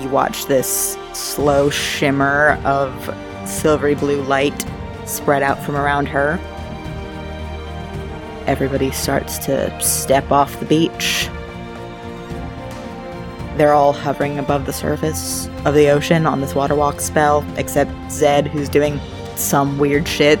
[0.00, 3.14] You watch this slow shimmer of
[3.46, 4.64] silvery blue light
[5.06, 6.38] spread out from around her.
[8.46, 11.28] Everybody starts to step off the beach.
[13.58, 17.90] They're all hovering above the surface of the ocean on this water walk spell, except
[18.08, 19.00] Zed, who's doing
[19.34, 20.38] some weird shit.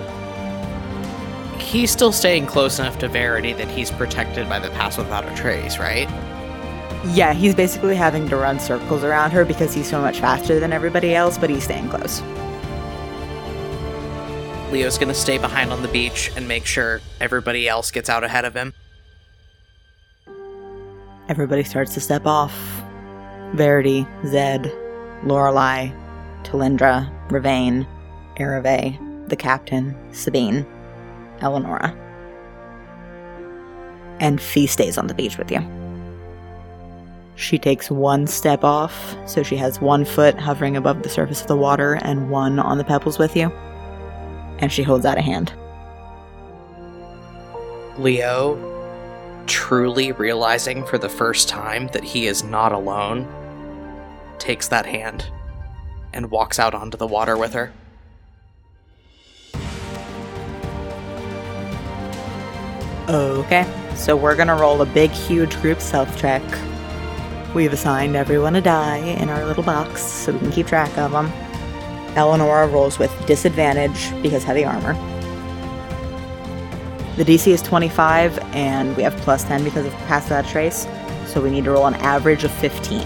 [1.58, 5.34] He's still staying close enough to Verity that he's protected by the Pass Without a
[5.34, 6.08] Trace, right?
[7.06, 10.72] Yeah, he's basically having to run circles around her because he's so much faster than
[10.72, 12.22] everybody else, but he's staying close.
[14.70, 18.44] Leo's gonna stay behind on the beach and make sure everybody else gets out ahead
[18.44, 18.74] of him.
[21.28, 22.77] Everybody starts to step off.
[23.54, 24.72] Verity, Zed,
[25.24, 25.90] Lorelei,
[26.42, 27.86] Talindra, Ravain,
[28.36, 28.98] Ereve,
[29.28, 30.66] the captain, Sabine,
[31.40, 31.94] Eleonora.
[34.20, 35.60] And Fee stays on the beach with you.
[37.36, 41.46] She takes one step off, so she has one foot hovering above the surface of
[41.46, 43.48] the water and one on the pebbles with you.
[44.58, 45.52] And she holds out a hand.
[47.96, 48.56] Leo,
[49.48, 53.26] truly realizing for the first time that he is not alone,
[54.38, 55.26] takes that hand
[56.12, 57.72] and walks out onto the water with her.
[63.08, 63.66] Okay,
[63.96, 66.42] so we're gonna roll a big, huge group stealth check.
[67.54, 71.12] We've assigned everyone a die in our little box so we can keep track of
[71.12, 71.32] them.
[72.16, 74.94] Eleonora rolls with disadvantage because heavy armor.
[77.18, 80.86] The DC is 25, and we have plus 10 because of Pass Without Trace,
[81.26, 83.04] so we need to roll an average of 15.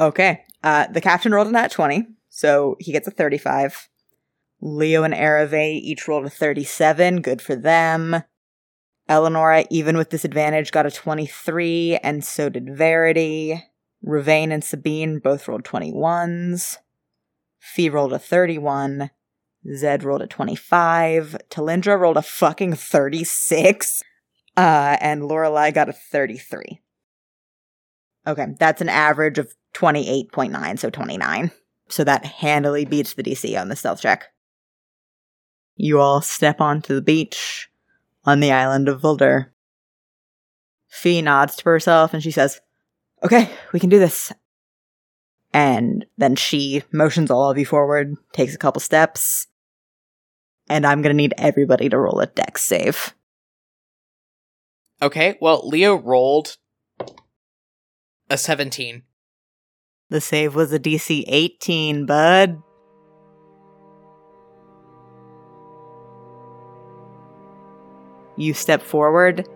[0.00, 0.42] Okay.
[0.64, 3.88] Uh, the captain rolled a nat 20, so he gets a 35.
[4.60, 7.20] Leo and Ereve each rolled a 37.
[7.20, 8.22] Good for them.
[9.08, 13.62] Eleonora, even with disadvantage, got a 23, and so did Verity.
[14.02, 16.78] Ravain and Sabine both rolled 21s.
[17.58, 19.10] Fee rolled a 31.
[19.74, 21.36] Zed rolled a 25.
[21.50, 24.02] Talindra rolled a fucking 36.
[24.56, 26.80] Uh, and Lorelei got a 33.
[28.26, 31.50] Okay, that's an average of 28.9, so 29.
[31.88, 34.32] So that handily beats the DC on the stealth check.
[35.76, 37.68] You all step onto the beach
[38.24, 39.50] on the island of Voldur.
[40.88, 42.60] Fee nods to herself and she says,
[43.22, 44.32] Okay, we can do this.
[45.52, 49.46] And then she motions all of you forward, takes a couple steps,
[50.68, 53.14] and I'm gonna need everybody to roll a dex save.
[55.00, 56.56] Okay, well, Leo rolled
[58.28, 59.02] a 17.
[60.08, 62.62] The save was a DC 18, bud.
[68.36, 69.48] You step forward,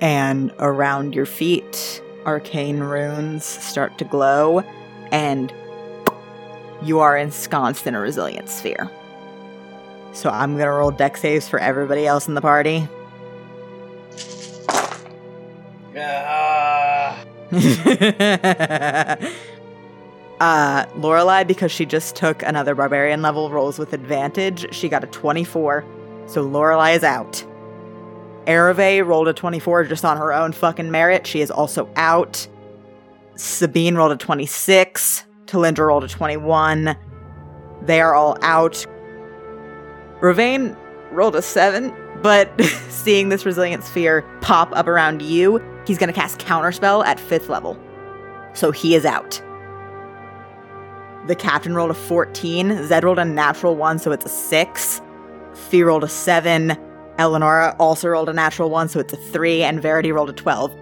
[0.00, 4.62] and around your feet, arcane runes start to glow,
[5.10, 5.52] and
[6.82, 8.90] you are ensconced in a resilient sphere.
[10.12, 12.88] So I'm gonna roll dex saves for everybody else in the party.
[15.96, 17.24] Ah.
[20.40, 24.72] uh, Lorelei, because she just took another barbarian level, rolls with advantage.
[24.74, 25.84] She got a 24,
[26.26, 27.44] so Lorelei is out.
[28.46, 31.26] Ereve rolled a 24 just on her own fucking merit.
[31.26, 32.46] She is also out.
[33.36, 35.24] Sabine rolled a 26.
[35.46, 36.96] Talindra rolled a 21.
[37.82, 38.84] They are all out.
[40.20, 40.76] Ravane
[41.12, 42.50] rolled a 7, but
[42.88, 47.48] seeing this resilient sphere pop up around you, he's going to cast Counterspell at 5th
[47.48, 47.78] level.
[48.52, 49.42] So he is out.
[51.26, 52.86] The captain rolled a 14.
[52.86, 55.00] Zed rolled a natural 1, so it's a 6.
[55.54, 56.76] Fee rolled a 7.
[57.20, 59.62] Eleonora also rolled a natural 1, so it's a 3.
[59.62, 60.74] And Verity rolled a 12.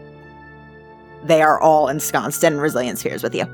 [1.25, 3.45] They are all ensconced in resilient spheres with you.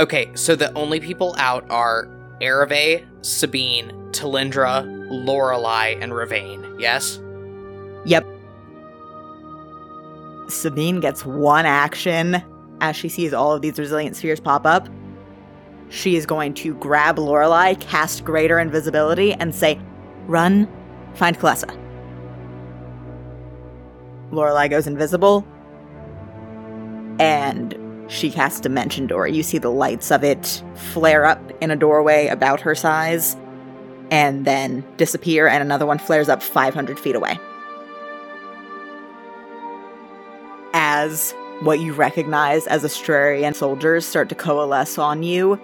[0.00, 2.08] Okay, so the only people out are
[2.40, 6.80] Ereve, Sabine, Talindra, Lorelei, and Ravane.
[6.80, 7.20] Yes?
[8.06, 8.26] Yep.
[10.48, 12.42] Sabine gets one action
[12.80, 14.88] as she sees all of these resilient spheres pop up.
[15.90, 19.78] She is going to grab Lorelei, cast Greater Invisibility, and say,
[20.26, 20.68] Run,
[21.14, 21.76] find Kalessa.
[24.30, 25.46] Lorelei goes invisible,
[27.18, 27.76] and
[28.08, 29.28] she casts Dimension Door.
[29.28, 33.36] You see the lights of it flare up in a doorway about her size,
[34.10, 37.38] and then disappear, and another one flares up 500 feet away.
[40.72, 41.32] As
[41.62, 45.60] what you recognize as Astrarian soldiers start to coalesce on you,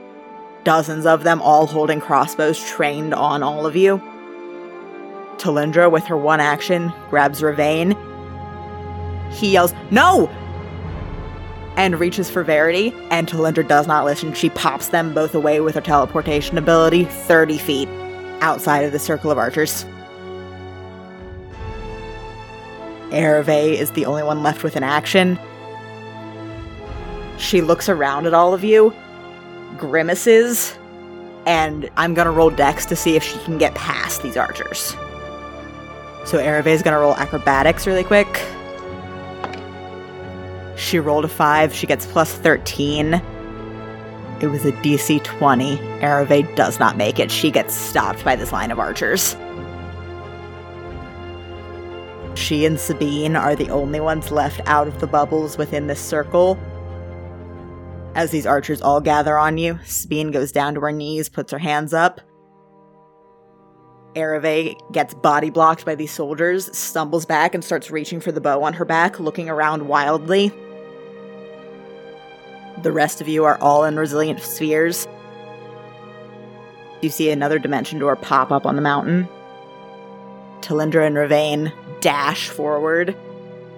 [0.64, 4.02] dozens of them all holding crossbows trained on all of you.
[5.38, 7.96] Talindra, with her one action, grabs Ravain.
[9.30, 10.28] He yells, No!
[11.76, 14.32] And reaches for Verity, and Talindra does not listen.
[14.32, 17.88] She pops them both away with her teleportation ability 30 feet
[18.40, 19.84] outside of the circle of archers.
[23.10, 25.38] Ereve is the only one left with an action.
[27.38, 28.94] She looks around at all of you,
[29.78, 30.76] grimaces,
[31.46, 34.96] and I'm gonna roll dex to see if she can get past these archers.
[36.26, 38.26] So Ereve is gonna roll acrobatics really quick.
[40.76, 43.14] She rolled a 5, she gets plus 13.
[44.40, 45.78] It was a DC 20.
[46.00, 47.30] Ereve does not make it.
[47.30, 49.36] She gets stopped by this line of archers.
[52.34, 56.58] She and Sabine are the only ones left out of the bubbles within this circle.
[58.14, 61.58] As these archers all gather on you, Sabine goes down to her knees, puts her
[61.58, 62.20] hands up.
[64.16, 68.62] Ereve gets body blocked by these soldiers, stumbles back, and starts reaching for the bow
[68.62, 70.52] on her back, looking around wildly.
[72.82, 75.06] The rest of you are all in resilient spheres.
[77.02, 79.28] You see another dimension door pop up on the mountain.
[80.60, 83.16] Talindra and Ravane dash forward.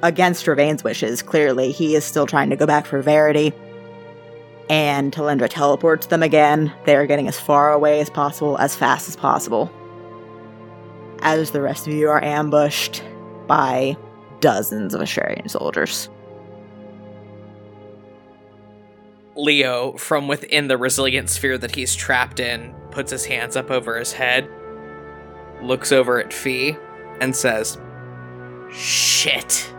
[0.02, 1.72] Against Ravane's wishes, clearly.
[1.72, 3.52] He is still trying to go back for Verity.
[4.70, 6.72] And Talindra teleports them again.
[6.84, 9.72] They are getting as far away as possible, as fast as possible.
[11.20, 13.02] As the rest of you are ambushed
[13.46, 13.96] by
[14.40, 16.08] dozens of Astrarian soldiers.
[19.36, 23.96] Leo, from within the resilient sphere that he's trapped in, puts his hands up over
[23.98, 24.48] his head,
[25.62, 26.76] looks over at Fee,
[27.20, 27.78] and says,
[28.70, 29.72] Shit.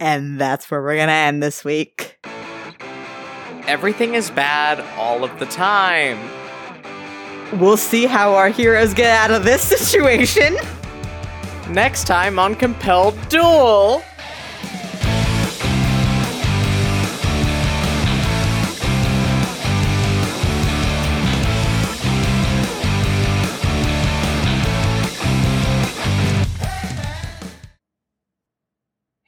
[0.00, 2.23] And that's where we're gonna end this week.
[3.66, 6.18] Everything is bad all of the time.
[7.58, 10.56] We'll see how our heroes get out of this situation.
[11.70, 14.02] Next time on Compelled Duel.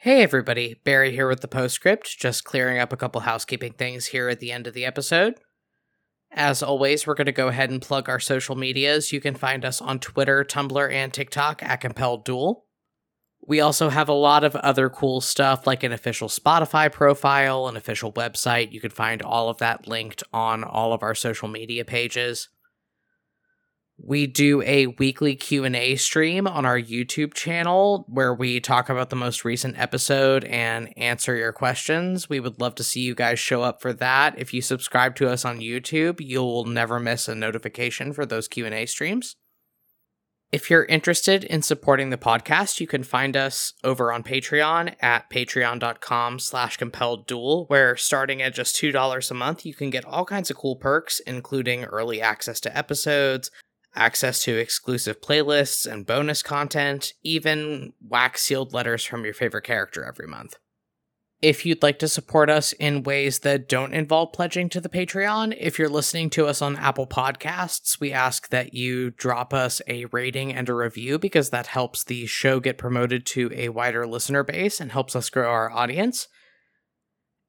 [0.06, 4.28] Hey everybody, Barry here with the postscript, just clearing up a couple housekeeping things here
[4.28, 5.34] at the end of the episode.
[6.30, 9.10] As always, we're going to go ahead and plug our social medias.
[9.10, 12.66] You can find us on Twitter, Tumblr, and TikTok at Compelled Duel.
[13.48, 17.76] We also have a lot of other cool stuff like an official Spotify profile, an
[17.76, 18.70] official website.
[18.70, 22.48] You can find all of that linked on all of our social media pages.
[23.98, 29.16] We do a weekly Q&A stream on our YouTube channel where we talk about the
[29.16, 32.28] most recent episode and answer your questions.
[32.28, 34.38] We would love to see you guys show up for that.
[34.38, 38.84] If you subscribe to us on YouTube, you'll never miss a notification for those Q&A
[38.84, 39.36] streams.
[40.52, 45.28] If you're interested in supporting the podcast, you can find us over on Patreon at
[45.28, 47.28] patreon.com slash compelled
[47.68, 51.18] where starting at just $2 a month, you can get all kinds of cool perks,
[51.20, 53.50] including early access to episodes,
[53.96, 60.04] access to exclusive playlists and bonus content, even wax sealed letters from your favorite character
[60.04, 60.56] every month.
[61.42, 65.54] If you'd like to support us in ways that don't involve pledging to the Patreon,
[65.60, 70.06] if you're listening to us on Apple Podcasts, we ask that you drop us a
[70.06, 74.44] rating and a review because that helps the show get promoted to a wider listener
[74.44, 76.26] base and helps us grow our audience.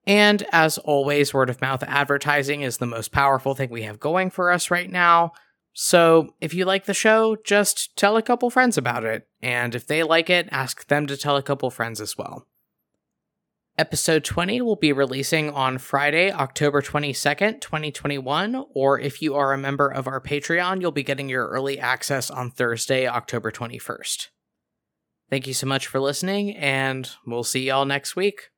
[0.05, 4.29] And as always, word of mouth advertising is the most powerful thing we have going
[4.29, 5.31] for us right now.
[5.79, 9.27] So if you like the show, just tell a couple friends about it.
[9.43, 12.47] And if they like it, ask them to tell a couple friends as well.
[13.77, 19.57] Episode 20 will be releasing on Friday, October 22nd, 2021, or if you are a
[19.57, 24.29] member of our Patreon, you'll be getting your early access on Thursday, October 21st.
[25.29, 28.49] Thank you so much for listening, and we'll see y'all next week.